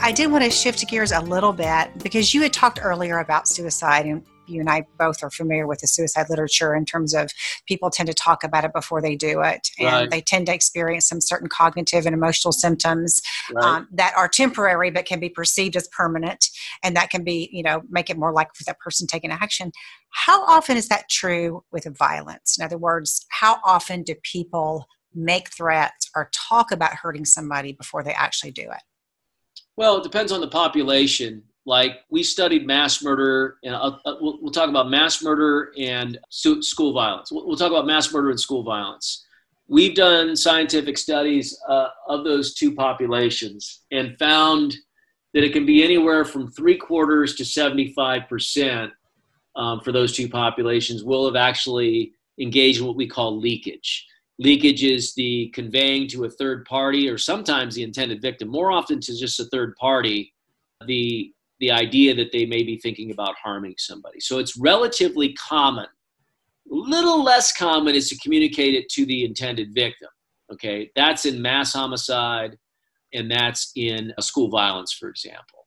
I 0.08 0.14
did 0.14 0.32
want 0.32 0.45
to 0.45 0.49
shift 0.49 0.88
gears 0.88 1.12
a 1.12 1.20
little 1.20 1.51
bit 1.51 1.89
because 2.01 2.34
you 2.34 2.41
had 2.41 2.53
talked 2.53 2.80
earlier 2.82 3.20
about 3.20 3.45
suicide, 3.45 4.05
and 4.05 4.26
you 4.47 4.62
and 4.62 4.70
I 4.70 4.86
both 4.97 5.22
are 5.22 5.30
familiar 5.30 5.68
with 5.68 5.80
the 5.80 5.88
suicide 5.88 6.30
literature 6.30 6.74
in 6.74 6.86
terms 6.86 7.14
of 7.14 7.30
people 7.68 7.89
tend 7.89 8.08
to 8.08 8.14
talk 8.14 8.45
about 8.45 8.64
it 8.64 8.72
before 8.72 9.01
they 9.01 9.18
do 9.18 9.41
it, 9.41 9.68
and 9.78 9.86
Right. 9.86 10.10
they 10.10 10.22
tend 10.22 10.45
to 10.45 10.53
experience 10.53 11.10
some 11.10 11.20
certain 11.20 11.49
cognitive 11.49 12.05
and 12.05 12.16
emotional 12.16 12.53
symptoms 12.53 13.22
Right. 13.51 13.66
um, 13.66 13.89
that 13.91 14.14
are 14.16 14.30
temporary 14.30 14.91
but 14.91 15.05
can 15.05 15.20
be 15.20 15.28
perceived 15.28 15.76
as 15.76 15.89
permanent, 15.89 16.47
and 16.84 16.95
that 16.95 17.10
can 17.10 17.26
be, 17.26 17.49
you 17.51 17.62
know, 17.62 17.82
make 17.89 18.10
it 18.10 18.18
more 18.18 18.32
likely 18.32 18.53
for 18.55 18.64
that 18.64 18.80
person 18.80 19.08
taking 19.08 19.32
action. 19.32 19.74
How 20.12 20.41
often 20.45 20.78
is 20.78 20.88
that 20.88 21.10
true 21.10 21.66
with 21.74 21.86
violence? 21.97 22.55
In 22.58 22.64
other 22.64 22.78
words, 22.78 23.26
how 23.28 23.60
often 23.66 24.03
do 24.03 24.16
people 24.24 24.88
make 25.14 25.49
threats 25.49 26.10
or 26.16 26.30
talk 26.32 26.72
about 26.72 26.93
hurting 26.93 27.26
somebody 27.26 27.74
before 27.74 28.03
they 28.03 28.14
actually 28.14 28.51
do 28.51 28.62
it? 28.72 28.84
Well, 29.78 29.98
it 29.98 30.04
depends 30.04 30.32
on 30.32 30.42
the 30.42 30.48
population. 30.48 31.44
Like 31.66 32.00
we 32.10 32.24
studied 32.24 32.66
mass 32.66 33.04
murder, 33.04 33.58
and 33.64 33.76
uh, 33.76 33.98
uh, 34.06 34.16
we'll, 34.20 34.40
we'll 34.42 34.52
talk 34.52 34.70
about 34.70 34.90
mass 34.90 35.22
murder 35.22 35.72
and 35.78 36.18
su- 36.30 36.64
school 36.64 36.94
violence. 36.94 37.32
We'll, 37.32 37.46
we'll 37.46 37.58
talk 37.58 37.72
about 37.72 37.86
mass 37.86 38.12
murder 38.12 38.32
and 38.32 38.40
school 38.40 38.64
violence. 38.64 39.26
We've 39.68 39.94
done 39.94 40.36
scientific 40.36 40.98
studies 40.98 41.58
uh, 41.68 41.90
of 42.08 42.24
those 42.24 42.54
two 42.54 42.74
populations 42.74 43.84
and 43.92 44.18
found 44.18 44.78
that 45.34 45.44
it 45.44 45.52
can 45.52 45.66
be 45.66 45.84
anywhere 45.84 46.24
from 46.24 46.50
three 46.52 46.78
quarters 46.78 47.36
to 47.36 47.44
75% 47.44 48.92
um, 49.58 49.82
for 49.82 49.92
those 49.92 50.14
two 50.14 50.30
populations 50.30 51.04
will 51.04 51.26
have 51.26 51.36
actually 51.36 52.14
engaged 52.40 52.80
in 52.80 52.88
what 52.88 52.96
we 52.96 53.08
call 53.08 53.38
leakage. 53.38 54.08
Leakage 54.40 54.84
is 54.84 55.14
the 55.16 55.50
conveying 55.50 56.08
to 56.10 56.26
a 56.26 56.30
third 56.30 56.66
party 56.66 57.10
or 57.10 57.18
sometimes 57.18 57.76
the 57.76 57.84
intended 57.84 58.22
victim, 58.22 58.48
more 58.50 58.72
often 58.72 59.00
to 59.00 59.18
just 59.18 59.40
a 59.40 59.46
third 59.46 59.76
party, 59.78 60.34
the, 60.86 61.32
the 61.60 61.72
idea 61.72 62.14
that 62.14 62.32
they 62.32 62.46
may 62.46 62.64
be 62.64 62.78
thinking 62.78 63.12
about 63.12 63.36
harming 63.42 63.74
somebody. 63.78 64.20
So 64.20 64.38
it's 64.38 64.56
relatively 64.58 65.34
common. 65.34 65.88
Little 66.68 67.24
less 67.24 67.52
common 67.52 67.96
is 67.96 68.10
to 68.10 68.18
communicate 68.20 68.76
it 68.76 68.90
to 68.90 69.06
the 69.06 69.26
intended 69.26 69.74
victim. 69.74 70.10
Okay, 70.52 70.92
that's 70.96 71.26
in 71.26 71.42
mass 71.42 71.74
homicide 71.74 72.58
and 73.14 73.30
that's 73.32 73.72
in 73.76 74.14
school 74.20 74.50
violence, 74.50 74.94
for 74.94 75.10
example. 75.10 75.66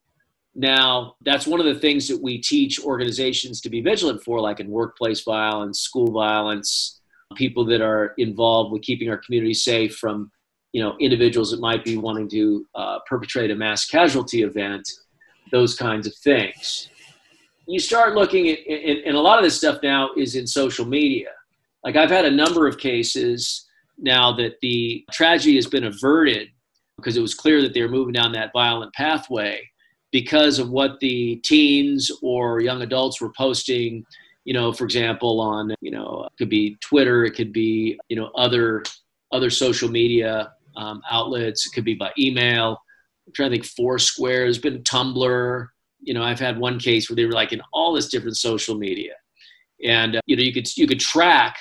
Now, 0.53 1.15
that's 1.21 1.47
one 1.47 1.59
of 1.59 1.65
the 1.65 1.79
things 1.79 2.07
that 2.07 2.21
we 2.21 2.39
teach 2.39 2.79
organizations 2.83 3.61
to 3.61 3.69
be 3.69 3.81
vigilant 3.81 4.23
for, 4.23 4.39
like 4.39 4.59
in 4.59 4.69
workplace 4.69 5.21
violence, 5.21 5.81
school 5.81 6.11
violence, 6.11 7.00
people 7.35 7.65
that 7.65 7.81
are 7.81 8.13
involved 8.17 8.71
with 8.71 8.81
keeping 8.81 9.09
our 9.09 9.17
community 9.17 9.53
safe 9.53 9.95
from, 9.95 10.31
you 10.73 10.81
know, 10.81 10.95
individuals 10.99 11.51
that 11.51 11.59
might 11.59 11.83
be 11.83 11.97
wanting 11.97 12.29
to 12.29 12.65
uh, 12.75 12.99
perpetrate 13.07 13.51
a 13.51 13.55
mass 13.55 13.85
casualty 13.85 14.43
event, 14.43 14.87
those 15.51 15.75
kinds 15.75 16.07
of 16.07 16.15
things. 16.15 16.89
You 17.67 17.79
start 17.79 18.15
looking 18.15 18.49
at, 18.49 18.59
and, 18.67 18.99
and 19.05 19.15
a 19.15 19.21
lot 19.21 19.37
of 19.37 19.43
this 19.43 19.57
stuff 19.57 19.79
now 19.83 20.09
is 20.17 20.35
in 20.35 20.47
social 20.47 20.85
media. 20.85 21.29
Like 21.83 21.95
I've 21.95 22.09
had 22.09 22.25
a 22.25 22.31
number 22.31 22.67
of 22.67 22.77
cases 22.77 23.67
now 23.97 24.31
that 24.33 24.53
the 24.61 25.05
tragedy 25.11 25.55
has 25.55 25.67
been 25.67 25.85
averted 25.85 26.49
because 26.97 27.17
it 27.17 27.21
was 27.21 27.33
clear 27.33 27.61
that 27.61 27.73
they 27.73 27.81
were 27.81 27.89
moving 27.89 28.13
down 28.13 28.31
that 28.33 28.51
violent 28.53 28.93
pathway 28.93 29.61
because 30.11 30.59
of 30.59 30.69
what 30.69 30.99
the 30.99 31.37
teens 31.37 32.11
or 32.21 32.59
young 32.59 32.81
adults 32.81 33.21
were 33.21 33.31
posting 33.35 34.05
you 34.45 34.53
know 34.53 34.71
for 34.71 34.83
example 34.85 35.39
on 35.39 35.73
you 35.81 35.91
know 35.91 36.27
it 36.29 36.37
could 36.37 36.49
be 36.49 36.77
twitter 36.81 37.25
it 37.25 37.31
could 37.31 37.53
be 37.53 37.99
you 38.09 38.15
know 38.15 38.31
other 38.35 38.83
other 39.31 39.49
social 39.49 39.89
media 39.89 40.51
um, 40.77 41.01
outlets 41.09 41.65
it 41.65 41.71
could 41.73 41.85
be 41.85 41.95
by 41.95 42.11
email 42.17 42.81
i'm 43.27 43.33
trying 43.33 43.51
to 43.51 43.57
think 43.57 43.65
foursquare 43.65 44.41
there's 44.41 44.57
been 44.57 44.83
tumblr 44.83 45.67
you 45.99 46.13
know 46.13 46.23
i've 46.23 46.39
had 46.39 46.57
one 46.57 46.79
case 46.79 47.09
where 47.09 47.15
they 47.15 47.25
were 47.25 47.31
like 47.31 47.53
in 47.53 47.61
all 47.73 47.93
this 47.93 48.09
different 48.09 48.37
social 48.37 48.75
media 48.75 49.13
and 49.83 50.15
uh, 50.15 50.21
you 50.25 50.35
know 50.35 50.43
you 50.43 50.53
could 50.53 50.67
you 50.77 50.87
could 50.87 50.99
track 50.99 51.57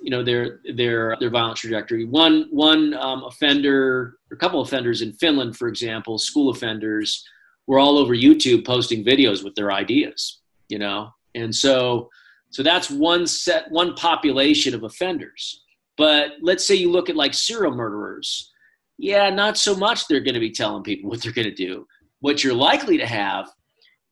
you 0.00 0.10
know 0.10 0.22
their 0.22 0.60
their 0.74 1.16
their 1.20 1.30
violent 1.30 1.56
trajectory. 1.56 2.04
One 2.04 2.46
one 2.50 2.94
um, 2.94 3.24
offender, 3.24 4.16
a 4.32 4.36
couple 4.36 4.60
offenders 4.60 5.02
in 5.02 5.12
Finland, 5.12 5.56
for 5.56 5.68
example, 5.68 6.18
school 6.18 6.50
offenders, 6.50 7.24
were 7.66 7.78
all 7.78 7.98
over 7.98 8.14
YouTube 8.14 8.64
posting 8.64 9.04
videos 9.04 9.42
with 9.42 9.54
their 9.54 9.72
ideas. 9.72 10.40
You 10.68 10.78
know, 10.78 11.10
and 11.38 11.54
so 11.54 12.08
so 12.50 12.62
that's 12.62 12.90
one 12.90 13.26
set 13.26 13.70
one 13.70 13.94
population 13.94 14.74
of 14.74 14.84
offenders. 14.84 15.64
But 15.96 16.32
let's 16.40 16.66
say 16.66 16.74
you 16.74 16.90
look 16.90 17.10
at 17.10 17.16
like 17.16 17.34
serial 17.34 17.74
murderers. 17.74 18.52
Yeah, 18.98 19.30
not 19.30 19.56
so 19.56 19.76
much. 19.76 20.06
They're 20.06 20.20
going 20.20 20.34
to 20.34 20.40
be 20.40 20.50
telling 20.50 20.82
people 20.82 21.10
what 21.10 21.22
they're 21.22 21.32
going 21.32 21.48
to 21.48 21.54
do. 21.54 21.86
What 22.20 22.42
you're 22.42 22.54
likely 22.54 22.98
to 22.98 23.06
have 23.06 23.48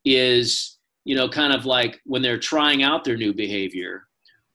is 0.05 0.77
you 1.03 1.15
know 1.15 1.27
kind 1.27 1.53
of 1.53 1.65
like 1.65 1.99
when 2.05 2.21
they're 2.21 2.39
trying 2.39 2.83
out 2.83 3.03
their 3.03 3.17
new 3.17 3.33
behavior 3.33 4.03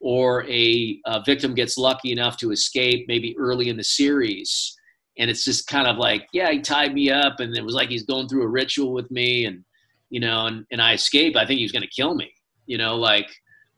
or 0.00 0.44
a, 0.50 0.98
a, 1.06 1.22
victim 1.24 1.54
gets 1.54 1.78
lucky 1.78 2.10
enough 2.10 2.36
to 2.36 2.50
escape 2.50 3.04
maybe 3.06 3.36
early 3.38 3.68
in 3.68 3.76
the 3.76 3.84
series 3.84 4.76
and 5.18 5.30
it's 5.30 5.44
just 5.44 5.66
kind 5.66 5.86
of 5.86 5.96
like 5.96 6.26
yeah 6.32 6.50
he 6.50 6.60
tied 6.60 6.92
me 6.92 7.10
up 7.10 7.40
and 7.40 7.56
it 7.56 7.64
was 7.64 7.74
like 7.74 7.88
he's 7.88 8.04
going 8.04 8.28
through 8.28 8.42
a 8.42 8.48
ritual 8.48 8.92
with 8.92 9.10
me 9.10 9.46
and 9.46 9.64
you 10.10 10.20
know 10.20 10.46
and, 10.46 10.66
and 10.70 10.82
i 10.82 10.92
escaped 10.92 11.36
i 11.36 11.46
think 11.46 11.58
he 11.58 11.64
was 11.64 11.72
going 11.72 11.82
to 11.82 11.88
kill 11.88 12.14
me 12.14 12.30
you 12.72 12.78
know 12.78 12.96
like 12.96 13.28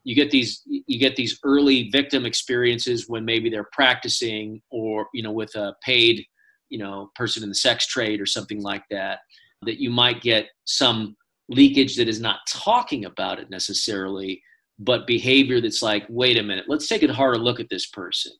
you 0.04 0.14
get 0.14 0.30
these 0.30 0.62
you 0.66 0.98
get 0.98 1.16
these 1.16 1.38
early 1.44 1.88
victim 1.90 2.26
experiences 2.26 3.08
when 3.08 3.24
maybe 3.24 3.48
they're 3.50 3.70
practicing 3.72 4.60
or 4.70 5.06
you 5.14 5.22
know 5.22 5.32
with 5.32 5.54
a 5.54 5.74
paid 5.82 6.24
you 6.68 6.78
know 6.78 7.10
person 7.14 7.42
in 7.42 7.48
the 7.48 7.54
sex 7.54 7.86
trade 7.86 8.20
or 8.20 8.26
something 8.26 8.60
like 8.62 8.84
that 8.90 9.18
that 9.62 9.80
you 9.80 9.90
might 9.90 10.20
get 10.20 10.46
some 10.64 11.16
leakage 11.48 11.96
that 11.96 12.08
is 12.08 12.20
not 12.20 12.38
talking 12.48 13.04
about 13.04 13.38
it 13.38 13.50
necessarily 13.50 14.42
but 14.78 15.06
behavior 15.06 15.60
that's 15.60 15.82
like, 15.82 16.04
wait 16.08 16.38
a 16.38 16.42
minute, 16.42 16.64
let's 16.68 16.88
take 16.88 17.02
a 17.02 17.12
harder 17.12 17.38
look 17.38 17.60
at 17.60 17.68
this 17.68 17.86
person. 17.86 18.32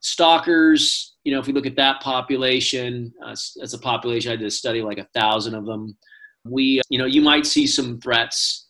Stalkers, 0.00 1.16
you 1.24 1.32
know, 1.32 1.40
if 1.40 1.46
we 1.46 1.52
look 1.52 1.66
at 1.66 1.76
that 1.76 2.00
population, 2.00 3.12
uh, 3.24 3.30
as 3.30 3.74
a 3.74 3.78
population, 3.78 4.32
I 4.32 4.36
did 4.36 4.46
a 4.46 4.50
study 4.50 4.82
like 4.82 4.98
a 4.98 5.08
thousand 5.14 5.54
of 5.54 5.64
them. 5.64 5.96
We, 6.44 6.82
you 6.90 6.98
know, 6.98 7.06
you 7.06 7.22
might 7.22 7.46
see 7.46 7.66
some 7.66 7.98
threats 8.00 8.63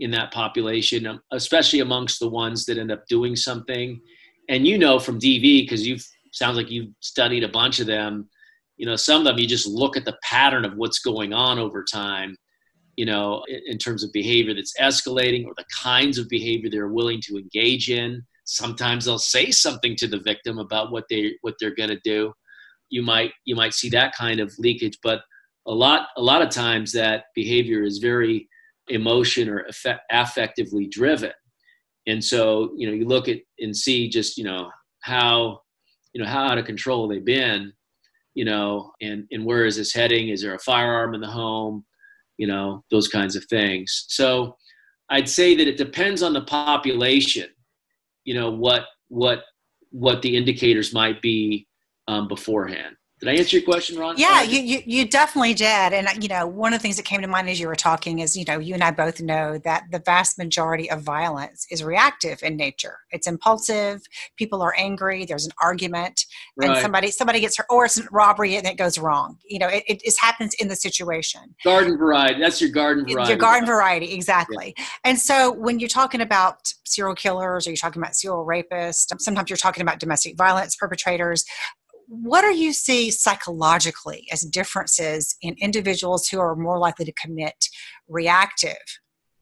in 0.00 0.10
that 0.10 0.32
population, 0.32 1.06
um, 1.06 1.20
especially 1.32 1.80
amongst 1.80 2.18
the 2.18 2.28
ones 2.28 2.66
that 2.66 2.78
end 2.78 2.90
up 2.90 3.06
doing 3.08 3.36
something. 3.36 4.00
And 4.48 4.66
you 4.66 4.78
know 4.78 4.98
from 4.98 5.20
DV, 5.20 5.62
because 5.62 5.86
you've 5.86 6.04
sounds 6.32 6.56
like 6.56 6.70
you've 6.70 6.92
studied 7.00 7.44
a 7.44 7.48
bunch 7.48 7.80
of 7.80 7.86
them. 7.86 8.28
You 8.76 8.86
know, 8.86 8.96
some 8.96 9.20
of 9.20 9.24
them 9.24 9.38
you 9.38 9.46
just 9.46 9.66
look 9.66 9.96
at 9.96 10.04
the 10.04 10.16
pattern 10.22 10.64
of 10.64 10.74
what's 10.76 11.00
going 11.00 11.32
on 11.32 11.58
over 11.58 11.84
time 11.84 12.36
you 13.00 13.06
know, 13.06 13.42
in 13.64 13.78
terms 13.78 14.04
of 14.04 14.12
behavior 14.12 14.52
that's 14.52 14.78
escalating 14.78 15.46
or 15.46 15.54
the 15.56 15.64
kinds 15.82 16.18
of 16.18 16.28
behavior 16.28 16.68
they're 16.68 16.88
willing 16.88 17.18
to 17.22 17.38
engage 17.38 17.88
in. 17.88 18.22
Sometimes 18.44 19.06
they'll 19.06 19.18
say 19.18 19.50
something 19.50 19.96
to 19.96 20.06
the 20.06 20.20
victim 20.20 20.58
about 20.58 20.92
what 20.92 21.04
they 21.08 21.32
what 21.40 21.54
they're 21.58 21.74
going 21.74 21.88
to 21.88 22.00
do. 22.04 22.30
You 22.90 23.02
might 23.02 23.32
you 23.46 23.56
might 23.56 23.72
see 23.72 23.88
that 23.88 24.14
kind 24.14 24.38
of 24.38 24.52
leakage, 24.58 24.98
but 25.02 25.22
a 25.66 25.72
lot 25.72 26.08
a 26.18 26.20
lot 26.20 26.42
of 26.42 26.50
times 26.50 26.92
that 26.92 27.24
behavior 27.34 27.84
is 27.84 28.00
very 28.00 28.49
emotion 28.90 29.48
or 29.48 29.60
affect, 29.60 30.02
affectively 30.12 30.90
driven. 30.90 31.32
And 32.06 32.22
so, 32.22 32.72
you 32.76 32.86
know, 32.86 32.92
you 32.92 33.06
look 33.06 33.28
at 33.28 33.38
and 33.58 33.76
see 33.76 34.08
just, 34.08 34.36
you 34.36 34.44
know, 34.44 34.70
how 35.00 35.60
you 36.12 36.22
know 36.22 36.28
how 36.28 36.46
out 36.46 36.58
of 36.58 36.64
control 36.64 37.08
they've 37.08 37.24
been, 37.24 37.72
you 38.34 38.44
know, 38.44 38.92
and 39.00 39.26
and 39.30 39.44
where 39.44 39.64
is 39.64 39.76
this 39.76 39.92
heading? 39.92 40.28
Is 40.28 40.42
there 40.42 40.54
a 40.54 40.58
firearm 40.58 41.14
in 41.14 41.20
the 41.20 41.28
home? 41.28 41.84
you 42.40 42.46
know 42.46 42.82
those 42.90 43.06
kinds 43.06 43.36
of 43.36 43.44
things 43.44 44.06
so 44.08 44.56
i'd 45.10 45.28
say 45.28 45.54
that 45.54 45.68
it 45.68 45.76
depends 45.76 46.22
on 46.22 46.32
the 46.32 46.40
population 46.40 47.46
you 48.24 48.32
know 48.32 48.50
what 48.50 48.86
what 49.08 49.42
what 49.90 50.22
the 50.22 50.34
indicators 50.34 50.94
might 50.94 51.20
be 51.20 51.68
um, 52.08 52.26
beforehand 52.28 52.96
Did 53.20 53.28
I 53.28 53.32
answer 53.34 53.58
your 53.58 53.64
question, 53.66 53.98
Ron? 53.98 54.14
Yeah, 54.16 54.40
you, 54.42 54.60
you, 54.60 54.82
you 54.86 55.06
definitely 55.06 55.52
did. 55.52 55.92
And, 55.92 56.08
you 56.22 56.28
know, 56.28 56.46
one 56.46 56.72
of 56.72 56.78
the 56.78 56.82
things 56.82 56.96
that 56.96 57.04
came 57.04 57.20
to 57.20 57.28
mind 57.28 57.50
as 57.50 57.60
you 57.60 57.66
were 57.66 57.76
talking 57.76 58.20
is, 58.20 58.34
you 58.34 58.46
know, 58.48 58.58
you 58.58 58.72
and 58.72 58.82
I 58.82 58.92
both 58.92 59.20
know 59.20 59.58
that 59.58 59.84
the 59.90 59.98
vast 59.98 60.38
majority 60.38 60.90
of 60.90 61.02
violence 61.02 61.66
is 61.70 61.84
reactive 61.84 62.42
in 62.42 62.56
nature. 62.56 62.96
It's 63.10 63.26
impulsive. 63.26 64.00
People 64.36 64.62
are 64.62 64.74
angry. 64.78 65.26
There's 65.26 65.44
an 65.44 65.52
argument 65.60 66.24
right. 66.56 66.70
and 66.70 66.78
somebody, 66.78 67.10
somebody 67.10 67.40
gets 67.40 67.58
hurt 67.58 67.66
or 67.68 67.84
it's 67.84 68.00
a 68.00 68.04
robbery 68.10 68.56
and 68.56 68.66
it 68.66 68.78
goes 68.78 68.96
wrong. 68.96 69.36
You 69.44 69.58
know, 69.58 69.68
it, 69.68 69.84
it, 69.86 70.00
it 70.02 70.14
happens 70.18 70.54
in 70.54 70.68
the 70.68 70.76
situation. 70.76 71.54
Garden 71.62 71.98
variety. 71.98 72.40
That's 72.40 72.58
your 72.62 72.70
garden 72.70 73.04
variety. 73.06 73.28
Your 73.28 73.38
garden 73.38 73.66
variety. 73.66 74.14
Exactly. 74.14 74.72
Yeah. 74.78 74.84
And 75.04 75.18
so 75.18 75.52
when 75.52 75.78
you're 75.78 75.90
talking 75.90 76.22
about 76.22 76.72
serial 76.86 77.14
killers 77.14 77.66
or 77.66 77.70
you're 77.70 77.76
talking 77.76 78.00
about 78.00 78.16
serial 78.16 78.46
rapists, 78.46 79.12
sometimes 79.20 79.50
you're 79.50 79.58
talking 79.58 79.82
about 79.82 79.98
domestic 80.00 80.38
violence 80.38 80.74
perpetrators 80.74 81.44
what 82.10 82.42
do 82.42 82.56
you 82.56 82.72
see 82.72 83.08
psychologically 83.12 84.26
as 84.32 84.40
differences 84.40 85.36
in 85.42 85.54
individuals 85.60 86.26
who 86.26 86.40
are 86.40 86.56
more 86.56 86.76
likely 86.76 87.04
to 87.04 87.12
commit 87.12 87.68
reactive 88.08 88.76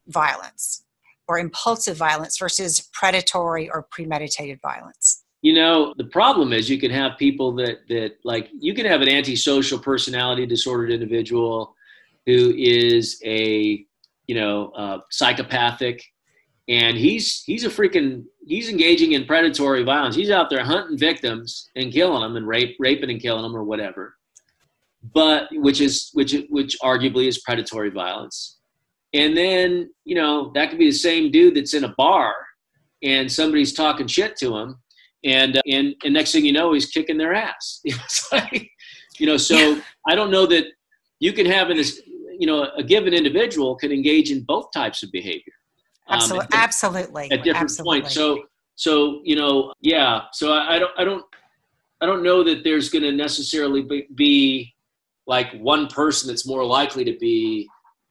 violence 0.07 0.83
or 1.27 1.39
impulsive 1.39 1.97
violence 1.97 2.37
versus 2.37 2.87
predatory 2.93 3.71
or 3.71 3.87
premeditated 3.89 4.59
violence? 4.61 5.23
You 5.41 5.53
know, 5.53 5.95
the 5.97 6.03
problem 6.03 6.53
is 6.53 6.69
you 6.69 6.79
can 6.79 6.91
have 6.91 7.17
people 7.17 7.53
that 7.53 7.87
that 7.87 8.17
like 8.23 8.49
you 8.59 8.75
can 8.75 8.85
have 8.85 9.01
an 9.01 9.09
antisocial 9.09 9.79
personality 9.79 10.45
disordered 10.45 10.91
individual 10.91 11.75
who 12.27 12.53
is 12.55 13.19
a 13.25 13.83
you 14.27 14.35
know 14.35 14.69
uh, 14.77 14.99
psychopathic 15.09 16.03
and 16.69 16.95
he's 16.95 17.43
he's 17.45 17.65
a 17.65 17.69
freaking 17.69 18.23
he's 18.45 18.69
engaging 18.69 19.13
in 19.13 19.25
predatory 19.25 19.83
violence. 19.83 20.15
He's 20.15 20.29
out 20.29 20.49
there 20.49 20.63
hunting 20.63 20.97
victims 20.97 21.69
and 21.75 21.91
killing 21.91 22.21
them 22.21 22.35
and 22.35 22.47
rape 22.47 22.75
raping 22.79 23.09
and 23.09 23.19
killing 23.19 23.41
them 23.41 23.55
or 23.55 23.63
whatever. 23.63 24.15
But 25.13 25.47
which 25.51 25.81
is 25.81 26.11
which 26.13 26.35
which 26.49 26.77
arguably 26.81 27.27
is 27.27 27.39
predatory 27.39 27.89
violence. 27.89 28.59
And 29.13 29.35
then 29.35 29.89
you 30.05 30.15
know 30.15 30.51
that 30.53 30.69
could 30.69 30.79
be 30.79 30.85
the 30.85 30.95
same 30.95 31.31
dude 31.31 31.55
that's 31.55 31.73
in 31.73 31.83
a 31.83 31.95
bar 31.97 32.35
and 33.01 33.31
somebody's 33.31 33.73
talking 33.73 34.07
shit 34.07 34.35
to 34.37 34.55
him, 34.55 34.77
and 35.23 35.57
uh, 35.57 35.61
and 35.65 35.95
and 36.03 36.13
next 36.13 36.31
thing 36.33 36.45
you 36.45 36.53
know 36.53 36.73
he's 36.73 36.85
kicking 36.91 37.17
their 37.17 37.33
ass. 37.33 37.81
it's 37.83 38.31
like 38.31 38.69
you 39.17 39.25
know 39.25 39.37
so 39.37 39.57
yeah. 39.57 39.81
I 40.07 40.13
don't 40.13 40.29
know 40.29 40.45
that 40.45 40.65
you 41.19 41.33
can 41.33 41.47
have 41.47 41.71
in 41.71 41.77
this 41.77 41.99
you 42.37 42.45
know 42.45 42.69
a 42.77 42.83
given 42.83 43.15
individual 43.15 43.75
can 43.75 43.91
engage 43.91 44.29
in 44.29 44.43
both 44.43 44.67
types 44.71 45.01
of 45.01 45.11
behavior 45.11 45.53
Absolutely, 46.09 46.45
um, 46.45 46.49
at, 46.53 46.63
absolutely. 46.63 47.31
At 47.31 47.43
different 47.43 47.63
absolutely. 47.63 48.01
points. 48.01 48.15
So, 48.15 48.43
so 48.75 49.21
you 49.23 49.35
know, 49.35 49.73
yeah. 49.81 50.21
So 50.33 50.53
I, 50.53 50.75
I 50.75 50.79
don't, 50.79 50.91
I 50.97 51.03
don't, 51.03 51.25
I 52.01 52.05
don't 52.05 52.23
know 52.23 52.43
that 52.43 52.63
there's 52.63 52.89
going 52.89 53.03
to 53.03 53.11
necessarily 53.11 53.81
be, 53.81 54.07
be 54.15 54.73
like 55.27 55.51
one 55.59 55.87
person 55.87 56.27
that's 56.27 56.47
more 56.47 56.65
likely 56.65 57.03
to 57.03 57.17
be 57.19 57.67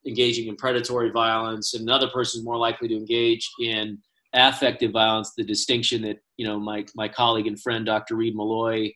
engaging 0.07 0.49
in 0.49 0.57
predatory 0.57 1.11
violence, 1.11 1.75
and 1.75 1.83
another 1.83 2.09
person 2.09 2.41
is 2.41 2.45
more 2.45 2.57
likely 2.57 2.89
to 2.89 2.97
engage 2.97 3.49
in 3.61 3.99
affective 4.33 4.93
violence. 4.93 5.33
The 5.37 5.45
distinction 5.45 6.03
that 6.03 6.19
you 6.37 6.47
know 6.47 6.59
my 6.59 6.85
my 6.95 7.09
colleague 7.09 7.47
and 7.47 7.61
friend 7.61 7.85
Dr. 7.85 8.17
Reid 8.17 8.37
Meloy 8.37 8.93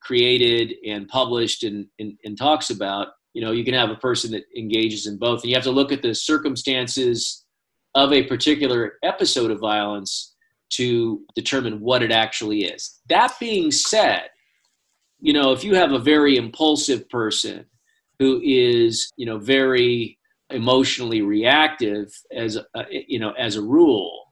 created 0.00 0.74
and 0.86 1.08
published 1.08 1.64
and, 1.64 1.86
and, 1.98 2.16
and 2.24 2.38
talks 2.38 2.70
about. 2.70 3.08
You 3.34 3.42
know, 3.42 3.52
you 3.52 3.64
can 3.64 3.74
have 3.74 3.90
a 3.90 3.96
person 3.96 4.30
that 4.32 4.44
engages 4.56 5.06
in 5.06 5.18
both, 5.18 5.42
and 5.42 5.50
you 5.50 5.56
have 5.56 5.64
to 5.64 5.70
look 5.70 5.92
at 5.92 6.02
the 6.02 6.14
circumstances 6.14 7.45
of 7.96 8.12
a 8.12 8.22
particular 8.24 8.98
episode 9.02 9.50
of 9.50 9.58
violence 9.58 10.34
to 10.68 11.24
determine 11.34 11.80
what 11.80 12.02
it 12.02 12.12
actually 12.12 12.64
is. 12.64 13.00
That 13.08 13.34
being 13.40 13.72
said, 13.72 14.28
you 15.18 15.32
know, 15.32 15.52
if 15.52 15.64
you 15.64 15.74
have 15.74 15.92
a 15.92 15.98
very 15.98 16.36
impulsive 16.36 17.08
person 17.08 17.64
who 18.18 18.40
is, 18.44 19.10
you 19.16 19.24
know, 19.24 19.38
very 19.38 20.18
emotionally 20.50 21.22
reactive 21.22 22.12
as 22.32 22.56
a, 22.56 22.64
you 22.90 23.18
know, 23.18 23.32
as 23.32 23.56
a 23.56 23.62
rule 23.62 24.26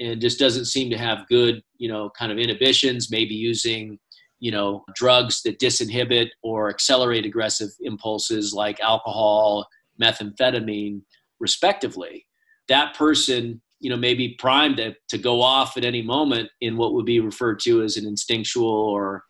and 0.00 0.20
just 0.20 0.40
doesn't 0.40 0.64
seem 0.64 0.90
to 0.90 0.98
have 0.98 1.28
good, 1.28 1.62
you 1.78 1.88
know, 1.88 2.10
kind 2.18 2.32
of 2.32 2.38
inhibitions, 2.38 3.10
maybe 3.10 3.34
using 3.34 3.98
you 4.40 4.50
know 4.50 4.84
drugs 4.96 5.42
that 5.42 5.60
disinhibit 5.60 6.28
or 6.42 6.68
accelerate 6.68 7.24
aggressive 7.24 7.70
impulses 7.80 8.52
like 8.52 8.78
alcohol 8.80 9.66
methamphetamine 10.02 11.00
respectively 11.38 12.26
that 12.68 12.96
person 12.96 13.60
you 13.80 13.90
know 13.90 13.96
may 13.96 14.14
be 14.14 14.34
primed 14.38 14.78
to, 14.78 14.94
to 15.08 15.18
go 15.18 15.42
off 15.42 15.76
at 15.76 15.84
any 15.84 16.02
moment 16.02 16.48
in 16.60 16.76
what 16.76 16.94
would 16.94 17.06
be 17.06 17.20
referred 17.20 17.60
to 17.60 17.82
as 17.82 17.96
an 17.96 18.06
instinctual 18.06 18.68
or 18.68 19.24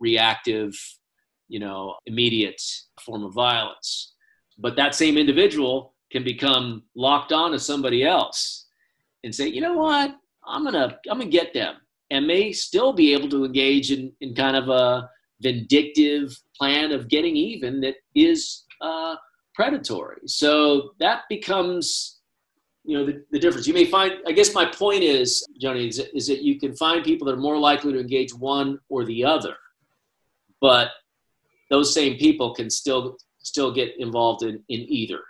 reactive 0.00 0.74
you 1.48 1.60
know 1.60 1.96
immediate 2.06 2.60
form 3.00 3.24
of 3.24 3.34
violence. 3.34 4.14
But 4.58 4.76
that 4.76 4.94
same 4.94 5.16
individual 5.16 5.94
can 6.12 6.24
become 6.24 6.82
locked 6.94 7.32
on 7.32 7.52
to 7.52 7.58
somebody 7.58 8.04
else 8.04 8.66
and 9.24 9.34
say 9.34 9.48
you 9.48 9.60
know 9.60 9.74
what? 9.74 10.16
I'm 10.46 10.64
gonna 10.64 10.98
i'm 11.10 11.18
gonna 11.18 11.30
get 11.30 11.54
them 11.54 11.76
and 12.10 12.26
may 12.26 12.52
still 12.52 12.92
be 12.92 13.12
able 13.12 13.28
to 13.28 13.44
engage 13.44 13.92
in, 13.92 14.12
in 14.20 14.34
kind 14.34 14.56
of 14.56 14.68
a 14.68 15.08
vindictive 15.40 16.36
plan 16.56 16.92
of 16.92 17.08
getting 17.08 17.36
even 17.36 17.80
that 17.80 17.94
is 18.14 18.64
uh, 18.80 19.16
predatory. 19.54 20.20
So 20.26 20.90
that 21.00 21.22
becomes 21.28 22.19
you 22.84 22.96
know 22.96 23.04
the, 23.04 23.24
the 23.30 23.38
difference. 23.38 23.66
You 23.66 23.74
may 23.74 23.84
find 23.84 24.14
i 24.26 24.32
guess 24.32 24.54
my 24.54 24.64
point 24.64 25.02
is 25.02 25.46
Joni 25.62 25.88
is, 25.88 25.98
is 26.14 26.26
that 26.28 26.42
you 26.42 26.58
can 26.58 26.74
find 26.76 27.04
people 27.04 27.26
that 27.26 27.34
are 27.34 27.40
more 27.40 27.58
likely 27.58 27.92
to 27.92 28.00
engage 28.00 28.32
one 28.34 28.78
or 28.88 29.04
the 29.04 29.24
other 29.24 29.56
but 30.60 30.90
those 31.70 31.92
same 31.94 32.16
people 32.18 32.54
can 32.54 32.70
still 32.70 33.16
still 33.38 33.72
get 33.72 33.98
involved 33.98 34.42
in 34.42 34.62
in 34.68 34.80
either. 34.88 35.20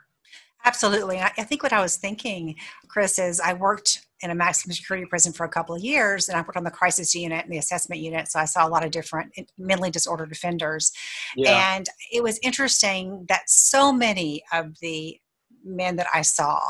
Absolutely. 0.65 1.19
I, 1.19 1.31
I 1.39 1.45
think 1.45 1.63
what 1.63 1.73
i 1.73 1.81
was 1.81 1.97
thinking 1.97 2.57
Kris 2.89 3.19
is 3.19 3.41
i 3.41 3.55
worked 3.55 4.07
in 4.23 4.31
a 4.31 4.35
maximum 4.35 4.75
security 4.75 5.07
prison 5.07 5.33
for 5.33 5.45
a 5.45 5.49
couple 5.49 5.75
of 5.75 5.83
years 5.83 6.29
and 6.29 6.37
i 6.37 6.41
worked 6.43 6.57
on 6.57 6.65
the 6.65 6.71
crisis 6.71 7.15
unit 7.15 7.45
and 7.45 7.53
the 7.53 7.57
assessment 7.57 8.03
unit 8.03 8.31
so 8.31 8.39
i 8.39 8.45
saw 8.45 8.67
a 8.67 8.69
lot 8.69 8.85
of 8.85 8.91
different 8.91 9.33
mentally 9.57 9.91
disordered 9.91 10.33
offenders. 10.33 10.93
Yeah. 11.37 11.77
and 11.77 11.87
it 12.13 12.23
was 12.23 12.39
interesting 12.43 13.25
that 13.29 13.49
so 13.49 13.91
many 13.93 14.43
of 14.53 14.79
the 14.81 15.19
men 15.65 15.97
that 15.97 16.07
I 16.13 16.23
saw 16.23 16.61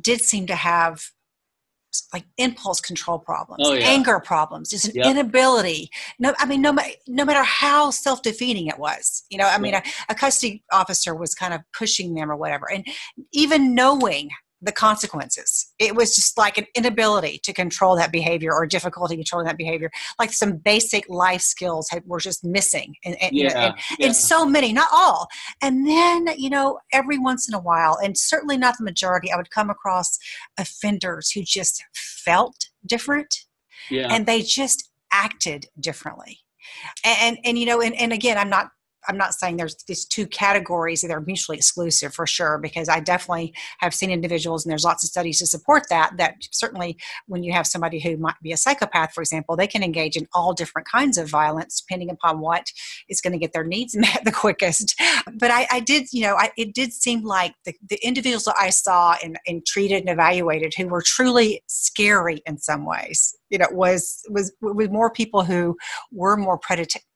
did 0.00 0.20
seem 0.20 0.46
to 0.46 0.54
have 0.54 1.02
like 2.12 2.24
impulse 2.38 2.80
control 2.80 3.18
problems, 3.18 3.62
oh, 3.66 3.74
yeah. 3.74 3.86
anger 3.86 4.18
problems, 4.18 4.70
just 4.70 4.86
an 4.86 4.92
yep. 4.94 5.06
inability. 5.06 5.90
No, 6.18 6.34
I 6.38 6.46
mean, 6.46 6.62
no, 6.62 6.74
no 7.06 7.24
matter 7.24 7.42
how 7.42 7.90
self-defeating 7.90 8.66
it 8.66 8.78
was, 8.78 9.24
you 9.30 9.36
know, 9.36 9.46
I 9.46 9.58
mean, 9.58 9.74
a, 9.74 9.82
a, 10.08 10.14
custody 10.14 10.62
officer 10.72 11.14
was 11.14 11.34
kind 11.34 11.52
of 11.52 11.60
pushing 11.76 12.14
them 12.14 12.30
or 12.30 12.36
whatever, 12.36 12.70
and 12.70 12.86
even 13.32 13.74
knowing 13.74 14.30
the 14.62 14.72
consequences. 14.72 15.72
It 15.78 15.96
was 15.96 16.14
just 16.14 16.38
like 16.38 16.56
an 16.56 16.66
inability 16.74 17.40
to 17.42 17.52
control 17.52 17.96
that 17.96 18.12
behavior 18.12 18.54
or 18.54 18.64
difficulty 18.64 19.16
controlling 19.16 19.46
that 19.46 19.58
behavior. 19.58 19.90
Like 20.18 20.32
some 20.32 20.56
basic 20.56 21.08
life 21.08 21.42
skills 21.42 21.88
had, 21.90 22.04
were 22.06 22.20
just 22.20 22.44
missing, 22.44 22.94
and, 23.04 23.16
and, 23.20 23.34
yeah, 23.34 23.42
you 23.42 23.48
know, 23.48 23.60
and, 23.60 23.74
yeah. 23.98 24.06
and 24.06 24.16
so 24.16 24.46
many, 24.46 24.72
not 24.72 24.88
all. 24.92 25.28
And 25.60 25.86
then, 25.86 26.28
you 26.38 26.48
know, 26.48 26.78
every 26.92 27.18
once 27.18 27.48
in 27.48 27.54
a 27.54 27.60
while, 27.60 27.98
and 28.02 28.16
certainly 28.16 28.56
not 28.56 28.78
the 28.78 28.84
majority, 28.84 29.32
I 29.32 29.36
would 29.36 29.50
come 29.50 29.68
across 29.68 30.16
offenders 30.58 31.30
who 31.30 31.42
just 31.42 31.82
felt 31.94 32.68
different, 32.86 33.34
yeah. 33.90 34.08
and 34.10 34.26
they 34.26 34.42
just 34.42 34.90
acted 35.12 35.66
differently. 35.80 36.38
And, 37.04 37.18
and, 37.20 37.38
and 37.44 37.58
you 37.58 37.66
know, 37.66 37.80
and, 37.80 37.94
and 37.96 38.12
again, 38.12 38.38
I'm 38.38 38.48
not 38.48 38.68
I'm 39.08 39.16
not 39.16 39.34
saying 39.34 39.56
there's 39.56 39.76
these 39.86 40.04
two 40.04 40.26
categories 40.26 41.02
that 41.02 41.10
are 41.10 41.20
mutually 41.20 41.56
exclusive 41.56 42.14
for 42.14 42.26
sure, 42.26 42.58
because 42.58 42.88
I 42.88 43.00
definitely 43.00 43.54
have 43.78 43.94
seen 43.94 44.10
individuals, 44.10 44.64
and 44.64 44.70
there's 44.70 44.84
lots 44.84 45.04
of 45.04 45.10
studies 45.10 45.38
to 45.38 45.46
support 45.46 45.84
that. 45.90 46.12
That 46.18 46.36
certainly, 46.50 46.96
when 47.26 47.42
you 47.42 47.52
have 47.52 47.66
somebody 47.66 48.00
who 48.00 48.16
might 48.16 48.40
be 48.42 48.52
a 48.52 48.56
psychopath, 48.56 49.12
for 49.12 49.22
example, 49.22 49.56
they 49.56 49.66
can 49.66 49.82
engage 49.82 50.16
in 50.16 50.28
all 50.32 50.52
different 50.52 50.88
kinds 50.88 51.18
of 51.18 51.28
violence 51.28 51.80
depending 51.80 52.10
upon 52.10 52.40
what 52.40 52.66
is 53.08 53.20
going 53.20 53.32
to 53.32 53.38
get 53.38 53.52
their 53.52 53.64
needs 53.64 53.96
met 53.96 54.24
the 54.24 54.32
quickest. 54.32 54.94
But 55.34 55.50
I, 55.50 55.66
I 55.70 55.80
did, 55.80 56.06
you 56.12 56.22
know, 56.22 56.36
I, 56.36 56.50
it 56.56 56.74
did 56.74 56.92
seem 56.92 57.22
like 57.24 57.54
the, 57.64 57.74
the 57.88 57.98
individuals 58.06 58.44
that 58.44 58.56
I 58.58 58.70
saw 58.70 59.16
and, 59.22 59.38
and 59.46 59.64
treated 59.66 60.00
and 60.00 60.08
evaluated 60.08 60.74
who 60.76 60.88
were 60.88 61.02
truly 61.02 61.62
scary 61.66 62.42
in 62.46 62.58
some 62.58 62.84
ways 62.84 63.36
you 63.52 63.58
know 63.58 63.68
was 63.70 64.22
was 64.30 64.52
with 64.60 64.90
more 64.90 65.10
people 65.10 65.44
who 65.44 65.76
were 66.10 66.36
more 66.36 66.58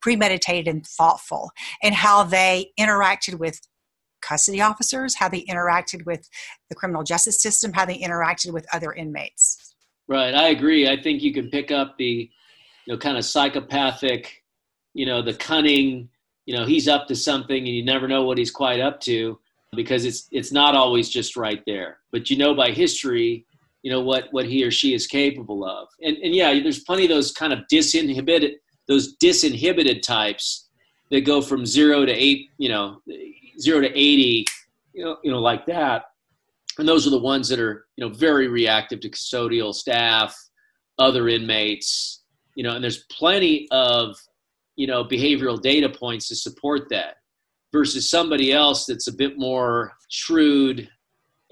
premeditated 0.01 0.69
and 0.69 0.87
thoughtful 0.87 1.51
and 1.83 1.95
how 1.95 2.23
they 2.23 2.71
interacted 2.79 3.39
with 3.39 3.61
custody 4.21 4.61
officers 4.61 5.17
how 5.17 5.29
they 5.29 5.43
interacted 5.45 6.05
with 6.05 6.29
the 6.69 6.75
criminal 6.75 7.03
justice 7.03 7.41
system 7.41 7.73
how 7.73 7.85
they 7.85 7.99
interacted 7.99 8.53
with 8.53 8.67
other 8.73 8.93
inmates. 8.93 9.75
Right 10.09 10.35
i 10.35 10.49
agree. 10.49 10.89
I 10.89 11.01
think 11.01 11.23
you 11.23 11.33
can 11.33 11.51
pick 11.51 11.73
up 11.73 11.97
the 11.99 12.31
you 12.85 12.95
know 12.95 12.99
kind 12.99 13.17
of 13.17 13.25
psychopathic 13.25 14.45
you 14.95 15.07
know 15.07 15.23
the 15.23 15.35
cunning 15.35 16.09
you 16.45 16.55
know 16.55 16.65
he's 16.65 16.87
up 16.87 17.09
to 17.09 17.17
something 17.17 17.59
and 17.59 17.75
you 17.75 17.85
never 17.85 18.07
know 18.07 18.25
what 18.25 18.39
he's 18.39 18.51
quite 18.53 18.81
up 18.81 19.01
to 19.01 19.39
because 19.75 20.05
it's 20.05 20.29
it's 20.31 20.53
not 20.53 20.75
always 20.75 21.09
just 21.09 21.37
right 21.37 21.63
there. 21.67 21.99
But 22.13 22.31
you 22.31 22.37
know 22.37 22.55
by 22.55 22.71
history 22.71 23.47
you 23.83 23.91
know 23.91 24.01
what 24.01 24.25
what 24.33 24.47
he 24.47 24.65
or 24.65 24.71
she 24.71 24.95
is 24.95 25.07
capable 25.07 25.65
of 25.65 25.89
and 26.03 26.17
and 26.19 26.35
yeah 26.35 26.53
there's 26.61 26.83
plenty 26.83 27.05
of 27.05 27.11
those 27.11 27.33
kind 27.33 27.53
of 27.53 27.61
disinhibited 27.73 28.55
those 28.89 29.17
disinhibited 29.17 30.03
types 30.03 30.67
that 31.11 31.25
go 31.25 31.41
from 31.41 31.67
zero 31.67 32.05
to 32.05 32.13
eight, 32.13 32.51
you 32.59 32.69
know, 32.69 33.01
zero 33.61 33.81
to 33.81 33.89
80, 33.89 34.47
you 34.93 35.05
know, 35.05 35.17
you 35.23 35.31
know, 35.31 35.41
like 35.41 35.67
that. 35.67 36.05
And 36.79 36.87
those 36.87 37.07
are 37.07 37.11
the 37.11 37.19
ones 37.19 37.49
that 37.49 37.59
are, 37.61 37.87
you 37.97 38.07
know, 38.07 38.13
very 38.13 38.49
reactive 38.49 39.01
to 39.01 39.09
custodial 39.09 39.75
staff, 39.75 40.37
other 40.99 41.29
inmates, 41.29 42.23
you 42.55 42.65
know, 42.65 42.75
and 42.75 42.83
there's 42.83 43.05
plenty 43.11 43.67
of, 43.71 44.17
you 44.77 44.87
know, 44.87 45.05
behavioral 45.05 45.61
data 45.61 45.89
points 45.89 46.29
to 46.29 46.37
support 46.37 46.89
that 46.91 47.17
versus 47.73 48.11
somebody 48.11 48.53
else 48.53 48.87
that's 48.87 49.09
a 49.09 49.13
bit 49.13 49.39
more 49.39 49.93
shrewd 50.09 50.89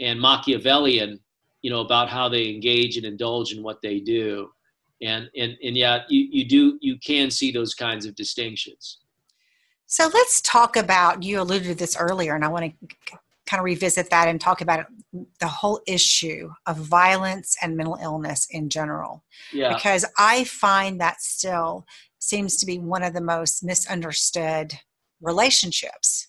and 0.00 0.20
Machiavellian, 0.20 1.20
you 1.64 1.70
know, 1.70 1.80
about 1.80 2.10
how 2.10 2.28
they 2.28 2.50
engage 2.50 2.98
and 2.98 3.06
indulge 3.06 3.54
in 3.54 3.62
what 3.62 3.80
they 3.80 3.98
do. 3.98 4.50
And, 5.00 5.30
and, 5.34 5.56
and 5.64 5.74
yet 5.74 6.02
you, 6.10 6.28
you 6.30 6.46
do, 6.46 6.78
you 6.82 6.98
can 6.98 7.30
see 7.30 7.50
those 7.50 7.72
kinds 7.72 8.04
of 8.04 8.14
distinctions. 8.14 8.98
So 9.86 10.10
let's 10.12 10.42
talk 10.42 10.76
about, 10.76 11.22
you 11.22 11.40
alluded 11.40 11.68
to 11.68 11.74
this 11.74 11.96
earlier, 11.98 12.34
and 12.34 12.44
I 12.44 12.48
want 12.48 12.66
to 12.66 13.16
kind 13.46 13.60
of 13.60 13.64
revisit 13.64 14.10
that 14.10 14.28
and 14.28 14.38
talk 14.38 14.60
about 14.60 14.84
the 15.40 15.46
whole 15.46 15.80
issue 15.86 16.50
of 16.66 16.76
violence 16.76 17.56
and 17.62 17.78
mental 17.78 17.96
illness 18.02 18.46
in 18.50 18.68
general. 18.68 19.24
Yeah. 19.50 19.74
Because 19.74 20.04
I 20.18 20.44
find 20.44 21.00
that 21.00 21.22
still 21.22 21.86
seems 22.18 22.58
to 22.58 22.66
be 22.66 22.78
one 22.78 23.02
of 23.02 23.14
the 23.14 23.22
most 23.22 23.64
misunderstood 23.64 24.74
relationships 25.22 26.28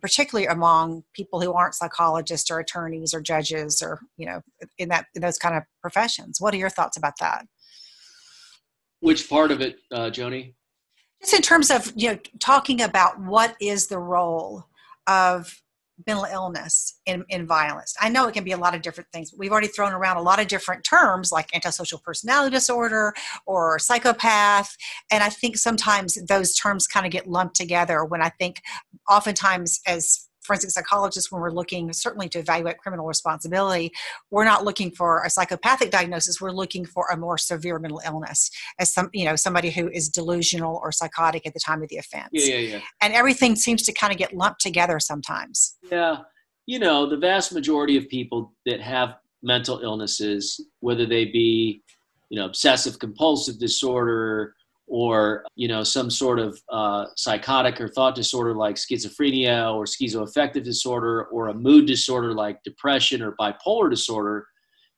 particularly 0.00 0.46
among 0.46 1.04
people 1.14 1.40
who 1.40 1.52
aren't 1.52 1.74
psychologists 1.74 2.50
or 2.50 2.58
attorneys 2.58 3.14
or 3.14 3.20
judges 3.20 3.82
or 3.82 4.00
you 4.16 4.26
know 4.26 4.40
in 4.78 4.88
that 4.88 5.06
in 5.14 5.22
those 5.22 5.38
kind 5.38 5.56
of 5.56 5.62
professions. 5.80 6.40
What 6.40 6.54
are 6.54 6.58
your 6.58 6.70
thoughts 6.70 6.96
about 6.96 7.14
that? 7.20 7.46
Which 9.00 9.28
part 9.28 9.50
of 9.50 9.60
it 9.60 9.78
uh, 9.92 10.10
joni? 10.10 10.54
Just 11.20 11.34
in 11.34 11.42
terms 11.42 11.70
of 11.70 11.92
you 11.96 12.12
know 12.12 12.18
talking 12.40 12.80
about 12.80 13.20
what 13.20 13.56
is 13.60 13.86
the 13.88 13.98
role 13.98 14.66
of 15.06 15.60
mental 16.06 16.24
illness 16.24 17.00
in, 17.06 17.24
in 17.28 17.46
violence. 17.46 17.94
I 18.00 18.08
know 18.08 18.28
it 18.28 18.32
can 18.32 18.44
be 18.44 18.52
a 18.52 18.56
lot 18.56 18.74
of 18.74 18.82
different 18.82 19.10
things 19.12 19.30
but 19.30 19.38
we've 19.38 19.52
already 19.52 19.68
thrown 19.68 19.92
around 19.92 20.16
a 20.16 20.22
lot 20.22 20.40
of 20.40 20.48
different 20.48 20.84
terms 20.84 21.32
like 21.32 21.54
antisocial 21.54 21.98
personality 22.04 22.54
disorder 22.54 23.14
or 23.46 23.78
psychopath. 23.78 24.76
And 25.10 25.22
i 25.22 25.28
think 25.28 25.56
sometimes 25.56 26.14
those 26.26 26.54
terms 26.54 26.86
kind 26.86 27.06
of 27.06 27.12
get 27.12 27.26
lumped 27.26 27.56
together 27.56 28.04
when 28.04 28.22
i 28.22 28.28
think 28.28 28.60
oftentimes 29.08 29.80
as 29.86 30.25
forensic 30.46 30.70
psychologists 30.70 31.30
when 31.30 31.40
we're 31.40 31.50
looking 31.50 31.92
certainly 31.92 32.28
to 32.28 32.38
evaluate 32.38 32.78
criminal 32.78 33.06
responsibility 33.06 33.92
we're 34.30 34.44
not 34.44 34.64
looking 34.64 34.90
for 34.90 35.22
a 35.24 35.30
psychopathic 35.30 35.90
diagnosis 35.90 36.40
we're 36.40 36.50
looking 36.50 36.84
for 36.84 37.06
a 37.12 37.16
more 37.16 37.36
severe 37.36 37.78
mental 37.78 38.00
illness 38.06 38.50
as 38.78 38.92
some 38.92 39.10
you 39.12 39.24
know 39.24 39.36
somebody 39.36 39.70
who 39.70 39.88
is 39.90 40.08
delusional 40.08 40.80
or 40.82 40.92
psychotic 40.92 41.46
at 41.46 41.54
the 41.54 41.60
time 41.60 41.82
of 41.82 41.88
the 41.88 41.96
offense. 41.96 42.28
yeah 42.32 42.54
yeah. 42.54 42.76
Yeah 42.76 42.80
and 43.00 43.14
everything 43.14 43.56
seems 43.56 43.82
to 43.82 43.92
kind 43.92 44.12
of 44.12 44.18
get 44.18 44.34
lumped 44.34 44.60
together 44.60 44.98
sometimes. 44.98 45.76
Yeah. 45.90 46.18
You 46.66 46.78
know 46.78 47.08
the 47.08 47.16
vast 47.16 47.52
majority 47.52 47.96
of 47.96 48.08
people 48.08 48.52
that 48.66 48.80
have 48.80 49.16
mental 49.42 49.80
illnesses 49.80 50.60
whether 50.80 51.06
they 51.06 51.26
be 51.26 51.82
you 52.30 52.38
know 52.38 52.46
obsessive 52.46 52.98
compulsive 52.98 53.58
disorder 53.58 54.54
or 54.86 55.44
you 55.56 55.66
know 55.68 55.82
some 55.82 56.10
sort 56.10 56.38
of 56.38 56.60
uh, 56.70 57.06
psychotic 57.16 57.80
or 57.80 57.88
thought 57.88 58.14
disorder 58.14 58.54
like 58.54 58.76
schizophrenia 58.76 59.74
or 59.74 59.84
schizoaffective 59.84 60.62
disorder 60.62 61.24
or 61.26 61.48
a 61.48 61.54
mood 61.54 61.86
disorder 61.86 62.32
like 62.32 62.62
depression 62.62 63.22
or 63.22 63.32
bipolar 63.32 63.90
disorder 63.90 64.46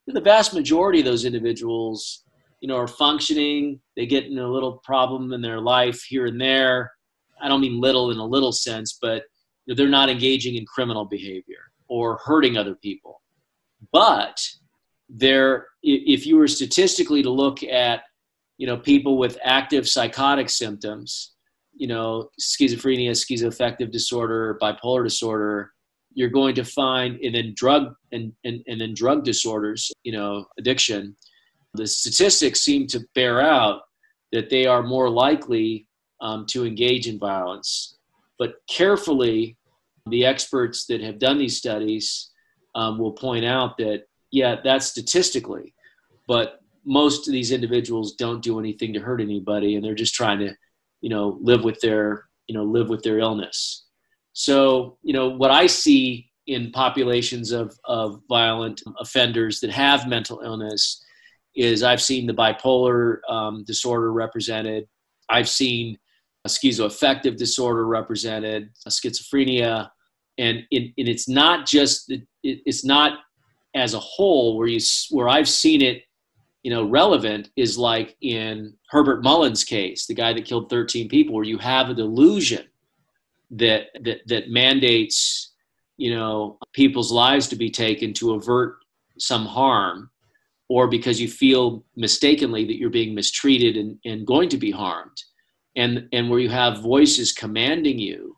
the 0.06 0.20
vast 0.20 0.54
majority 0.54 1.00
of 1.00 1.04
those 1.04 1.24
individuals 1.24 2.24
you 2.60 2.68
know 2.68 2.76
are 2.76 2.88
functioning. 2.88 3.80
They 3.96 4.06
get 4.06 4.24
in 4.24 4.38
a 4.38 4.48
little 4.48 4.78
problem 4.84 5.32
in 5.32 5.40
their 5.40 5.60
life 5.60 6.02
here 6.02 6.26
and 6.26 6.40
there. 6.40 6.92
I 7.40 7.48
don't 7.48 7.60
mean 7.60 7.80
little 7.80 8.10
in 8.10 8.18
a 8.18 8.24
little 8.24 8.52
sense 8.52 8.98
but 9.00 9.24
they're 9.66 9.88
not 9.88 10.08
engaging 10.08 10.56
in 10.56 10.64
criminal 10.64 11.04
behavior 11.04 11.70
or 11.88 12.18
hurting 12.24 12.56
other 12.56 12.74
people. 12.74 13.20
But 13.92 14.40
there 15.08 15.66
if 15.82 16.26
you 16.26 16.36
were 16.36 16.48
statistically 16.48 17.22
to 17.22 17.30
look 17.30 17.62
at 17.62 18.02
you 18.58 18.66
know, 18.66 18.76
people 18.76 19.16
with 19.16 19.38
active 19.42 19.88
psychotic 19.88 20.50
symptoms, 20.50 21.32
you 21.74 21.86
know, 21.86 22.28
schizophrenia, 22.40 23.12
schizoaffective 23.12 23.90
disorder, 23.90 24.58
bipolar 24.60 25.04
disorder, 25.04 25.72
you're 26.12 26.28
going 26.28 26.54
to 26.56 26.64
find, 26.64 27.20
and 27.20 27.34
then 27.34 27.54
drug 27.56 27.94
and, 28.10 28.32
and, 28.44 28.60
and 28.66 28.80
then 28.80 28.92
drug 28.94 29.24
disorders, 29.24 29.90
you 30.02 30.12
know, 30.12 30.44
addiction, 30.58 31.14
the 31.74 31.86
statistics 31.86 32.60
seem 32.60 32.88
to 32.88 33.00
bear 33.14 33.40
out 33.40 33.82
that 34.32 34.50
they 34.50 34.66
are 34.66 34.82
more 34.82 35.08
likely 35.08 35.86
um, 36.20 36.44
to 36.46 36.66
engage 36.66 37.06
in 37.06 37.18
violence. 37.18 37.96
But 38.38 38.54
carefully, 38.68 39.56
the 40.10 40.24
experts 40.24 40.86
that 40.86 41.00
have 41.00 41.20
done 41.20 41.38
these 41.38 41.56
studies 41.56 42.30
um, 42.74 42.98
will 42.98 43.12
point 43.12 43.44
out 43.44 43.76
that, 43.78 44.04
yeah, 44.32 44.56
that's 44.64 44.86
statistically, 44.86 45.74
but 46.26 46.60
most 46.88 47.28
of 47.28 47.32
these 47.32 47.52
individuals 47.52 48.14
don't 48.14 48.42
do 48.42 48.58
anything 48.58 48.94
to 48.94 49.00
hurt 49.00 49.20
anybody 49.20 49.76
and 49.76 49.84
they're 49.84 49.94
just 49.94 50.14
trying 50.14 50.38
to 50.38 50.54
you 51.02 51.10
know 51.10 51.38
live 51.42 51.62
with 51.62 51.78
their 51.80 52.24
you 52.46 52.54
know 52.54 52.64
live 52.64 52.88
with 52.88 53.02
their 53.02 53.18
illness. 53.18 53.84
So 54.32 54.96
you 55.02 55.12
know 55.12 55.28
what 55.28 55.50
i 55.50 55.66
see 55.66 56.30
in 56.46 56.72
populations 56.72 57.52
of 57.52 57.78
of 57.84 58.22
violent 58.28 58.82
offenders 58.98 59.60
that 59.60 59.70
have 59.70 60.08
mental 60.08 60.40
illness 60.40 61.04
is 61.54 61.82
i've 61.82 62.02
seen 62.02 62.26
the 62.26 62.34
bipolar 62.34 63.18
um, 63.28 63.64
disorder 63.64 64.12
represented. 64.12 64.88
I've 65.28 65.48
seen 65.48 65.98
a 66.46 66.48
schizoaffective 66.48 67.36
disorder 67.36 67.86
represented 67.86 68.70
schizophrenia 68.88 69.90
and, 70.38 70.58
and 70.70 70.92
it's 70.96 71.28
not 71.28 71.66
just 71.66 72.10
it, 72.10 72.22
it's 72.42 72.84
not 72.84 73.18
as 73.74 73.92
a 73.92 73.98
whole 73.98 74.56
where 74.56 74.68
you 74.68 74.80
where 75.10 75.28
i've 75.28 75.48
seen 75.48 75.82
it 75.82 76.02
you 76.62 76.70
know 76.70 76.84
relevant 76.84 77.50
is 77.56 77.78
like 77.78 78.16
in 78.20 78.74
Herbert 78.90 79.22
Mullins' 79.22 79.64
case, 79.64 80.06
the 80.06 80.14
guy 80.14 80.32
that 80.32 80.44
killed 80.44 80.70
13 80.70 81.08
people, 81.08 81.34
where 81.34 81.44
you 81.44 81.58
have 81.58 81.90
a 81.90 81.94
delusion 81.94 82.66
that 83.50 83.86
that 84.02 84.18
that 84.26 84.50
mandates 84.50 85.54
you 85.96 86.14
know 86.14 86.58
people's 86.72 87.12
lives 87.12 87.48
to 87.48 87.56
be 87.56 87.70
taken 87.70 88.12
to 88.14 88.34
avert 88.34 88.76
some 89.18 89.46
harm 89.46 90.10
or 90.68 90.86
because 90.86 91.20
you 91.20 91.28
feel 91.28 91.84
mistakenly 91.96 92.64
that 92.64 92.76
you're 92.76 92.90
being 92.90 93.14
mistreated 93.14 93.76
and, 93.76 93.98
and 94.04 94.26
going 94.26 94.48
to 94.50 94.58
be 94.58 94.70
harmed. 94.70 95.22
And 95.76 96.08
and 96.12 96.28
where 96.28 96.40
you 96.40 96.48
have 96.48 96.82
voices 96.82 97.32
commanding 97.32 97.98
you 97.98 98.36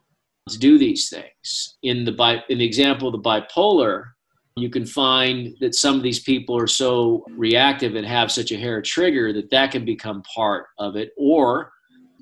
to 0.49 0.59
do 0.59 0.79
these 0.79 1.09
things. 1.09 1.77
In 1.83 2.05
the 2.05 2.13
bi- 2.13 2.45
in 2.49 2.59
the 2.59 2.67
example 2.67 3.09
of 3.09 3.13
the 3.13 3.29
bipolar 3.29 4.11
you 4.57 4.71
can 4.71 4.85
find 4.85 5.57
that 5.61 5.75
some 5.75 5.97
of 5.97 6.03
these 6.03 6.21
people 6.21 6.57
are 6.57 6.67
so 6.67 7.25
reactive 7.31 7.95
and 7.95 8.07
have 8.07 8.33
such 8.33 8.53
a 8.53 8.57
hair 8.57 8.83
trigger 8.83 9.33
that 9.33 9.51
that 9.51 9.71
can 9.71 9.85
become 9.85 10.23
part 10.23 10.67
of 10.79 10.97
it. 10.97 11.11
Or 11.17 11.73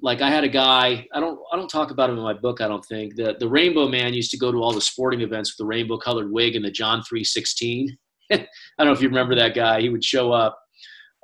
like 0.03 0.21
I 0.21 0.31
had 0.31 0.45
a 0.45 0.49
guy 0.49 1.07
I 1.13 1.21
don't 1.21 1.39
I 1.53 1.57
don't 1.57 1.69
talk 1.69 1.91
about 1.91 2.11
him 2.11 2.19
in 2.19 2.23
my 2.23 2.35
book 2.35 2.61
I 2.61 2.69
don't 2.69 2.85
think. 2.85 3.17
The 3.17 3.37
the 3.39 3.49
rainbow 3.49 3.89
man 3.89 4.15
used 4.15 4.31
to 4.33 4.39
go 4.39 4.53
to 4.53 4.59
all 4.59 4.73
the 4.73 4.81
sporting 4.81 5.23
events 5.23 5.53
with 5.53 5.65
the 5.65 5.69
rainbow 5.69 5.99
colored 5.99 6.31
wig 6.31 6.55
and 6.55 6.65
the 6.65 6.71
John 6.71 7.03
316 7.03 7.97
I 8.31 8.37
don't 8.79 8.87
know 8.87 8.93
if 8.93 9.01
you 9.01 9.09
remember 9.09 9.35
that 9.37 9.55
guy. 9.55 9.81
He 9.81 9.89
would 9.89 10.05
show 10.05 10.33
up 10.33 10.59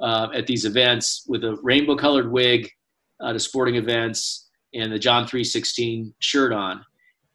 uh, 0.00 0.28
at 0.34 0.46
these 0.46 0.64
events 0.64 1.24
with 1.28 1.44
a 1.44 1.56
rainbow 1.62 1.96
colored 1.96 2.32
wig 2.32 2.68
uh, 3.20 3.32
to 3.32 3.38
sporting 3.38 3.76
events 3.76 4.48
and 4.72 4.90
the 4.90 4.98
John 4.98 5.26
316 5.26 6.14
shirt 6.20 6.52
on. 6.52 6.84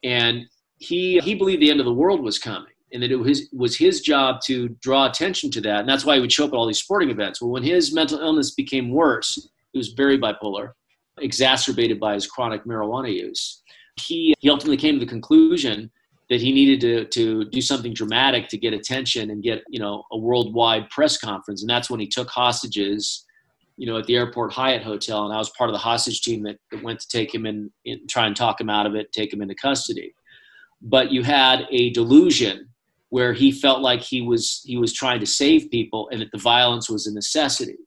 And 0.04 0.46
he 0.78 1.20
he 1.20 1.36
believed 1.36 1.62
the 1.62 1.70
end 1.70 1.80
of 1.80 1.86
the 1.86 1.94
world 1.94 2.22
was 2.22 2.40
coming 2.40 2.69
and 2.92 3.04
that 3.04 3.12
it 3.12 3.16
was, 3.16 3.50
was 3.54 3.78
his 3.78 4.02
job 4.02 4.42
to 4.46 4.70
draw 4.82 5.08
attention 5.08 5.52
to 5.52 5.62
that. 5.62 5.82
And 5.82 5.90
that's 5.90 6.06
why 6.06 6.16
he 6.16 6.22
would 6.22 6.32
show 6.32 6.46
up 6.46 6.54
at 6.54 6.56
all 6.56 6.68
these 6.68 6.80
sporting 6.80 7.10
events. 7.10 7.42
Well, 7.42 7.52
when 7.52 7.64
his 7.64 7.94
mental 7.94 8.20
illness 8.20 8.52
became 8.52 8.92
worse, 8.92 9.50
he 9.72 9.78
was 9.78 9.90
very 9.90 10.18
bipolar, 10.18 10.72
exacerbated 11.20 12.00
by 12.00 12.16
his 12.16 12.28
chronic 12.28 12.64
marijuana 12.66 13.14
use. 13.14 13.62
He, 13.96 14.34
he 14.40 14.50
ultimately 14.50 14.78
came 14.78 14.96
to 14.96 15.06
the 15.06 15.10
conclusion 15.10 15.92
that 16.30 16.42
he 16.42 16.52
needed 16.52 16.80
to, 16.82 17.06
to 17.06 17.50
do 17.50 17.62
something 17.62 17.94
dramatic 17.94 18.48
to 18.50 18.58
get 18.58 18.74
attention 18.74 19.32
and 19.32 19.44
get, 19.44 19.64
you 19.68 19.80
know, 19.80 20.04
a 20.12 20.18
worldwide 20.18 20.90
press 20.90 21.18
conference. 21.18 21.62
And 21.62 21.70
that's 21.70 21.90
when 21.90 22.00
he 22.00 22.08
took 22.08 22.30
hostages, 22.30 23.26
you 23.78 23.88
know, 23.88 23.98
at 23.98 24.06
the 24.06 24.16
airport 24.16 24.54
Hyatt 24.54 24.84
Hotel. 24.84 25.26
And 25.26 25.34
I 25.34 25.38
was 25.38 25.50
part 25.52 25.70
of 25.70 25.74
the 25.74 25.80
hostage 25.80 26.22
team 26.22 26.44
that, 26.44 26.58
that 26.72 26.84
went 26.84 27.00
to 27.00 27.08
take 27.08 27.34
him 27.34 27.46
in, 27.46 27.72
try 28.08 28.28
and 28.28 28.36
talk 28.36 28.62
him 28.62 28.70
out 28.70 28.86
of 28.86 28.96
it, 28.96 29.12
take 29.12 29.34
him 29.34 29.42
into 29.42 29.56
custody. 29.56 30.14
But 30.82 31.12
you 31.12 31.24
had 31.24 31.66
a 31.72 31.90
delusion 31.92 32.69
where 33.10 33.34
he 33.34 33.52
felt 33.52 33.82
like 33.82 34.02
he 34.02 34.22
was 34.22 34.62
he 34.66 34.78
was 34.78 34.94
trying 34.94 35.20
to 35.20 35.26
save 35.26 35.72
people 35.72 36.10
and 36.12 36.22
that 36.22 36.32
the 36.32 36.38
violence 36.38 36.90
was 36.90 37.08
a 37.08 37.14
necessity. 37.14 37.78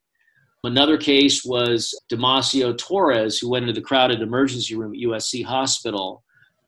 Another 0.64 0.96
case 0.96 1.44
was 1.44 1.98
Damacio 2.10 2.76
Torres, 2.78 3.38
who 3.38 3.50
went 3.50 3.68
into 3.68 3.80
the 3.80 3.84
crowded 3.84 4.20
emergency 4.20 4.76
room 4.76 4.92
at 4.94 5.00
USC 5.00 5.44
Hospital 5.44 6.22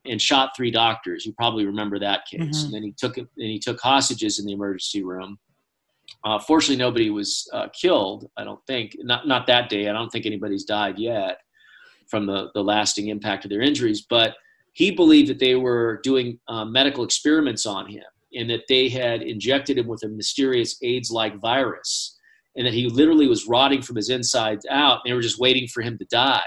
and 0.05 0.21
shot 0.21 0.51
three 0.55 0.71
doctors. 0.71 1.25
You 1.25 1.33
probably 1.33 1.65
remember 1.65 1.97
that 1.99 2.25
case. 2.25 2.39
Mm-hmm. 2.41 2.65
And 2.65 2.73
then 2.73 2.83
he 2.83 2.93
took 2.97 3.17
and 3.17 3.27
he 3.37 3.59
took 3.59 3.79
hostages 3.79 4.39
in 4.39 4.45
the 4.45 4.53
emergency 4.53 5.03
room. 5.03 5.37
Uh, 6.23 6.39
fortunately, 6.39 6.77
nobody 6.77 7.09
was 7.09 7.49
uh, 7.53 7.67
killed. 7.69 8.29
I 8.37 8.43
don't 8.43 8.65
think 8.67 8.95
not 8.99 9.27
not 9.27 9.47
that 9.47 9.69
day. 9.69 9.89
I 9.89 9.93
don't 9.93 10.09
think 10.09 10.25
anybody's 10.25 10.65
died 10.65 10.97
yet. 10.97 11.39
from 12.09 12.27
the, 12.27 12.51
the 12.53 12.63
lasting 12.63 13.07
impact 13.07 13.45
of 13.45 13.49
their 13.49 13.61
injuries. 13.61 14.05
But 14.07 14.35
he 14.73 14.91
believed 14.91 15.29
that 15.29 15.39
they 15.39 15.55
were 15.55 15.99
doing 16.03 16.37
uh, 16.47 16.65
medical 16.65 17.03
experiments 17.03 17.65
on 17.65 17.89
him 17.89 18.03
and 18.35 18.49
that 18.49 18.63
they 18.67 18.89
had 18.89 19.21
injected 19.21 19.77
him 19.77 19.87
with 19.87 20.03
a 20.03 20.09
mysterious 20.09 20.77
AIDS 20.83 21.09
like 21.09 21.39
virus 21.39 22.17
and 22.55 22.65
that 22.65 22.73
he 22.73 22.87
literally 22.87 23.27
was 23.27 23.47
rotting 23.47 23.81
from 23.81 23.95
his 23.95 24.09
insides 24.09 24.65
out. 24.69 25.01
And 25.03 25.11
They 25.11 25.13
were 25.13 25.21
just 25.21 25.39
waiting 25.39 25.67
for 25.67 25.81
him 25.81 25.97
to 25.97 26.05
die. 26.05 26.41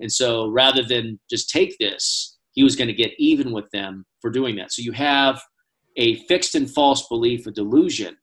And 0.00 0.12
so 0.12 0.48
rather 0.48 0.82
than 0.82 1.18
just 1.30 1.50
take 1.50 1.76
this, 1.78 2.36
he 2.52 2.62
was 2.62 2.76
going 2.76 2.88
to 2.88 2.94
get 2.94 3.12
even 3.18 3.52
with 3.52 3.70
them 3.70 4.04
for 4.20 4.30
doing 4.30 4.56
that. 4.56 4.72
So 4.72 4.82
you 4.82 4.92
have 4.92 5.40
a 5.96 6.16
fixed 6.26 6.54
and 6.54 6.70
false 6.70 7.06
belief, 7.08 7.46
a 7.46 7.50
delusion 7.50 8.16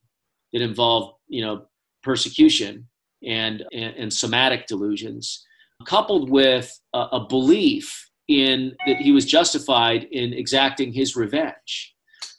that 0.51 0.61
involved, 0.61 1.17
you 1.27 1.43
know, 1.43 1.65
persecution 2.03 2.87
and, 3.25 3.63
and, 3.73 3.95
and 3.95 4.13
somatic 4.13 4.67
delusions, 4.67 5.45
coupled 5.85 6.29
with 6.29 6.71
a, 6.93 6.99
a 7.13 7.27
belief 7.27 8.09
in 8.27 8.73
that 8.85 8.97
he 8.97 9.11
was 9.11 9.25
justified 9.25 10.07
in 10.11 10.33
exacting 10.33 10.93
his 10.93 11.15
revenge. 11.15 11.92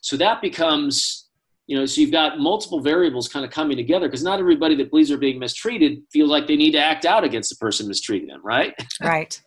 So 0.05 0.19
that 0.19 0.43
becomes, 0.43 1.31
you 1.67 1.79
know, 1.79 1.87
so 1.87 2.03
you've 2.03 2.13
got 2.13 2.39
multiple 2.39 2.79
variables 2.79 3.27
kind 3.27 3.43
of 3.43 3.51
coming 3.51 3.75
together 3.75 4.07
because 4.07 4.23
not 4.23 4.39
everybody 4.39 4.75
that 4.75 4.91
believes 4.91 5.09
they're 5.09 5.17
being 5.17 5.39
mistreated 5.39 6.03
feels 6.13 6.29
like 6.29 6.47
they 6.47 6.57
need 6.57 6.73
to 6.73 6.79
act 6.79 7.07
out 7.07 7.25
against 7.25 7.49
the 7.49 7.57
person 7.57 7.89
mistreating 7.89 8.29
them, 8.29 8.43
right? 8.45 8.75
Right. 9.01 9.41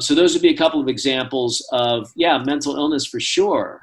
so 0.00 0.14
those 0.14 0.32
would 0.32 0.40
be 0.40 0.48
a 0.48 0.56
couple 0.56 0.80
of 0.80 0.88
examples 0.88 1.66
of, 1.72 2.10
yeah, 2.16 2.38
mental 2.38 2.74
illness 2.74 3.04
for 3.04 3.20
sure. 3.20 3.82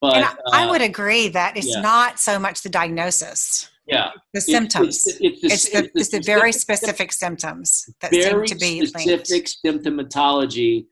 But 0.00 0.16
and 0.16 0.24
I, 0.24 0.62
I 0.62 0.64
uh, 0.64 0.70
would 0.70 0.80
agree 0.80 1.28
that 1.28 1.58
it's 1.58 1.68
yeah. 1.68 1.82
not 1.82 2.18
so 2.18 2.38
much 2.38 2.62
the 2.62 2.70
diagnosis. 2.70 3.68
yeah, 3.86 4.12
The 4.32 4.40
symptoms. 4.40 5.06
It's, 5.06 5.20
it's, 5.20 5.44
It's 5.44 5.70
the, 5.70 5.90
it's 5.94 6.08
the 6.08 6.22
very 6.24 6.52
specific- 6.52 7.12
specific 7.12 7.12
symptoms 7.12 7.86
that 8.00 8.12
seem 8.12 8.46
to 8.46 8.54
be 8.54 8.86
specific 8.86 9.28
linked. 9.28 9.58
symptomatology 9.62 10.86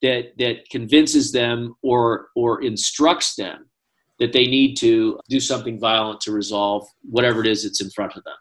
that 0.00 0.32
that 0.38 0.68
convinces 0.70 1.30
them 1.30 1.74
or 1.82 2.28
or 2.34 2.62
instructs 2.62 3.34
them 3.34 3.66
that 4.18 4.32
they 4.32 4.46
need 4.46 4.76
to 4.76 5.18
do 5.28 5.40
something 5.40 5.78
violent 5.78 6.20
to 6.22 6.32
resolve 6.32 6.86
whatever 7.02 7.40
it 7.40 7.46
is 7.46 7.64
that's 7.64 7.80
in 7.80 7.90
front 7.90 8.16
of 8.16 8.24
them. 8.24 8.34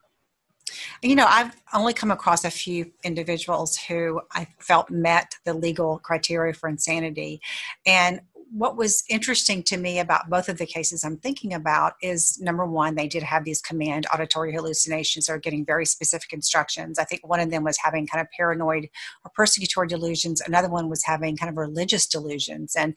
You 1.02 1.16
know, 1.16 1.26
I've 1.28 1.54
only 1.74 1.94
come 1.94 2.12
across 2.12 2.46
a 2.46 2.52
few 2.52 2.92
individuals 3.04 3.76
who 3.76 4.22
I 4.32 4.48
felt 4.60 4.90
met 4.90 5.36
the 5.46 5.54
legal 5.54 6.00
criteria 6.00 6.54
for 6.54 6.70
insanity. 6.70 7.42
And 7.86 8.22
what 8.54 8.78
was 8.78 9.04
interesting 9.10 9.64
to 9.64 9.78
me 9.78 10.00
about 10.00 10.30
both 10.30 10.48
of 10.48 10.60
the 10.60 10.66
cases 10.66 11.04
I'm 11.04 11.18
thinking 11.18 11.56
about 11.56 11.94
is 12.02 12.40
number 12.40 12.66
one, 12.66 12.94
they 12.94 13.08
did 13.08 13.24
have 13.24 13.44
these 13.44 13.62
command 13.62 14.06
auditory 14.14 14.54
hallucinations 14.54 15.28
or 15.28 15.40
getting 15.40 15.66
very 15.66 15.88
specific 15.88 16.32
instructions. 16.32 17.00
I 17.00 17.04
think 17.04 17.28
one 17.28 17.40
of 17.40 17.50
them 17.50 17.64
was 17.64 17.78
having 17.84 18.06
kind 18.06 18.22
of 18.22 18.28
paranoid 18.38 18.90
or 19.26 19.32
persecutory 19.38 19.90
delusions, 19.90 20.40
another 20.42 20.70
one 20.70 20.88
was 20.88 21.04
having 21.04 21.36
kind 21.36 21.50
of 21.50 21.58
religious 21.58 22.06
delusions. 22.06 22.76
And 22.76 22.96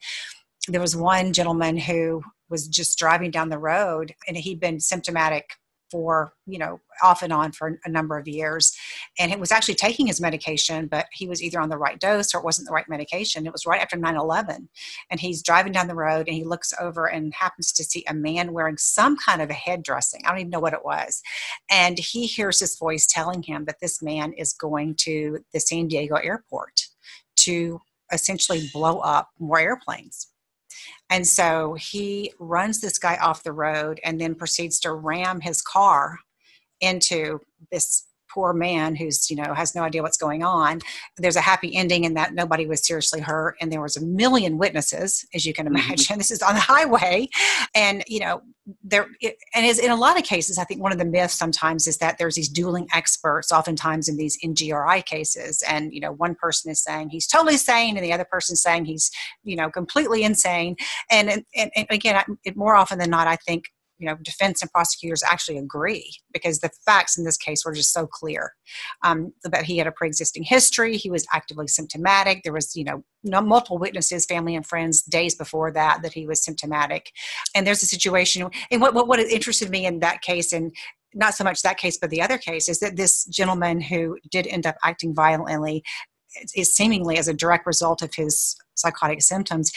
there 0.67 0.81
was 0.81 0.95
one 0.95 1.33
gentleman 1.33 1.77
who 1.77 2.21
was 2.49 2.67
just 2.67 2.97
driving 2.97 3.31
down 3.31 3.49
the 3.49 3.59
road 3.59 4.13
and 4.27 4.37
he'd 4.37 4.59
been 4.59 4.79
symptomatic 4.79 5.51
for 5.91 6.33
you 6.45 6.57
know 6.57 6.79
off 7.01 7.21
and 7.21 7.31
on 7.31 7.51
for 7.51 7.79
a 7.85 7.89
number 7.89 8.17
of 8.17 8.27
years. 8.27 8.75
And 9.19 9.31
he 9.31 9.37
was 9.37 9.51
actually 9.51 9.75
taking 9.75 10.07
his 10.07 10.19
medication 10.19 10.87
but 10.87 11.05
he 11.11 11.27
was 11.27 11.41
either 11.41 11.59
on 11.59 11.69
the 11.69 11.77
right 11.77 11.99
dose 11.99 12.33
or 12.33 12.39
it 12.39 12.43
wasn't 12.43 12.67
the 12.67 12.73
right 12.73 12.89
medication. 12.89 13.45
It 13.45 13.51
was 13.51 13.65
right 13.65 13.81
after 13.81 13.97
9-11 13.97 14.67
and 15.09 15.19
he's 15.19 15.43
driving 15.43 15.71
down 15.71 15.87
the 15.87 15.95
road 15.95 16.27
and 16.27 16.35
he 16.35 16.43
looks 16.43 16.73
over 16.79 17.05
and 17.05 17.33
happens 17.33 17.71
to 17.73 17.83
see 17.83 18.03
a 18.07 18.13
man 18.13 18.53
wearing 18.53 18.77
some 18.77 19.17
kind 19.17 19.41
of 19.41 19.49
a 19.49 19.53
head 19.53 19.83
dressing. 19.83 20.21
I 20.25 20.29
don't 20.29 20.39
even 20.39 20.49
know 20.49 20.59
what 20.59 20.73
it 20.73 20.83
was. 20.83 21.21
And 21.69 21.97
he 21.99 22.25
hears 22.25 22.59
his 22.59 22.77
voice 22.77 23.07
telling 23.07 23.43
him 23.43 23.65
that 23.65 23.79
this 23.81 24.01
man 24.01 24.33
is 24.33 24.53
going 24.53 24.95
to 25.01 25.39
the 25.53 25.59
san 25.59 25.87
diego 25.87 26.15
airport 26.15 26.81
to 27.37 27.79
essentially 28.11 28.69
blow 28.73 28.99
up 28.99 29.29
more 29.39 29.59
airplanes 29.59 30.27
and 31.09 31.25
so 31.25 31.75
he 31.75 32.31
runs 32.39 32.81
this 32.81 32.97
guy 32.97 33.17
off 33.17 33.43
the 33.43 33.51
road 33.51 33.99
and 34.03 34.19
then 34.19 34.35
proceeds 34.35 34.79
to 34.81 34.93
ram 34.93 35.39
his 35.41 35.61
car 35.61 36.19
into 36.81 37.39
this 37.71 38.07
poor 38.29 38.53
man 38.53 38.95
who's 38.95 39.29
you 39.29 39.35
know 39.35 39.53
has 39.53 39.73
no 39.73 39.81
idea 39.81 40.03
what's 40.03 40.17
going 40.17 40.43
on. 40.43 40.79
There's 41.17 41.37
a 41.37 41.41
happy 41.41 41.75
ending 41.75 42.03
in 42.03 42.13
that 42.15 42.33
nobody 42.33 42.67
was 42.67 42.85
seriously 42.85 43.21
hurt 43.21 43.55
and 43.61 43.71
there 43.71 43.81
was 43.81 43.97
a 43.97 44.05
million 44.05 44.57
witnesses 44.57 45.25
as 45.33 45.45
you 45.45 45.53
can 45.53 45.65
mm-hmm. 45.65 45.75
imagine. 45.75 46.17
This 46.27 46.31
is 46.31 46.41
on 46.41 46.55
the 46.55 46.59
highway. 46.59 47.29
And 47.73 48.03
you 48.07 48.19
know 48.19 48.41
there 48.83 49.07
it, 49.21 49.37
and 49.55 49.65
is 49.65 49.79
in 49.79 49.91
a 49.91 49.95
lot 49.95 50.17
of 50.17 50.23
cases 50.23 50.57
i 50.57 50.63
think 50.63 50.81
one 50.81 50.91
of 50.91 50.97
the 50.97 51.05
myths 51.05 51.33
sometimes 51.33 51.87
is 51.87 51.97
that 51.97 52.17
there's 52.17 52.35
these 52.35 52.49
dueling 52.49 52.87
experts 52.93 53.51
oftentimes 53.51 54.09
in 54.09 54.17
these 54.17 54.37
ngri 54.43 55.05
cases 55.05 55.63
and 55.67 55.93
you 55.93 56.01
know 56.01 56.11
one 56.13 56.35
person 56.35 56.69
is 56.69 56.83
saying 56.83 57.09
he's 57.09 57.27
totally 57.27 57.55
sane 57.57 57.95
and 57.95 58.05
the 58.05 58.11
other 58.11 58.25
person 58.29 58.55
saying 58.55 58.85
he's 58.85 59.09
you 59.43 59.55
know 59.55 59.69
completely 59.69 60.23
insane. 60.23 60.75
And 61.09 61.43
and, 61.55 61.71
and 61.75 61.87
again 61.89 62.23
it, 62.43 62.57
more 62.57 62.75
often 62.75 62.99
than 62.99 63.09
not 63.09 63.27
i 63.27 63.37
think 63.37 63.65
you 63.97 64.05
know 64.05 64.15
defense 64.21 64.61
and 64.61 64.71
prosecutors 64.71 65.23
actually 65.23 65.57
agree 65.57 66.09
because 66.33 66.59
the 66.59 66.69
facts 66.85 67.17
in 67.17 67.23
this 67.23 67.37
case 67.37 67.65
were 67.65 67.73
just 67.73 67.93
so 67.93 68.07
clear 68.07 68.53
um, 69.03 69.33
that 69.43 69.65
he 69.65 69.77
had 69.77 69.87
a 69.87 69.91
pre-existing 69.91 70.43
history. 70.43 70.97
He 70.97 71.09
was 71.09 71.25
actively 71.33 71.67
symptomatic. 71.67 72.43
There 72.43 72.53
was 72.53 72.75
you 72.75 72.83
know 72.83 73.03
no, 73.23 73.41
multiple 73.41 73.77
witnesses 73.77 74.25
family 74.25 74.55
and 74.55 74.65
friends 74.65 75.01
days 75.01 75.35
before 75.35 75.71
that 75.71 76.01
that 76.03 76.13
he 76.13 76.27
was 76.27 76.43
symptomatic. 76.43 77.11
And 77.55 77.65
there's 77.65 77.83
a 77.83 77.87
situation 77.87 78.49
and 78.71 78.81
what, 78.81 78.93
what, 78.93 79.07
what 79.07 79.19
interested 79.19 79.69
me 79.69 79.85
in 79.85 79.99
that 79.99 80.21
case 80.21 80.53
and 80.53 80.71
not 81.13 81.33
so 81.33 81.43
much 81.43 81.61
that 81.61 81.77
case 81.77 81.97
but 81.97 82.09
the 82.09 82.21
other 82.21 82.37
case 82.37 82.69
is 82.69 82.79
that 82.79 82.97
this 82.97 83.25
gentleman 83.25 83.79
who 83.81 84.17
did 84.29 84.45
end 84.47 84.67
up 84.67 84.75
acting 84.83 85.15
violently 85.15 85.83
is 86.55 86.75
seemingly 86.75 87.17
as 87.17 87.27
a 87.27 87.33
direct 87.33 87.65
result 87.65 88.01
of 88.01 88.13
his 88.13 88.55
psychotic 88.75 89.21
symptoms 89.21 89.71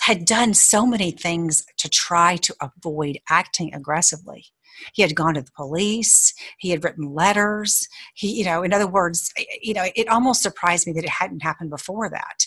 had 0.00 0.24
done 0.24 0.54
so 0.54 0.86
many 0.86 1.10
things 1.10 1.64
to 1.78 1.88
try 1.88 2.36
to 2.36 2.54
avoid 2.60 3.18
acting 3.28 3.74
aggressively. 3.74 4.46
He 4.92 5.02
had 5.02 5.14
gone 5.14 5.34
to 5.34 5.42
the 5.42 5.50
police, 5.56 6.34
he 6.58 6.70
had 6.70 6.84
written 6.84 7.14
letters. 7.14 7.88
He, 8.14 8.32
you 8.32 8.44
know, 8.44 8.62
in 8.62 8.72
other 8.72 8.86
words, 8.86 9.32
you 9.62 9.74
know, 9.74 9.86
it 9.94 10.08
almost 10.08 10.42
surprised 10.42 10.86
me 10.86 10.92
that 10.94 11.04
it 11.04 11.10
hadn't 11.10 11.42
happened 11.42 11.70
before 11.70 12.10
that. 12.10 12.46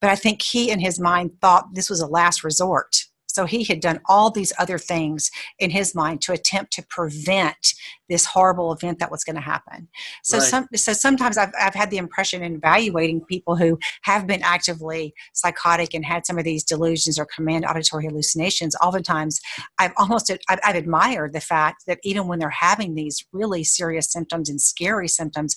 But 0.00 0.10
I 0.10 0.16
think 0.16 0.42
he 0.42 0.70
in 0.70 0.80
his 0.80 1.00
mind 1.00 1.32
thought 1.40 1.74
this 1.74 1.88
was 1.88 2.00
a 2.00 2.06
last 2.06 2.44
resort. 2.44 3.04
So 3.32 3.46
he 3.46 3.64
had 3.64 3.80
done 3.80 4.00
all 4.06 4.30
these 4.30 4.52
other 4.58 4.78
things 4.78 5.30
in 5.58 5.70
his 5.70 5.94
mind 5.94 6.20
to 6.22 6.32
attempt 6.32 6.72
to 6.74 6.82
prevent 6.82 7.74
this 8.08 8.26
horrible 8.26 8.72
event 8.72 8.98
that 8.98 9.10
was 9.10 9.24
going 9.24 9.36
to 9.36 9.42
happen. 9.42 9.88
So 10.22 10.38
Right. 10.38 10.46
some 10.46 10.68
so 10.74 10.92
sometimes 10.92 11.38
I've 11.38 11.52
I've 11.58 11.74
had 11.74 11.90
the 11.90 11.96
impression 11.96 12.42
in 12.42 12.56
evaluating 12.56 13.24
people 13.24 13.56
who 13.56 13.78
have 14.02 14.26
been 14.26 14.42
actively 14.42 15.14
psychotic 15.32 15.94
and 15.94 16.04
had 16.04 16.26
some 16.26 16.38
of 16.38 16.44
these 16.44 16.62
delusions 16.62 17.18
or 17.18 17.26
command 17.26 17.64
auditory 17.64 18.04
hallucinations. 18.04 18.76
Oftentimes, 18.82 19.40
I've 19.78 19.92
almost 19.96 20.30
I've, 20.30 20.60
I've 20.62 20.76
admired 20.76 21.32
the 21.32 21.40
fact 21.40 21.84
that 21.86 22.00
even 22.02 22.26
when 22.28 22.38
they're 22.38 22.50
having 22.50 22.94
these 22.94 23.24
really 23.32 23.64
serious 23.64 24.12
symptoms 24.12 24.50
and 24.50 24.60
scary 24.60 25.08
symptoms, 25.08 25.56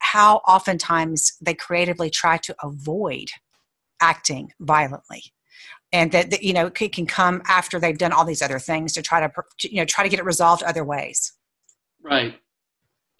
how 0.00 0.36
oftentimes 0.46 1.32
they 1.40 1.54
creatively 1.54 2.10
try 2.10 2.36
to 2.36 2.54
avoid 2.62 3.28
acting 4.00 4.52
violently 4.60 5.32
and 5.92 6.12
that, 6.12 6.30
that 6.30 6.42
you 6.42 6.52
know 6.52 6.66
it 6.66 6.92
can 6.92 7.06
come 7.06 7.42
after 7.46 7.78
they've 7.78 7.98
done 7.98 8.12
all 8.12 8.24
these 8.24 8.42
other 8.42 8.58
things 8.58 8.92
to 8.92 9.02
try 9.02 9.20
to 9.20 9.32
to, 9.58 9.70
you 9.72 9.80
know 9.80 9.84
try 9.84 10.04
to 10.04 10.10
get 10.10 10.18
it 10.18 10.24
resolved 10.24 10.62
other 10.62 10.84
ways 10.84 11.32
Right. 12.02 12.38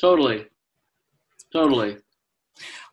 Totally. 0.00 0.46
Totally. 1.52 1.96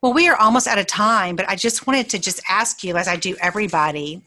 well 0.01 0.13
we 0.13 0.27
are 0.27 0.35
almost 0.37 0.67
out 0.67 0.77
of 0.77 0.87
time 0.87 1.35
but 1.35 1.47
i 1.49 1.55
just 1.55 1.87
wanted 1.87 2.09
to 2.09 2.19
just 2.19 2.41
ask 2.49 2.83
you 2.83 2.95
as 2.95 3.07
i 3.07 3.15
do 3.15 3.35
everybody 3.41 4.21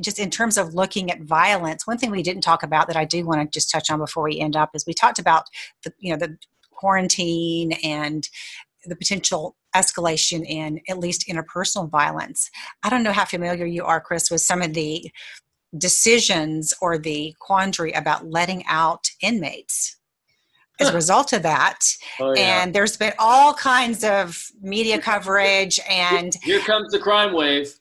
just 0.00 0.18
in 0.18 0.30
terms 0.30 0.56
of 0.56 0.74
looking 0.74 1.10
at 1.10 1.20
violence 1.22 1.86
one 1.86 1.98
thing 1.98 2.10
we 2.10 2.22
didn't 2.22 2.42
talk 2.42 2.62
about 2.62 2.86
that 2.86 2.96
i 2.96 3.04
do 3.04 3.24
want 3.24 3.40
to 3.40 3.58
just 3.58 3.70
touch 3.70 3.90
on 3.90 3.98
before 3.98 4.24
we 4.24 4.38
end 4.38 4.54
up 4.56 4.70
is 4.74 4.86
we 4.86 4.94
talked 4.94 5.18
about 5.18 5.44
the 5.84 5.92
you 5.98 6.12
know 6.12 6.18
the 6.18 6.36
quarantine 6.70 7.72
and 7.84 8.28
the 8.86 8.96
potential 8.96 9.56
escalation 9.74 10.44
in 10.46 10.80
at 10.88 10.98
least 10.98 11.28
interpersonal 11.28 11.90
violence. 11.90 12.50
I 12.82 12.90
don't 12.90 13.02
know 13.02 13.12
how 13.12 13.24
familiar 13.24 13.66
you 13.66 13.84
are 13.84 14.00
Kris 14.00 14.30
with 14.30 14.40
some 14.40 14.62
of 14.62 14.74
the 14.74 15.10
decisions 15.78 16.74
or 16.80 16.98
the 16.98 17.34
quandary 17.40 17.92
about 17.92 18.28
letting 18.28 18.64
out 18.66 19.08
inmates 19.22 19.96
as 20.82 20.90
a 20.90 20.94
result 20.94 21.32
of 21.32 21.42
that 21.42 21.78
Oh, 22.20 22.34
yeah. 22.34 22.62
and 22.62 22.74
there's 22.74 22.96
been 22.96 23.12
all 23.18 23.54
kinds 23.54 24.04
of 24.04 24.38
media 24.60 25.00
coverage 25.00 25.80
and 25.88 26.34
Here 26.42 26.60
comes 26.60 26.92
the 26.92 26.98
crime 26.98 27.32
wave. 27.32 27.72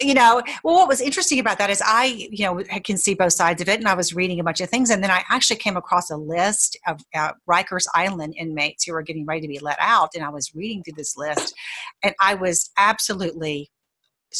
you 0.00 0.14
know 0.14 0.42
well 0.62 0.74
what 0.76 0.88
was 0.88 1.00
interesting 1.00 1.38
about 1.38 1.58
that 1.58 1.70
is 1.70 1.82
i 1.84 2.04
you 2.30 2.44
know 2.44 2.60
I 2.72 2.78
can 2.78 2.96
see 2.96 3.14
both 3.14 3.32
sides 3.32 3.60
of 3.60 3.68
it 3.68 3.78
and 3.78 3.88
i 3.88 3.94
was 3.94 4.14
reading 4.14 4.40
a 4.40 4.44
bunch 4.44 4.60
of 4.60 4.68
things 4.70 4.90
and 4.90 5.02
then 5.02 5.10
i 5.10 5.22
actually 5.30 5.56
came 5.56 5.76
across 5.76 6.10
a 6.10 6.16
list 6.16 6.78
of 6.86 7.00
uh, 7.14 7.32
rikers 7.50 7.84
island 7.94 8.34
inmates 8.38 8.84
who 8.84 8.92
were 8.92 9.02
getting 9.02 9.26
ready 9.26 9.40
to 9.42 9.48
be 9.48 9.58
let 9.58 9.76
out 9.80 10.10
and 10.14 10.24
i 10.24 10.28
was 10.28 10.54
reading 10.54 10.82
through 10.82 10.94
this 10.96 11.16
list 11.16 11.54
and 12.02 12.14
i 12.20 12.34
was 12.34 12.70
absolutely 12.76 13.70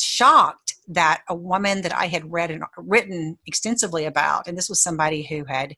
shocked 0.03 0.74
that 0.88 1.22
a 1.28 1.34
woman 1.34 1.82
that 1.82 1.95
I 1.95 2.07
had 2.07 2.30
read 2.32 2.51
and 2.51 2.64
written 2.76 3.38
extensively 3.47 4.05
about, 4.05 4.47
and 4.47 4.57
this 4.57 4.68
was 4.68 4.82
somebody 4.82 5.22
who 5.22 5.45
had 5.45 5.74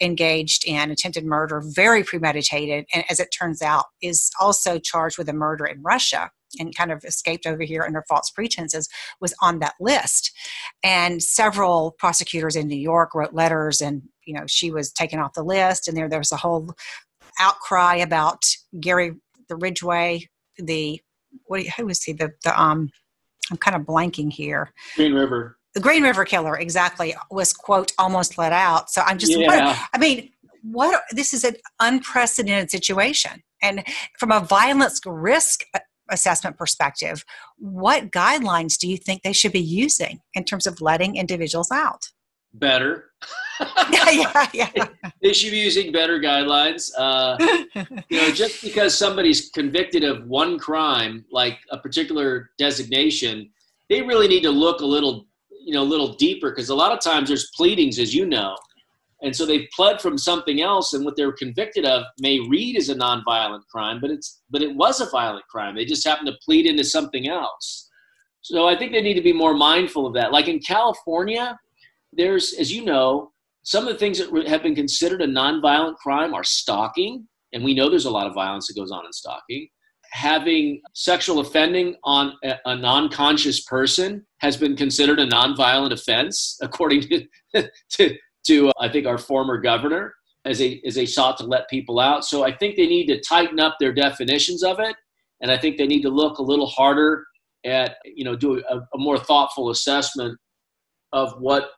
engaged 0.00 0.64
in 0.66 0.90
attempted 0.90 1.24
murder, 1.24 1.62
very 1.64 2.02
premeditated, 2.04 2.86
and 2.92 3.04
as 3.10 3.20
it 3.20 3.28
turns 3.36 3.62
out, 3.62 3.86
is 4.02 4.30
also 4.40 4.78
charged 4.78 5.18
with 5.18 5.28
a 5.28 5.32
murder 5.32 5.64
in 5.66 5.82
Russia. 5.82 6.30
and 6.58 6.74
kind 6.76 6.90
of 6.90 7.04
escaped 7.04 7.46
over 7.46 7.62
here 7.62 7.84
under 7.86 8.04
false 8.08 8.28
pretenses 8.30 8.88
was 9.20 9.32
on 9.40 9.60
that 9.60 9.74
list. 9.78 10.32
And 10.82 11.22
several 11.22 11.92
prosecutors 11.92 12.56
in 12.56 12.66
New 12.66 12.74
York 12.76 13.14
wrote 13.14 13.32
letters 13.32 13.80
and 13.80 14.02
you 14.26 14.34
know 14.34 14.44
she 14.46 14.70
was 14.70 14.92
taken 14.92 15.20
off 15.20 15.34
the 15.34 15.44
list 15.44 15.86
and 15.88 15.96
there 15.96 16.08
there 16.08 16.18
was 16.18 16.32
a 16.32 16.36
whole 16.36 16.74
outcry 17.38 17.96
about 17.96 18.44
Gary 18.80 19.12
the 19.48 19.56
Ridgway 19.56 20.28
the 20.58 21.00
what 21.44 21.62
who 21.76 21.86
was 21.86 22.02
he 22.02 22.12
the 22.12 22.32
the 22.44 22.60
um 22.60 22.90
I'm 23.50 23.56
kind 23.56 23.76
of 23.76 23.82
blanking 23.82 24.32
here. 24.32 24.72
Green 24.96 25.14
River. 25.14 25.56
The 25.74 25.80
Green 25.80 26.02
River 26.02 26.24
Killer, 26.24 26.56
exactly, 26.58 27.14
was 27.30 27.52
quote 27.52 27.92
almost 27.98 28.38
let 28.38 28.52
out. 28.52 28.90
So 28.90 29.02
I'm 29.02 29.18
just, 29.18 29.32
Yeah. 29.32 29.78
I 29.92 29.98
mean, 29.98 30.30
what 30.62 31.02
this 31.12 31.32
is 31.32 31.44
an 31.44 31.56
unprecedented 31.78 32.70
situation, 32.70 33.42
and 33.62 33.84
from 34.18 34.32
a 34.32 34.40
violence 34.40 35.00
risk 35.06 35.64
assessment 36.10 36.58
perspective, 36.58 37.24
what 37.56 38.10
guidelines 38.10 38.76
do 38.78 38.88
you 38.88 38.96
think 38.96 39.22
they 39.22 39.32
should 39.32 39.52
be 39.52 39.60
using 39.60 40.20
in 40.34 40.44
terms 40.44 40.66
of 40.66 40.80
letting 40.80 41.16
individuals 41.16 41.70
out? 41.70 42.08
Better. 42.54 43.10
yeah, 43.92 44.48
yeah, 44.52 44.70
They 45.22 45.32
should 45.32 45.50
be 45.50 45.58
using 45.58 45.92
better 45.92 46.18
guidelines. 46.18 46.90
Uh, 46.96 47.36
you 48.08 48.20
know, 48.20 48.30
just 48.30 48.62
because 48.62 48.96
somebody's 48.96 49.50
convicted 49.50 50.02
of 50.02 50.26
one 50.26 50.58
crime, 50.58 51.24
like 51.30 51.58
a 51.70 51.78
particular 51.78 52.50
designation, 52.58 53.50
they 53.88 54.02
really 54.02 54.28
need 54.28 54.42
to 54.42 54.50
look 54.50 54.80
a 54.80 54.86
little, 54.86 55.26
you 55.50 55.74
know, 55.74 55.82
a 55.82 55.84
little 55.84 56.14
deeper 56.14 56.50
because 56.50 56.70
a 56.70 56.74
lot 56.74 56.92
of 56.92 57.00
times 57.00 57.28
there's 57.28 57.50
pleadings, 57.54 57.98
as 57.98 58.14
you 58.14 58.26
know, 58.26 58.56
and 59.22 59.34
so 59.34 59.44
they've 59.44 59.68
pled 59.74 60.00
from 60.00 60.16
something 60.16 60.62
else, 60.62 60.94
and 60.94 61.04
what 61.04 61.16
they're 61.16 61.32
convicted 61.32 61.84
of 61.84 62.04
may 62.20 62.40
read 62.48 62.76
as 62.76 62.88
a 62.88 62.94
nonviolent 62.94 63.66
crime, 63.70 64.00
but 64.00 64.10
it's 64.10 64.40
but 64.50 64.62
it 64.62 64.74
was 64.74 65.00
a 65.00 65.10
violent 65.10 65.46
crime. 65.48 65.74
They 65.74 65.84
just 65.84 66.06
happened 66.06 66.28
to 66.28 66.38
plead 66.44 66.66
into 66.66 66.84
something 66.84 67.28
else. 67.28 67.88
So 68.42 68.66
I 68.66 68.76
think 68.76 68.92
they 68.92 69.02
need 69.02 69.14
to 69.14 69.20
be 69.20 69.34
more 69.34 69.54
mindful 69.54 70.06
of 70.06 70.14
that. 70.14 70.32
Like 70.32 70.48
in 70.48 70.60
California, 70.60 71.58
there's, 72.12 72.54
as 72.54 72.72
you 72.72 72.84
know, 72.84 73.32
some 73.62 73.86
of 73.86 73.92
the 73.92 73.98
things 73.98 74.18
that 74.18 74.48
have 74.48 74.62
been 74.62 74.74
considered 74.74 75.22
a 75.22 75.26
nonviolent 75.26 75.96
crime 75.96 76.34
are 76.34 76.44
stalking, 76.44 77.26
and 77.52 77.62
we 77.62 77.74
know 77.74 77.88
there's 77.88 78.06
a 78.06 78.10
lot 78.10 78.26
of 78.26 78.34
violence 78.34 78.66
that 78.68 78.74
goes 78.74 78.90
on 78.90 79.04
in 79.04 79.12
stalking. 79.12 79.68
Having 80.12 80.80
sexual 80.94 81.40
offending 81.40 81.94
on 82.04 82.32
a, 82.42 82.54
a 82.64 82.76
non-conscious 82.76 83.62
person 83.64 84.26
has 84.38 84.56
been 84.56 84.76
considered 84.76 85.20
a 85.20 85.26
nonviolent 85.26 85.92
offense, 85.92 86.58
according 86.62 87.02
to, 87.02 87.26
to, 87.90 88.16
to 88.46 88.68
uh, 88.68 88.72
I 88.80 88.88
think 88.88 89.06
our 89.06 89.18
former 89.18 89.58
governor, 89.58 90.14
as 90.46 90.58
they 90.58 90.80
as 90.86 90.94
they 90.94 91.06
sought 91.06 91.36
to 91.36 91.44
let 91.44 91.68
people 91.68 92.00
out. 92.00 92.24
So 92.24 92.44
I 92.44 92.56
think 92.56 92.76
they 92.76 92.86
need 92.86 93.06
to 93.08 93.20
tighten 93.20 93.60
up 93.60 93.76
their 93.78 93.92
definitions 93.92 94.64
of 94.64 94.80
it, 94.80 94.96
and 95.42 95.50
I 95.50 95.58
think 95.58 95.76
they 95.76 95.86
need 95.86 96.02
to 96.02 96.08
look 96.08 96.38
a 96.38 96.42
little 96.42 96.66
harder 96.66 97.26
at 97.66 97.96
you 98.04 98.24
know 98.24 98.34
do 98.34 98.62
a, 98.68 98.76
a 98.78 98.98
more 98.98 99.18
thoughtful 99.18 99.70
assessment 99.70 100.38
of 101.12 101.34
what 101.40 101.70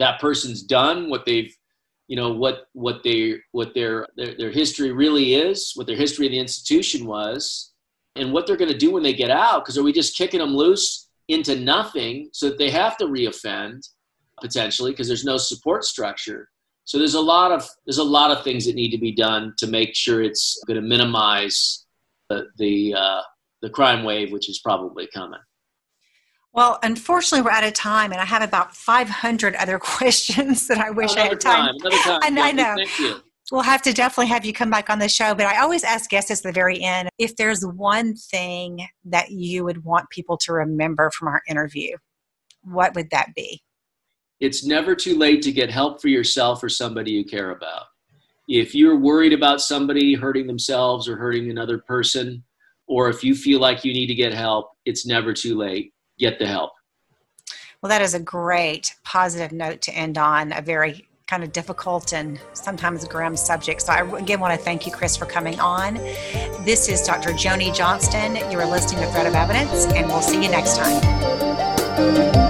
that 0.00 0.20
person's 0.20 0.62
done, 0.62 1.08
what 1.08 1.24
they've, 1.24 1.54
you 2.08 2.16
know, 2.16 2.32
what 2.32 2.66
what 2.72 3.02
they 3.04 3.36
what 3.52 3.72
their 3.74 4.06
their, 4.16 4.34
their 4.36 4.50
history 4.50 4.90
really 4.90 5.34
is, 5.34 5.72
what 5.76 5.86
their 5.86 5.96
history 5.96 6.26
of 6.26 6.32
the 6.32 6.38
institution 6.40 7.06
was, 7.06 7.72
and 8.16 8.32
what 8.32 8.46
they're 8.46 8.56
going 8.56 8.72
to 8.72 8.76
do 8.76 8.90
when 8.90 9.04
they 9.04 9.12
get 9.12 9.30
out. 9.30 9.64
Because 9.64 9.78
are 9.78 9.84
we 9.84 9.92
just 9.92 10.16
kicking 10.16 10.40
them 10.40 10.56
loose 10.56 11.08
into 11.28 11.54
nothing 11.54 12.28
so 12.32 12.48
that 12.48 12.58
they 12.58 12.70
have 12.70 12.96
to 12.96 13.04
reoffend 13.04 13.88
potentially 14.40 14.90
because 14.90 15.06
there's 15.06 15.24
no 15.24 15.36
support 15.36 15.84
structure? 15.84 16.48
So 16.84 16.98
there's 16.98 17.14
a 17.14 17.20
lot 17.20 17.52
of 17.52 17.68
there's 17.86 17.98
a 17.98 18.04
lot 18.18 18.32
of 18.32 18.42
things 18.42 18.66
that 18.66 18.74
need 18.74 18.90
to 18.90 18.98
be 18.98 19.12
done 19.12 19.54
to 19.58 19.66
make 19.68 19.94
sure 19.94 20.22
it's 20.22 20.60
going 20.66 20.80
to 20.80 20.86
minimize 20.86 21.86
the 22.28 22.46
the 22.56 22.94
uh, 22.94 23.20
the 23.62 23.70
crime 23.70 24.02
wave, 24.02 24.32
which 24.32 24.48
is 24.48 24.58
probably 24.60 25.06
coming. 25.14 25.40
Well, 26.52 26.78
unfortunately, 26.82 27.44
we're 27.44 27.52
out 27.52 27.64
of 27.64 27.74
time, 27.74 28.10
and 28.12 28.20
I 28.20 28.24
have 28.24 28.42
about 28.42 28.74
500 28.74 29.54
other 29.54 29.78
questions 29.78 30.66
that 30.66 30.78
I 30.78 30.88
oh, 30.88 30.92
wish 30.92 31.16
I 31.16 31.28
had 31.28 31.40
time. 31.40 31.78
time. 31.78 31.90
Time. 31.90 32.20
I 32.22 32.30
know, 32.30 32.42
I 32.42 32.52
know. 32.52 32.74
Thank 32.76 32.98
you. 32.98 33.20
We'll 33.52 33.62
have 33.62 33.82
to 33.82 33.92
definitely 33.92 34.28
have 34.28 34.44
you 34.44 34.52
come 34.52 34.70
back 34.70 34.90
on 34.90 35.00
the 35.00 35.08
show, 35.08 35.34
but 35.34 35.46
I 35.46 35.60
always 35.60 35.82
ask 35.82 36.08
guests 36.08 36.30
at 36.30 36.42
the 36.42 36.52
very 36.52 36.80
end 36.80 37.08
if 37.18 37.34
there's 37.34 37.66
one 37.66 38.14
thing 38.14 38.86
that 39.04 39.32
you 39.32 39.64
would 39.64 39.84
want 39.84 40.08
people 40.10 40.36
to 40.38 40.52
remember 40.52 41.10
from 41.10 41.26
our 41.26 41.42
interview, 41.48 41.96
what 42.62 42.94
would 42.94 43.10
that 43.10 43.34
be? 43.34 43.60
It's 44.38 44.64
never 44.64 44.94
too 44.94 45.18
late 45.18 45.42
to 45.42 45.52
get 45.52 45.68
help 45.68 46.00
for 46.00 46.06
yourself 46.06 46.62
or 46.62 46.68
somebody 46.68 47.10
you 47.10 47.24
care 47.24 47.50
about. 47.50 47.86
If 48.48 48.72
you're 48.72 48.98
worried 48.98 49.32
about 49.32 49.60
somebody 49.60 50.14
hurting 50.14 50.46
themselves 50.46 51.08
or 51.08 51.16
hurting 51.16 51.50
another 51.50 51.78
person, 51.78 52.44
or 52.86 53.08
if 53.08 53.24
you 53.24 53.34
feel 53.34 53.58
like 53.58 53.84
you 53.84 53.92
need 53.92 54.06
to 54.06 54.14
get 54.14 54.32
help, 54.32 54.70
it's 54.84 55.06
never 55.06 55.32
too 55.32 55.56
late. 55.56 55.92
Get 56.20 56.38
the 56.38 56.46
help. 56.46 56.72
Well, 57.82 57.88
that 57.88 58.02
is 58.02 58.14
a 58.14 58.20
great 58.20 58.94
positive 59.04 59.52
note 59.52 59.80
to 59.82 59.92
end 59.92 60.18
on, 60.18 60.52
a 60.52 60.60
very 60.60 61.08
kind 61.26 61.42
of 61.42 61.52
difficult 61.52 62.12
and 62.12 62.38
sometimes 62.52 63.06
grim 63.06 63.36
subject. 63.36 63.80
So, 63.82 63.92
I 63.92 64.18
again 64.18 64.38
want 64.38 64.52
to 64.52 64.62
thank 64.62 64.84
you, 64.84 64.92
Kris, 64.92 65.16
for 65.16 65.24
coming 65.24 65.58
on. 65.60 65.94
This 66.64 66.88
is 66.88 67.02
Dr. 67.02 67.30
Joni 67.30 67.74
Johnston. 67.74 68.36
You 68.50 68.58
are 68.60 68.66
listening 68.66 69.02
to 69.02 69.10
Threat 69.12 69.26
of 69.26 69.34
Evidence, 69.34 69.86
and 69.86 70.08
we'll 70.08 70.20
see 70.20 70.42
you 70.42 70.50
next 70.50 70.76
time. 70.76 72.49